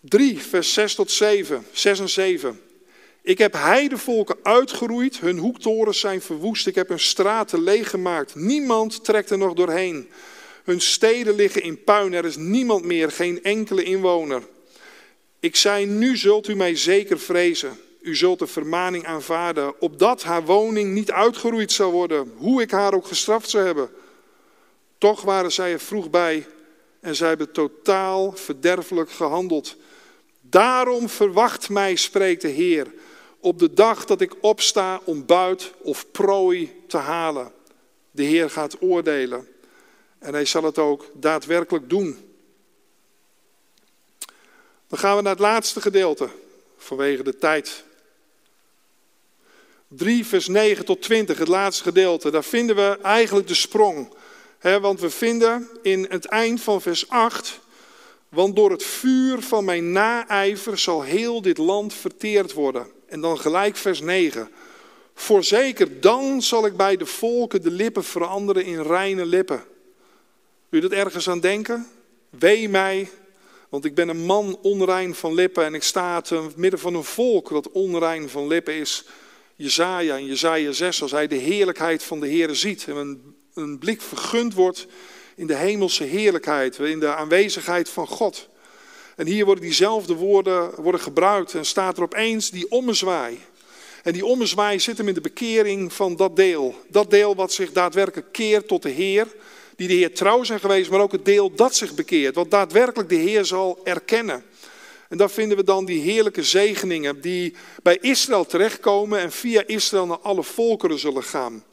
3, 0.00 0.38
vers 0.38 0.72
6 0.72 0.94
tot 0.94 1.10
7, 1.10 1.66
6 1.72 2.00
en 2.00 2.08
7. 2.08 2.60
Ik 3.22 3.38
heb 3.38 3.52
heidevolken 3.52 4.36
uitgeroeid, 4.42 5.20
hun 5.20 5.38
hoektorens 5.38 6.00
zijn 6.00 6.20
verwoest, 6.20 6.66
ik 6.66 6.74
heb 6.74 6.88
hun 6.88 7.00
straten 7.00 7.62
leeggemaakt. 7.62 8.34
Niemand 8.34 9.04
trekt 9.04 9.30
er 9.30 9.38
nog 9.38 9.54
doorheen. 9.54 10.08
Hun 10.64 10.80
steden 10.80 11.34
liggen 11.34 11.62
in 11.62 11.84
puin, 11.84 12.12
er 12.12 12.24
is 12.24 12.36
niemand 12.36 12.84
meer, 12.84 13.10
geen 13.10 13.42
enkele 13.42 13.82
inwoner. 13.82 14.42
Ik 15.40 15.56
zei, 15.56 15.86
nu 15.86 16.16
zult 16.16 16.48
u 16.48 16.54
mij 16.54 16.76
zeker 16.76 17.18
vrezen. 17.18 17.78
U 18.00 18.16
zult 18.16 18.38
de 18.38 18.46
vermaning 18.46 19.06
aanvaarden, 19.06 19.80
opdat 19.80 20.22
haar 20.22 20.44
woning 20.44 20.92
niet 20.92 21.10
uitgeroeid 21.10 21.72
zou 21.72 21.92
worden, 21.92 22.32
hoe 22.36 22.62
ik 22.62 22.70
haar 22.70 22.94
ook 22.94 23.06
gestraft 23.06 23.50
zou 23.50 23.64
hebben. 23.64 23.90
Toch 24.98 25.22
waren 25.22 25.52
zij 25.52 25.72
er 25.72 25.80
vroeg 25.80 26.10
bij 26.10 26.46
en 27.00 27.16
zij 27.16 27.28
hebben 27.28 27.52
totaal 27.52 28.32
verderfelijk 28.32 29.10
gehandeld. 29.10 29.76
Daarom 30.50 31.08
verwacht 31.08 31.68
mij, 31.68 31.96
spreekt 31.96 32.42
de 32.42 32.48
Heer, 32.48 32.92
op 33.40 33.58
de 33.58 33.72
dag 33.72 34.04
dat 34.04 34.20
ik 34.20 34.34
opsta 34.40 35.00
om 35.04 35.26
buit 35.26 35.72
of 35.82 36.10
prooi 36.10 36.82
te 36.86 36.96
halen. 36.96 37.52
De 38.10 38.22
Heer 38.22 38.50
gaat 38.50 38.82
oordelen 38.82 39.48
en 40.18 40.32
hij 40.32 40.44
zal 40.44 40.62
het 40.62 40.78
ook 40.78 41.10
daadwerkelijk 41.14 41.88
doen. 41.88 42.18
Dan 44.88 44.98
gaan 44.98 45.16
we 45.16 45.22
naar 45.22 45.32
het 45.32 45.40
laatste 45.40 45.80
gedeelte, 45.80 46.28
vanwege 46.76 47.22
de 47.22 47.38
tijd. 47.38 47.84
3, 49.88 50.26
vers 50.26 50.48
9 50.48 50.84
tot 50.84 51.02
20, 51.02 51.38
het 51.38 51.48
laatste 51.48 51.82
gedeelte. 51.82 52.30
Daar 52.30 52.44
vinden 52.44 52.76
we 52.76 52.98
eigenlijk 53.02 53.48
de 53.48 53.54
sprong. 53.54 54.12
want 54.60 55.00
we 55.00 55.10
vinden 55.10 55.68
in 55.82 56.06
het 56.08 56.24
eind 56.24 56.60
van 56.60 56.80
vers 56.80 57.08
8. 57.08 57.60
Want 58.30 58.56
door 58.56 58.70
het 58.70 58.82
vuur 58.82 59.42
van 59.42 59.64
mijn 59.64 59.92
naijver 59.92 60.78
zal 60.78 61.02
heel 61.02 61.42
dit 61.42 61.58
land 61.58 61.94
verteerd 61.94 62.52
worden. 62.52 62.86
En 63.06 63.20
dan 63.20 63.38
gelijk 63.38 63.76
vers 63.76 64.00
9. 64.00 64.50
Voorzeker, 65.14 66.00
dan 66.00 66.42
zal 66.42 66.66
ik 66.66 66.76
bij 66.76 66.96
de 66.96 67.06
volken 67.06 67.62
de 67.62 67.70
lippen 67.70 68.04
veranderen 68.04 68.64
in 68.64 68.82
reine 68.82 69.26
lippen. 69.26 69.64
Je 70.68 70.80
dat 70.80 70.92
ergens 70.92 71.28
aan 71.28 71.40
denken? 71.40 71.86
Wee 72.30 72.68
mij, 72.68 73.08
want 73.68 73.84
ik 73.84 73.94
ben 73.94 74.08
een 74.08 74.24
man 74.24 74.58
onrein 74.62 75.14
van 75.14 75.34
lippen 75.34 75.64
en 75.64 75.74
ik 75.74 75.82
sta 75.82 76.20
te 76.20 76.48
midden 76.56 76.80
van 76.80 76.94
een 76.94 77.04
volk 77.04 77.48
dat 77.48 77.70
onrein 77.70 78.28
van 78.28 78.46
lippen 78.46 78.74
is. 78.74 79.04
Jezaja 79.56 80.16
in 80.16 80.26
Jezaja 80.26 80.72
6, 80.72 81.02
als 81.02 81.10
hij 81.10 81.26
de 81.26 81.36
heerlijkheid 81.36 82.02
van 82.02 82.20
de 82.20 82.26
Heer 82.26 82.54
ziet 82.54 82.86
en 82.88 83.34
een 83.54 83.78
blik 83.78 84.00
vergund 84.00 84.54
wordt 84.54 84.86
in 85.40 85.46
de 85.46 85.56
hemelse 85.56 86.04
heerlijkheid, 86.04 86.78
in 86.78 87.00
de 87.00 87.14
aanwezigheid 87.14 87.88
van 87.88 88.06
God. 88.06 88.48
En 89.16 89.26
hier 89.26 89.44
worden 89.44 89.64
diezelfde 89.64 90.14
woorden 90.14 90.74
worden 90.82 91.00
gebruikt 91.00 91.54
en 91.54 91.64
staat 91.64 91.96
er 91.96 92.02
opeens 92.02 92.50
die 92.50 92.70
ommezwaai. 92.70 93.38
En 94.02 94.12
die 94.12 94.24
ommezwaai 94.24 94.80
zit 94.80 94.98
hem 94.98 95.08
in 95.08 95.14
de 95.14 95.20
bekering 95.20 95.92
van 95.92 96.16
dat 96.16 96.36
deel. 96.36 96.74
Dat 96.88 97.10
deel 97.10 97.34
wat 97.34 97.52
zich 97.52 97.72
daadwerkelijk 97.72 98.32
keert 98.32 98.68
tot 98.68 98.82
de 98.82 98.90
Heer, 98.90 99.26
die 99.76 99.88
de 99.88 99.94
Heer 99.94 100.14
trouw 100.14 100.44
zijn 100.44 100.60
geweest, 100.60 100.90
maar 100.90 101.00
ook 101.00 101.12
het 101.12 101.24
deel 101.24 101.54
dat 101.54 101.74
zich 101.74 101.94
bekeert, 101.94 102.34
wat 102.34 102.50
daadwerkelijk 102.50 103.08
de 103.08 103.14
Heer 103.14 103.44
zal 103.44 103.80
erkennen. 103.84 104.44
En 105.08 105.16
daar 105.16 105.30
vinden 105.30 105.56
we 105.56 105.64
dan 105.64 105.84
die 105.84 106.00
heerlijke 106.00 106.42
zegeningen 106.42 107.20
die 107.20 107.54
bij 107.82 107.98
Israël 108.00 108.46
terechtkomen 108.46 109.18
en 109.18 109.32
via 109.32 109.62
Israël 109.66 110.06
naar 110.06 110.18
alle 110.18 110.42
volkeren 110.42 110.98
zullen 110.98 111.24
gaan. 111.24 111.64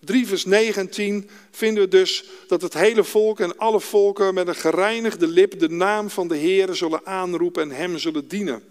3 0.00 0.26
vers 0.26 0.44
19 0.44 1.30
vinden 1.50 1.82
we 1.82 1.88
dus 1.88 2.24
dat 2.46 2.62
het 2.62 2.74
hele 2.74 3.04
volk 3.04 3.40
en 3.40 3.58
alle 3.58 3.80
volken 3.80 4.34
met 4.34 4.48
een 4.48 4.54
gereinigde 4.54 5.26
lip 5.26 5.58
de 5.58 5.68
naam 5.68 6.10
van 6.10 6.28
de 6.28 6.36
Heer 6.36 6.74
zullen 6.74 7.06
aanroepen 7.06 7.62
en 7.62 7.70
hem 7.70 7.98
zullen 7.98 8.28
dienen. 8.28 8.62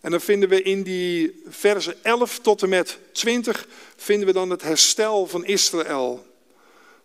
En 0.00 0.10
dan 0.10 0.20
vinden 0.20 0.48
we 0.48 0.62
in 0.62 0.82
die 0.82 1.42
versen 1.48 1.94
11 2.02 2.38
tot 2.38 2.62
en 2.62 2.68
met 2.68 2.98
20 3.12 3.66
vinden 3.96 4.26
we 4.26 4.32
dan 4.32 4.50
het 4.50 4.62
herstel 4.62 5.26
van 5.26 5.44
Israël. 5.44 6.26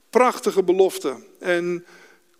Prachtige 0.09 0.63
belofte. 0.63 1.15
En 1.39 1.85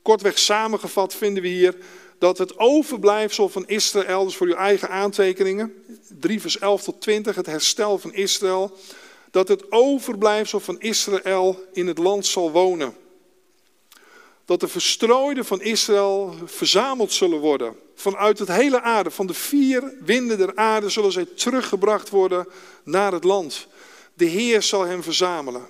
kortweg 0.02 0.38
samengevat 0.38 1.16
vinden 1.16 1.44
we 1.44 1.50
hier 1.50 1.76
dat 2.18 2.38
het 2.38 2.58
overblijfsel 2.60 3.50
van 3.50 3.68
Israël, 3.68 4.24
dus 4.24 4.36
voor 4.36 4.48
uw 4.48 4.56
eigen 4.56 4.90
aantekeningen, 4.90 5.74
3 6.20 6.42
vers 6.42 6.60
11 6.60 6.84
tot 6.84 7.02
20, 7.02 7.36
het 7.36 7.46
herstel 7.46 7.98
van 7.98 8.14
Israël, 8.14 8.78
dat 9.32 9.48
het 9.48 9.72
overblijfsel 9.72 10.60
van 10.60 10.80
Israël 10.80 11.68
in 11.74 11.88
het 11.88 11.98
land 11.98 12.26
zal 12.26 12.52
wonen. 12.52 12.96
Dat 14.46 14.60
de 14.60 14.68
verstrooiden 14.68 15.46
van 15.46 15.62
Israël 15.62 16.36
verzameld 16.46 17.14
zullen 17.14 17.40
worden. 17.40 17.76
Vanuit 17.96 18.40
het 18.40 18.48
hele 18.48 18.82
aarde, 18.82 19.12
van 19.12 19.28
de 19.28 19.34
vier 19.34 19.94
winden 20.00 20.38
der 20.38 20.56
aarde, 20.56 20.90
zullen 20.90 21.12
zij 21.12 21.26
teruggebracht 21.26 22.10
worden 22.10 22.48
naar 22.84 23.12
het 23.12 23.24
land. 23.24 23.68
De 24.14 24.26
Heer 24.26 24.62
zal 24.62 24.82
hen 24.82 25.04
verzamelen. 25.04 25.68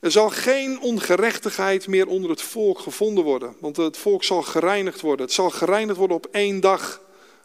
Er 0.00 0.10
zal 0.10 0.30
geen 0.30 0.80
ongerechtigheid 0.80 1.86
meer 1.86 2.06
onder 2.06 2.30
het 2.30 2.42
volk 2.42 2.78
gevonden 2.78 3.24
worden, 3.24 3.56
want 3.60 3.76
het 3.76 3.96
volk 3.96 4.24
zal 4.24 4.42
gereinigd 4.42 5.00
worden. 5.00 5.26
Het 5.26 5.34
zal 5.34 5.50
gereinigd 5.50 5.98
worden 5.98 6.16
op 6.16 6.26
één 6.30 6.60
dag. 6.60 7.00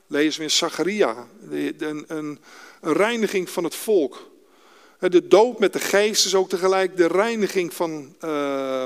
Lezen 0.07 0.37
we 0.39 0.45
in 0.45 0.51
Zacharia, 0.51 1.27
een, 1.49 2.05
een, 2.07 2.39
een 2.83 2.93
reiniging 2.93 3.49
van 3.49 3.63
het 3.63 3.75
volk. 3.75 4.31
De 4.99 5.27
doop 5.27 5.59
met 5.59 5.73
de 5.73 5.79
geest 5.79 6.25
is 6.25 6.35
ook 6.35 6.49
tegelijk 6.49 6.97
de 6.97 7.07
reiniging 7.07 7.73
van, 7.73 8.15
uh, 8.15 8.85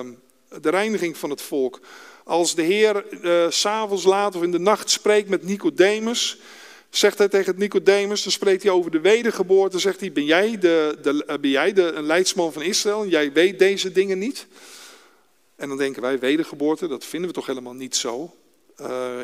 de 0.62 0.70
reiniging 0.70 1.18
van 1.18 1.30
het 1.30 1.41
volk. 1.41 1.80
Als 2.24 2.56
de 2.56 2.62
Heer 2.62 3.06
uh, 3.24 3.45
s'avonds 3.50 4.04
laat 4.04 4.36
of 4.36 4.43
in 4.43 4.52
de 4.52 4.60
nacht 4.60 4.89
spreekt 4.89 5.30
met 5.30 5.43
Nicodemus, 5.43 6.38
zegt 6.89 7.18
hij 7.18 7.28
tegen 7.28 7.54
Nicodemus, 7.58 8.24
dan 8.24 8.32
spreekt 8.32 8.64
hij 8.64 8.72
over 8.72 8.91
de 8.91 9.00
wedergeboorte, 9.00 9.80
zegt 9.80 10.00
hij, 10.00 10.12
ben 10.12 10.26
jij, 10.26 10.58
de, 10.58 10.98
de, 11.02 11.26
eh, 11.26 11.38
ben 11.38 11.50
jij 11.50 11.74
de, 11.74 11.91
een 11.91 12.06
leidsman 12.06 12.54
van 12.54 12.62
Israël 12.62 13.04
en 13.04 13.10
jij 13.10 13.32
weet 13.32 13.60
deze 13.60 13.91
dingen 13.91 14.20
niet? 14.20 14.48
En 15.56 15.68
dan 15.68 15.78
denken 15.78 16.02
wij, 16.02 16.20
wedergeboorte, 16.20 16.88
dat 16.88 17.06
vinden 17.06 17.30
we 17.30 17.36
toch 17.36 17.45
helemaal 17.45 17.74
niet 17.74 17.95
zo 17.95 18.36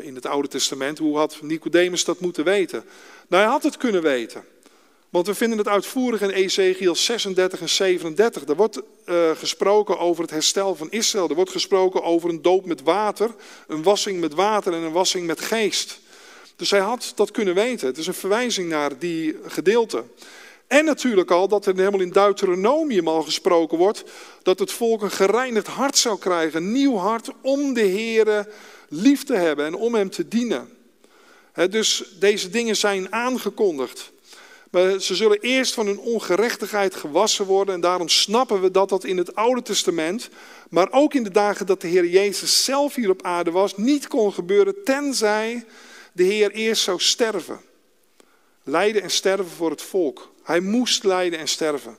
in 0.02 0.14
het 0.14 0.26
Oude 0.26 0.48
Testament. 0.48 0.98
Hoe 0.98 1.16
had 1.16 1.38
Nicodemus 1.42 2.04
dat 2.04 2.20
moeten 2.20 2.44
weten? 2.44 2.84
Nou, 3.28 3.42
hij 3.42 3.52
had 3.52 3.62
het 3.62 3.76
kunnen 3.76 4.02
weten. 4.02 4.44
Want 5.14 5.26
we 5.26 5.34
vinden 5.34 5.58
het 5.58 5.68
uitvoerig 5.68 6.20
in 6.20 6.30
Ezekiel 6.30 6.94
36 6.94 7.60
en 7.60 7.68
37. 7.68 8.44
Er 8.44 8.56
wordt 8.56 8.80
uh, 9.06 9.30
gesproken 9.30 9.98
over 9.98 10.22
het 10.22 10.30
herstel 10.30 10.74
van 10.74 10.90
Israël. 10.90 11.28
Er 11.28 11.34
wordt 11.34 11.50
gesproken 11.50 12.02
over 12.02 12.30
een 12.30 12.42
doop 12.42 12.66
met 12.66 12.82
water, 12.82 13.34
een 13.66 13.82
wassing 13.82 14.20
met 14.20 14.34
water 14.34 14.72
en 14.72 14.82
een 14.82 14.92
wassing 14.92 15.26
met 15.26 15.40
geest. 15.40 16.00
Dus 16.56 16.70
hij 16.70 16.80
had 16.80 17.12
dat 17.14 17.30
kunnen 17.30 17.54
weten. 17.54 17.86
Het 17.86 17.98
is 17.98 18.06
een 18.06 18.14
verwijzing 18.14 18.68
naar 18.68 18.98
die 18.98 19.36
gedeelte. 19.46 20.04
En 20.66 20.84
natuurlijk 20.84 21.30
al 21.30 21.48
dat 21.48 21.66
er 21.66 21.76
helemaal 21.76 22.00
in 22.00 22.10
Deuteronomium 22.10 23.08
al 23.08 23.22
gesproken 23.22 23.78
wordt 23.78 24.04
dat 24.42 24.58
het 24.58 24.72
volk 24.72 25.02
een 25.02 25.10
gereinigd 25.10 25.66
hart 25.66 25.98
zou 25.98 26.18
krijgen, 26.18 26.62
een 26.62 26.72
nieuw 26.72 26.96
hart 26.96 27.30
om 27.40 27.74
de 27.74 27.88
Here 27.88 28.48
lief 28.88 29.24
te 29.24 29.34
hebben 29.34 29.66
en 29.66 29.74
om 29.74 29.94
hem 29.94 30.10
te 30.10 30.28
dienen. 30.28 30.68
dus 31.70 32.04
deze 32.18 32.50
dingen 32.50 32.76
zijn 32.76 33.12
aangekondigd. 33.12 34.12
Maar 34.74 35.00
ze 35.00 35.14
zullen 35.14 35.40
eerst 35.40 35.74
van 35.74 35.86
hun 35.86 35.98
ongerechtigheid 35.98 36.94
gewassen 36.94 37.44
worden. 37.44 37.74
En 37.74 37.80
daarom 37.80 38.08
snappen 38.08 38.60
we 38.60 38.70
dat 38.70 38.88
dat 38.88 39.04
in 39.04 39.16
het 39.16 39.34
Oude 39.34 39.62
Testament, 39.62 40.28
maar 40.70 40.88
ook 40.90 41.14
in 41.14 41.22
de 41.22 41.30
dagen 41.30 41.66
dat 41.66 41.80
de 41.80 41.88
Heer 41.88 42.06
Jezus 42.06 42.64
zelf 42.64 42.94
hier 42.94 43.10
op 43.10 43.22
aarde 43.22 43.50
was, 43.50 43.76
niet 43.76 44.06
kon 44.06 44.32
gebeuren 44.32 44.84
tenzij 44.84 45.64
de 46.12 46.22
Heer 46.22 46.50
eerst 46.50 46.82
zou 46.82 47.00
sterven. 47.00 47.60
Lijden 48.62 49.02
en 49.02 49.10
sterven 49.10 49.50
voor 49.56 49.70
het 49.70 49.82
volk. 49.82 50.32
Hij 50.42 50.60
moest 50.60 51.04
lijden 51.04 51.38
en 51.38 51.48
sterven. 51.48 51.96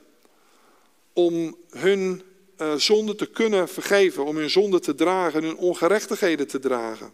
Om 1.12 1.56
hun 1.70 2.22
uh, 2.58 2.74
zonde 2.74 3.14
te 3.14 3.26
kunnen 3.26 3.68
vergeven, 3.68 4.24
om 4.24 4.36
hun 4.36 4.50
zonde 4.50 4.80
te 4.80 4.94
dragen, 4.94 5.44
hun 5.44 5.56
ongerechtigheden 5.56 6.46
te 6.46 6.58
dragen. 6.58 7.12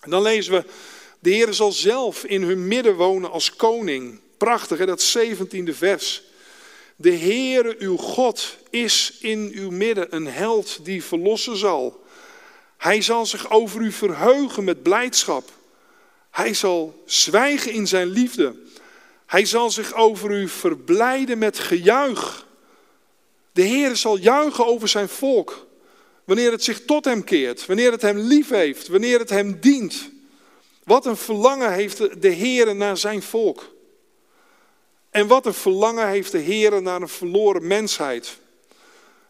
En 0.00 0.10
dan 0.10 0.22
lezen 0.22 0.52
we, 0.52 0.64
de 1.18 1.30
Heer 1.30 1.54
zal 1.54 1.72
zelf 1.72 2.24
in 2.24 2.42
hun 2.42 2.68
midden 2.68 2.94
wonen 2.94 3.30
als 3.30 3.56
koning. 3.56 4.20
Prachtig, 4.40 4.78
hè, 4.78 4.86
dat 4.86 5.16
17e 5.18 5.74
vers. 5.74 6.22
De 6.96 7.12
Heere 7.12 7.76
uw 7.78 7.96
God 7.96 8.56
is 8.70 9.16
in 9.20 9.52
uw 9.54 9.70
midden 9.70 10.14
een 10.14 10.26
held 10.26 10.84
die 10.84 11.04
verlossen 11.04 11.56
zal. 11.56 12.04
Hij 12.76 13.02
zal 13.02 13.26
zich 13.26 13.50
over 13.50 13.80
u 13.80 13.92
verheugen 13.92 14.64
met 14.64 14.82
blijdschap. 14.82 15.50
Hij 16.30 16.54
zal 16.54 17.02
zwijgen 17.06 17.72
in 17.72 17.86
zijn 17.86 18.06
liefde. 18.08 18.54
Hij 19.26 19.44
zal 19.44 19.70
zich 19.70 19.94
over 19.94 20.30
u 20.30 20.48
verblijden 20.48 21.38
met 21.38 21.58
gejuich. 21.58 22.46
De 23.52 23.62
Heer 23.62 23.96
zal 23.96 24.16
juichen 24.16 24.66
over 24.66 24.88
zijn 24.88 25.08
volk. 25.08 25.66
Wanneer 26.24 26.52
het 26.52 26.64
zich 26.64 26.84
tot 26.84 27.04
hem 27.04 27.24
keert, 27.24 27.66
wanneer 27.66 27.92
het 27.92 28.02
hem 28.02 28.18
lief 28.18 28.48
heeft, 28.48 28.88
wanneer 28.88 29.18
het 29.18 29.30
hem 29.30 29.60
dient. 29.60 30.10
Wat 30.84 31.06
een 31.06 31.16
verlangen 31.16 31.72
heeft 31.72 32.22
de 32.22 32.28
Heer 32.28 32.76
naar 32.76 32.96
zijn 32.96 33.22
volk. 33.22 33.78
En 35.10 35.26
wat 35.26 35.46
een 35.46 35.54
verlangen 35.54 36.08
heeft 36.08 36.32
de 36.32 36.38
Heer 36.38 36.82
naar 36.82 37.00
een 37.00 37.08
verloren 37.08 37.66
mensheid. 37.66 38.38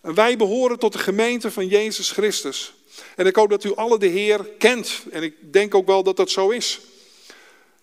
En 0.03 0.15
wij 0.15 0.37
behoren 0.37 0.79
tot 0.79 0.93
de 0.93 0.99
gemeente 0.99 1.51
van 1.51 1.67
Jezus 1.67 2.11
Christus. 2.11 2.73
En 3.17 3.27
ik 3.27 3.37
hoop 3.37 3.51
dat 3.51 3.65
u 3.65 3.75
alle 3.75 3.99
de 3.99 4.07
Heer 4.07 4.49
kent. 4.59 5.03
En 5.11 5.23
ik 5.23 5.53
denk 5.53 5.75
ook 5.75 5.87
wel 5.87 6.03
dat 6.03 6.17
dat 6.17 6.31
zo 6.31 6.51
is. 6.51 6.81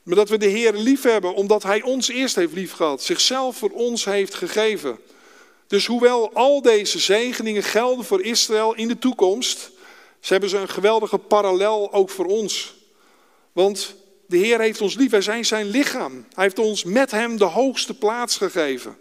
Maar 0.03 0.15
dat 0.15 0.29
we 0.29 0.37
de 0.37 0.47
Heer 0.47 0.73
lief 0.73 1.01
hebben 1.01 1.33
omdat 1.33 1.63
Hij 1.63 1.81
ons 1.81 2.07
eerst 2.07 2.35
heeft 2.35 2.53
lief 2.53 2.71
gehad. 2.71 3.03
Zichzelf 3.03 3.57
voor 3.57 3.71
ons 3.71 4.05
heeft 4.05 4.33
gegeven. 4.33 4.99
Dus 5.67 5.85
hoewel 5.85 6.33
al 6.33 6.61
deze 6.61 6.99
zegeningen 6.99 7.63
gelden 7.63 8.05
voor 8.05 8.21
Israël 8.21 8.75
in 8.75 8.87
de 8.87 8.99
toekomst, 8.99 9.71
ze 10.19 10.31
hebben 10.31 10.49
ze 10.49 10.57
een 10.57 10.69
geweldige 10.69 11.17
parallel 11.17 11.93
ook 11.93 12.09
voor 12.09 12.25
ons. 12.25 12.75
Want 13.51 13.95
de 14.27 14.37
Heer 14.37 14.59
heeft 14.59 14.81
ons 14.81 14.95
lief, 14.95 15.11
wij 15.11 15.21
zijn 15.21 15.45
zijn 15.45 15.65
lichaam. 15.65 16.25
Hij 16.33 16.43
heeft 16.43 16.59
ons 16.59 16.83
met 16.83 17.11
hem 17.11 17.37
de 17.37 17.45
hoogste 17.45 17.97
plaats 17.97 18.37
gegeven. 18.37 18.97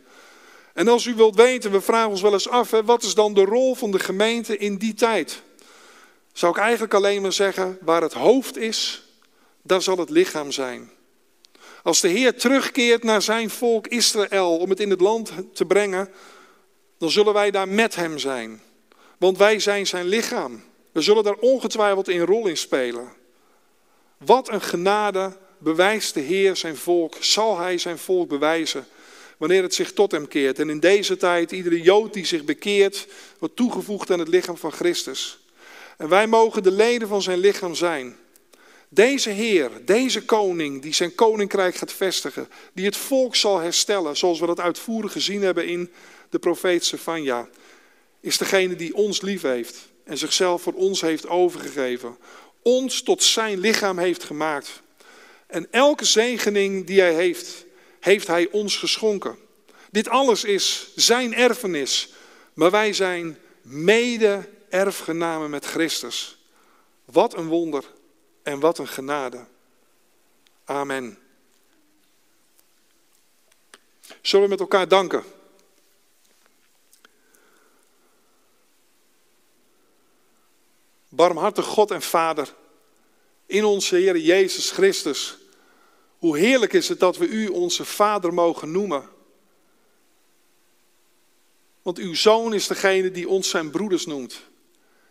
En 0.75 0.89
als 0.89 1.07
u 1.07 1.15
wilt 1.15 1.37
weten, 1.37 1.71
we 1.71 1.81
vragen 1.81 2.11
ons 2.11 2.21
wel 2.21 2.33
eens 2.33 2.49
af, 2.49 2.71
hè, 2.71 2.85
wat 2.85 3.03
is 3.03 3.15
dan 3.15 3.35
de 3.35 3.45
rol 3.45 3.75
van 3.75 3.91
de 3.91 3.99
gemeente 3.99 4.59
in 4.59 4.77
die 4.77 4.95
tijd? 4.95 5.43
Zou 6.33 6.53
ik 6.53 6.59
eigenlijk 6.59 6.95
alleen 6.95 7.23
maar 7.23 7.33
zeggen, 7.33 7.79
waar 7.81 8.03
het 8.03 8.13
hoofd 8.13 8.57
is, 8.57 9.03
daar 9.63 9.83
zal 9.83 9.99
het 9.99 10.11
lichaam 10.11 10.53
zijn. 10.53 10.91
Als 11.83 12.01
de 12.01 12.09
Heer 12.09 12.39
terugkeert 12.39 13.03
naar 13.03 13.23
zijn 13.23 13.51
volk 13.51 13.87
Israël 13.87 14.57
om 14.57 14.71
het 14.71 14.81
in 14.81 14.91
het 14.91 15.01
land 15.01 15.33
te 15.53 15.65
brengen, 15.65 16.09
dan 16.99 17.11
zullen 17.11 17.33
wij 17.33 17.51
daar 17.51 17.69
met 17.69 17.95
hem 17.95 18.19
zijn. 18.19 18.61
Want 19.19 19.39
wij 19.39 19.59
zijn 19.59 19.87
zijn 19.87 20.07
lichaam. 20.07 20.63
We 20.93 21.01
zullen 21.01 21.25
daar 21.25 21.35
ongetwijfeld 21.41 22.09
een 22.09 22.25
rol 22.25 22.47
in 22.47 22.57
spelen. 22.57 23.13
Wat 24.19 24.49
een 24.49 24.63
genade 24.63 25.37
bewijst 25.59 26.15
de 26.15 26.21
Heer 26.21 26.57
zijn 26.57 26.77
volk, 26.77 27.17
zal 27.21 27.59
hij 27.59 27.79
zijn 27.79 27.99
volk 27.99 28.29
bewijzen. 28.29 28.87
wanneer 29.37 29.63
het 29.63 29.75
zich 29.75 29.93
tot 29.93 30.13
hem 30.13 30.29
keert. 30.29 30.59
En 30.59 30.71
in 30.71 30.81
deze 30.81 31.17
tijd, 31.17 31.53
iedere 31.53 31.81
Jood 31.81 32.13
die 32.13 32.25
zich 32.25 32.45
bekeert, 32.45 33.07
wordt 33.39 33.57
toegevoegd 33.57 34.11
aan 34.11 34.19
het 34.19 34.29
lichaam 34.29 34.57
van 34.57 34.73
Christus. 34.73 35.39
En 35.97 36.09
wij 36.09 36.27
mogen 36.27 36.63
de 36.63 36.71
leden 36.71 37.09
van 37.09 37.23
zijn 37.23 37.39
lichaam 37.39 37.75
zijn. 37.75 38.17
Deze 38.89 39.31
Heer, 39.31 39.71
deze 39.85 40.25
koning, 40.25 40.83
die 40.83 40.95
zijn 40.95 41.15
koninkrijk 41.15 41.75
gaat 41.75 41.93
vestigen, 41.93 42.49
die 42.73 42.85
het 42.85 42.97
volk 42.97 43.35
zal 43.35 43.59
herstellen, 43.59 44.17
zoals 44.17 44.41
we 44.41 44.47
dat 44.47 44.61
uitvoerig 44.61 45.13
gezien 45.13 45.43
hebben 45.43 45.67
in 45.67 45.93
de 46.31 46.39
profeet 46.39 46.85
Sefania, 46.85 47.49
is 48.21 48.39
degene 48.39 48.77
die 48.77 48.95
ons 48.95 49.21
lief 49.21 49.43
heeft 49.43 49.89
en 50.05 50.19
zichzelf 50.19 50.63
voor 50.63 50.73
ons 50.73 51.01
heeft 51.01 51.29
overgegeven, 51.29 52.17
ons 52.67 53.03
tot 53.03 53.23
zijn 53.23 53.59
lichaam 53.59 53.99
heeft 53.99 54.25
gemaakt. 54.25 54.83
En 55.47 55.67
elke 55.71 56.05
zegening 56.05 56.87
die 56.87 57.01
hij 57.01 57.15
heeft, 57.15 57.65
heeft 58.01 58.27
hij 58.27 58.49
ons 58.51 58.77
geschonken. 58.77 59.39
Dit 59.91 60.09
alles 60.09 60.45
is 60.45 60.89
zijn 60.95 61.35
erfenis, 61.35 62.13
maar 62.55 62.71
wij 62.71 62.93
zijn 62.93 63.39
mede-erfgenamen 63.63 65.51
met 65.51 65.65
Christus. 65.65 66.39
Wat 67.05 67.35
een 67.35 67.47
wonder 67.47 67.85
en 68.43 68.61
wat 68.61 68.79
een 68.79 68.89
genade. 68.89 69.47
Amen. 70.65 71.19
Zullen 74.21 74.45
we 74.45 74.51
met 74.51 74.61
elkaar 74.61 74.89
danken? 74.89 75.25
Barmhartig 81.17 81.65
God 81.65 81.91
en 81.91 82.03
Vader, 82.03 82.55
in 83.47 83.65
onze 83.65 83.97
Heer 83.97 84.17
Jezus 84.17 84.71
Christus. 84.71 85.37
Hoe 86.19 86.39
heerlijk 86.39 86.73
is 86.73 86.89
het 86.89 87.01
dat 87.01 87.17
we 87.17 87.29
U 87.29 87.49
onze 87.49 87.85
Vader 87.85 88.35
mogen 88.35 88.71
noemen. 88.71 89.09
Want 91.83 91.99
uw 91.99 92.15
zoon 92.15 92.55
is 92.55 92.67
degene 92.67 93.11
die 93.11 93.29
ons 93.29 93.49
zijn 93.49 93.71
broeders 93.71 94.07
noemt. 94.07 94.41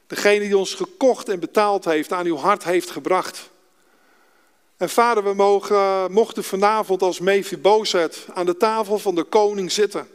Degene 0.07 0.39
die 0.39 0.57
ons 0.57 0.73
gekocht 0.73 1.29
en 1.29 1.39
betaald 1.39 1.85
heeft, 1.85 2.11
aan 2.11 2.25
uw 2.25 2.37
hart 2.37 2.63
heeft 2.63 2.89
gebracht. 2.89 3.49
En 4.77 4.89
vader, 4.89 5.23
we 5.23 5.33
mogen, 5.33 6.11
mochten 6.11 6.43
vanavond 6.43 7.01
als 7.01 7.19
Mephibozet 7.19 8.25
aan 8.33 8.45
de 8.45 8.57
tafel 8.57 8.99
van 8.99 9.15
de 9.15 9.23
koning 9.23 9.71
zitten. 9.71 10.07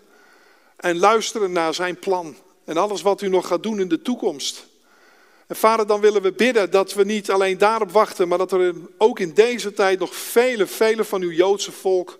En 0.76 0.98
luisteren 0.98 1.52
naar 1.52 1.74
zijn 1.74 1.98
plan. 1.98 2.36
En 2.64 2.76
alles 2.76 3.02
wat 3.02 3.20
u 3.20 3.28
nog 3.28 3.46
gaat 3.46 3.62
doen 3.62 3.80
in 3.80 3.88
de 3.88 4.02
toekomst. 4.02 4.68
En 5.50 5.56
vader, 5.56 5.86
dan 5.86 6.00
willen 6.00 6.22
we 6.22 6.32
bidden 6.32 6.70
dat 6.70 6.94
we 6.94 7.04
niet 7.04 7.30
alleen 7.30 7.58
daarop 7.58 7.90
wachten, 7.90 8.28
maar 8.28 8.38
dat 8.38 8.52
er 8.52 8.74
ook 8.98 9.18
in 9.18 9.34
deze 9.34 9.72
tijd 9.72 9.98
nog 9.98 10.14
vele, 10.14 10.66
vele 10.66 11.04
van 11.04 11.22
uw 11.22 11.30
Joodse 11.30 11.72
volk, 11.72 12.18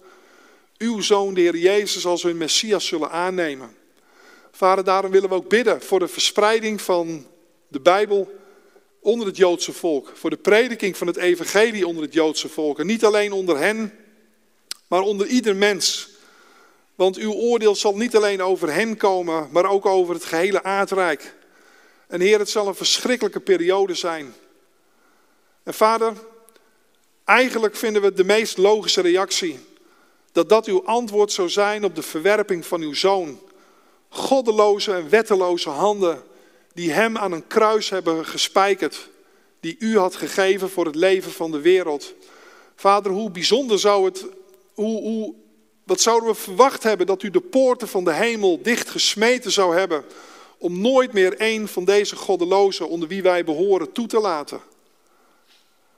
uw 0.79 1.01
zoon, 1.01 1.35
de 1.35 1.41
Heer 1.41 1.57
Jezus, 1.57 2.07
als 2.07 2.23
hun 2.23 2.37
Messias 2.37 2.87
zullen 2.87 3.11
aannemen. 3.11 3.77
Vader, 4.51 4.85
daarom 4.85 5.11
willen 5.11 5.29
we 5.29 5.35
ook 5.35 5.49
bidden 5.49 5.83
voor 5.83 5.99
de 5.99 6.09
verspreiding 6.09 6.81
van 6.81 7.27
de 7.69 7.81
Bijbel 7.81 8.33
onder 9.01 9.27
het 9.27 9.37
Joodse 9.37 9.73
volk. 9.73 10.13
Voor 10.15 10.31
de 10.31 10.37
prediking 10.37 10.97
van 10.97 11.07
het 11.07 11.17
Evangelie 11.17 11.87
onder 11.87 12.03
het 12.03 12.13
Joodse 12.13 12.49
volk. 12.49 12.79
En 12.79 12.87
niet 12.87 13.05
alleen 13.05 13.33
onder 13.33 13.59
hen, 13.59 13.93
maar 14.89 15.03
onder 15.03 15.27
ieder 15.27 15.57
mens. 15.57 16.09
Want 16.95 17.17
uw 17.17 17.33
oordeel 17.33 17.75
zal 17.75 17.97
niet 17.97 18.17
alleen 18.17 18.43
over 18.43 18.73
hen 18.73 18.97
komen, 18.97 19.49
maar 19.53 19.71
ook 19.71 19.87
over 19.87 20.15
het 20.15 20.25
gehele 20.25 20.63
aardrijk. 20.63 21.39
En 22.11 22.21
Heer, 22.21 22.39
het 22.39 22.51
zal 22.51 22.67
een 22.67 22.75
verschrikkelijke 22.75 23.41
periode 23.41 23.95
zijn. 23.95 24.35
En 25.63 25.75
Vader, 25.75 26.13
eigenlijk 27.25 27.77
vinden 27.77 28.03
we 28.03 28.13
de 28.13 28.25
meest 28.25 28.59
logische 28.59 29.01
reactie 29.01 29.61
dat 30.33 30.49
dat 30.49 30.67
uw 30.67 30.85
antwoord 30.85 31.33
zou 31.33 31.49
zijn 31.49 31.85
op 31.85 31.95
de 31.95 32.03
verwerping 32.03 32.67
van 32.67 32.81
uw 32.81 32.95
zoon. 32.95 33.41
Goddeloze 34.09 34.93
en 34.93 35.09
wetteloze 35.09 35.69
handen 35.69 36.23
die 36.73 36.93
hem 36.93 37.19
aan 37.19 37.33
een 37.33 37.47
kruis 37.47 37.91
hebben 37.91 38.27
gespijkerd, 38.27 39.09
die 39.61 39.77
u 39.79 39.99
had 39.99 40.17
gegeven 40.17 40.71
voor 40.71 40.87
het 40.87 40.95
leven 40.95 41.33
van 41.33 41.51
de 41.51 41.61
wereld. 41.61 42.15
Vader, 42.77 43.13
hoe 43.13 43.31
bijzonder 43.31 43.79
zou 43.79 44.05
het, 44.05 44.27
hoe, 44.75 45.01
hoe, 45.01 45.35
wat 45.85 46.01
zouden 46.01 46.29
we 46.29 46.35
verwacht 46.35 46.83
hebben 46.83 47.07
dat 47.07 47.23
u 47.23 47.31
de 47.31 47.41
poorten 47.41 47.89
van 47.89 48.05
de 48.05 48.13
hemel 48.13 48.63
dicht 48.63 48.91
gesmeten 48.91 49.53
zou 49.53 49.77
hebben, 49.77 50.05
om 50.61 50.81
nooit 50.81 51.13
meer 51.13 51.35
een 51.37 51.69
van 51.69 51.85
deze 51.85 52.17
goddelozen 52.17 52.89
onder 52.89 53.09
wie 53.09 53.23
wij 53.23 53.45
behoren 53.45 53.93
toe 53.93 54.07
te 54.07 54.21
laten. 54.21 54.61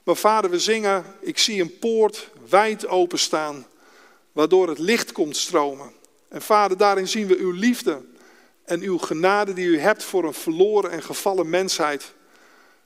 Maar 0.03 0.15
vader, 0.15 0.49
we 0.49 0.59
zingen, 0.59 1.05
ik 1.21 1.37
zie 1.37 1.61
een 1.61 1.77
poort 1.79 2.29
wijd 2.49 2.87
openstaan, 2.87 3.67
waardoor 4.31 4.67
het 4.67 4.79
licht 4.79 5.11
komt 5.11 5.37
stromen. 5.37 5.91
En 6.27 6.41
vader, 6.41 6.77
daarin 6.77 7.07
zien 7.07 7.27
we 7.27 7.37
uw 7.37 7.51
liefde 7.51 8.01
en 8.65 8.81
uw 8.81 8.97
genade 8.97 9.53
die 9.53 9.67
u 9.67 9.79
hebt 9.79 10.03
voor 10.03 10.23
een 10.23 10.33
verloren 10.33 10.91
en 10.91 11.03
gevallen 11.03 11.49
mensheid. 11.49 12.13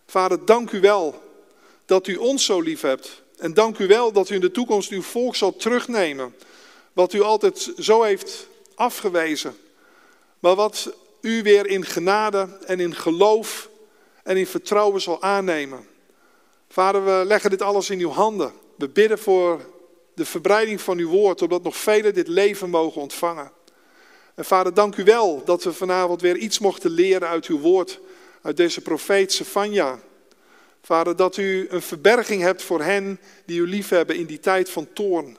Vader, 0.08 0.46
dank 0.46 0.72
u 0.72 0.80
wel 0.80 1.22
dat 1.86 2.08
u 2.08 2.16
ons 2.16 2.46
zo 2.46 2.62
lief 2.62 2.82
hebt. 2.82 3.22
En 3.38 3.54
dank 3.54 3.78
u 3.78 3.88
wel 3.88 4.12
dat 4.12 4.30
u 4.30 4.36
in 4.36 4.42
de 4.42 4.52
toekomst 4.52 4.92
uw 4.92 5.02
volk 5.02 5.36
zal 5.36 5.56
terugnemen. 5.56 6.36
Wat 6.94 7.14
u 7.14 7.22
altijd 7.22 7.74
zo 7.80 8.04
heeft 8.04 8.48
afgewezen. 8.76 9.58
Maar 10.40 10.56
wat 10.56 10.94
u 11.22 11.42
weer 11.42 11.68
in 11.68 11.86
genade 11.86 12.58
en 12.66 12.80
in 12.80 12.96
geloof 12.96 13.70
en 14.24 14.38
in 14.38 14.48
vertrouwen 14.48 15.02
zal 15.02 15.22
aannemen. 15.22 15.88
Vader, 16.70 17.06
we 17.06 17.24
leggen 17.26 17.50
dit 17.50 17.62
alles 17.62 17.90
in 17.90 18.00
uw 18.00 18.10
handen. 18.10 18.52
We 18.76 18.90
bidden 18.90 19.20
voor 19.20 19.62
de 20.14 20.26
verbreiding 20.26 20.82
van 20.82 20.98
uw 20.98 21.10
woord, 21.10 21.42
opdat 21.42 21.64
nog 21.64 21.78
velen 21.78 22.14
dit 22.14 22.28
leven 22.28 22.70
mogen 22.70 23.02
ontvangen. 23.02 23.52
En 24.36 24.46
vader, 24.46 24.74
dank 24.74 24.96
u 24.96 25.04
wel 25.04 25.42
dat 25.46 25.64
we 25.64 25.74
vanavond 25.74 26.22
weer 26.22 26.38
iets 26.38 26.60
mochten 26.60 26.92
leren 26.92 27.28
uit 27.28 27.46
uw 27.46 27.60
woord, 27.60 28.00
uit 28.42 28.58
deze 28.58 28.82
profeet 28.82 29.32
Sefania. 29.32 30.00
Vader, 30.82 31.16
dat 31.16 31.38
u 31.38 31.68
een 31.70 31.82
verberging 31.82 32.42
hebt 32.42 32.64
voor 32.64 32.82
hen 32.82 33.20
die 33.46 33.60
u 33.60 33.68
liefhebben 33.68 34.16
in 34.16 34.26
die 34.26 34.40
tijd 34.40 34.70
van 34.70 34.88
toorn. 34.94 35.38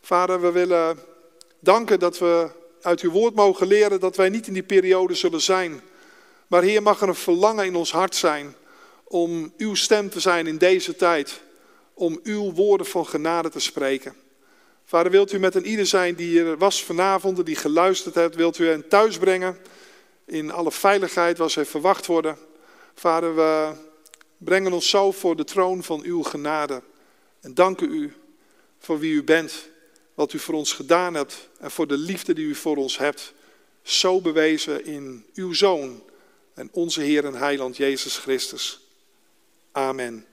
Vader, 0.00 0.40
we 0.40 0.50
willen 0.50 0.98
danken 1.60 1.98
dat 1.98 2.18
we 2.18 2.50
uit 2.82 3.00
uw 3.00 3.10
woord 3.10 3.34
mogen 3.34 3.66
leren 3.66 4.00
dat 4.00 4.16
wij 4.16 4.28
niet 4.28 4.46
in 4.46 4.52
die 4.52 4.62
periode 4.62 5.14
zullen 5.14 5.40
zijn. 5.40 5.80
Maar 6.46 6.62
Heer, 6.62 6.82
mag 6.82 7.00
er 7.00 7.08
een 7.08 7.14
verlangen 7.14 7.64
in 7.64 7.76
ons 7.76 7.92
hart 7.92 8.14
zijn 8.14 8.54
om 9.04 9.52
uw 9.56 9.74
stem 9.74 10.10
te 10.10 10.20
zijn 10.20 10.46
in 10.46 10.58
deze 10.58 10.96
tijd. 10.96 11.40
Om 11.94 12.20
uw 12.22 12.52
woorden 12.52 12.86
van 12.86 13.06
genade 13.06 13.48
te 13.48 13.60
spreken. 13.60 14.14
Vader, 14.84 15.10
wilt 15.10 15.32
u 15.32 15.38
met 15.38 15.54
een 15.54 15.66
ieder 15.66 15.86
zijn 15.86 16.14
die 16.14 16.40
er 16.40 16.58
was 16.58 16.84
vanavond 16.84 17.38
en 17.38 17.44
die 17.44 17.56
geluisterd 17.56 18.14
heeft, 18.14 18.34
wilt 18.34 18.58
u 18.58 18.66
hen 18.66 18.88
thuis 18.88 19.18
brengen 19.18 19.58
in 20.24 20.50
alle 20.50 20.72
veiligheid 20.72 21.38
waar 21.38 21.50
zij 21.50 21.64
verwacht 21.64 22.06
worden. 22.06 22.36
Vader, 22.94 23.34
we 23.34 23.72
brengen 24.38 24.72
ons 24.72 24.88
zo 24.88 25.12
voor 25.12 25.36
de 25.36 25.44
troon 25.44 25.82
van 25.82 26.02
uw 26.02 26.22
genade 26.22 26.82
en 27.40 27.54
danken 27.54 27.90
u 27.90 28.12
voor 28.78 28.98
wie 28.98 29.12
u 29.12 29.24
bent, 29.24 29.68
wat 30.14 30.32
u 30.32 30.38
voor 30.38 30.54
ons 30.54 30.72
gedaan 30.72 31.14
hebt 31.14 31.48
en 31.58 31.70
voor 31.70 31.86
de 31.86 31.96
liefde 31.96 32.34
die 32.34 32.46
u 32.46 32.54
voor 32.54 32.76
ons 32.76 32.98
hebt, 32.98 33.32
zo 33.82 34.20
bewezen 34.20 34.84
in 34.84 35.26
uw 35.34 35.52
Zoon 35.52 36.02
en 36.54 36.68
onze 36.72 37.00
Heer 37.00 37.24
en 37.24 37.34
Heiland 37.34 37.76
Jezus 37.76 38.16
Christus. 38.16 38.80
Amen. 39.72 40.26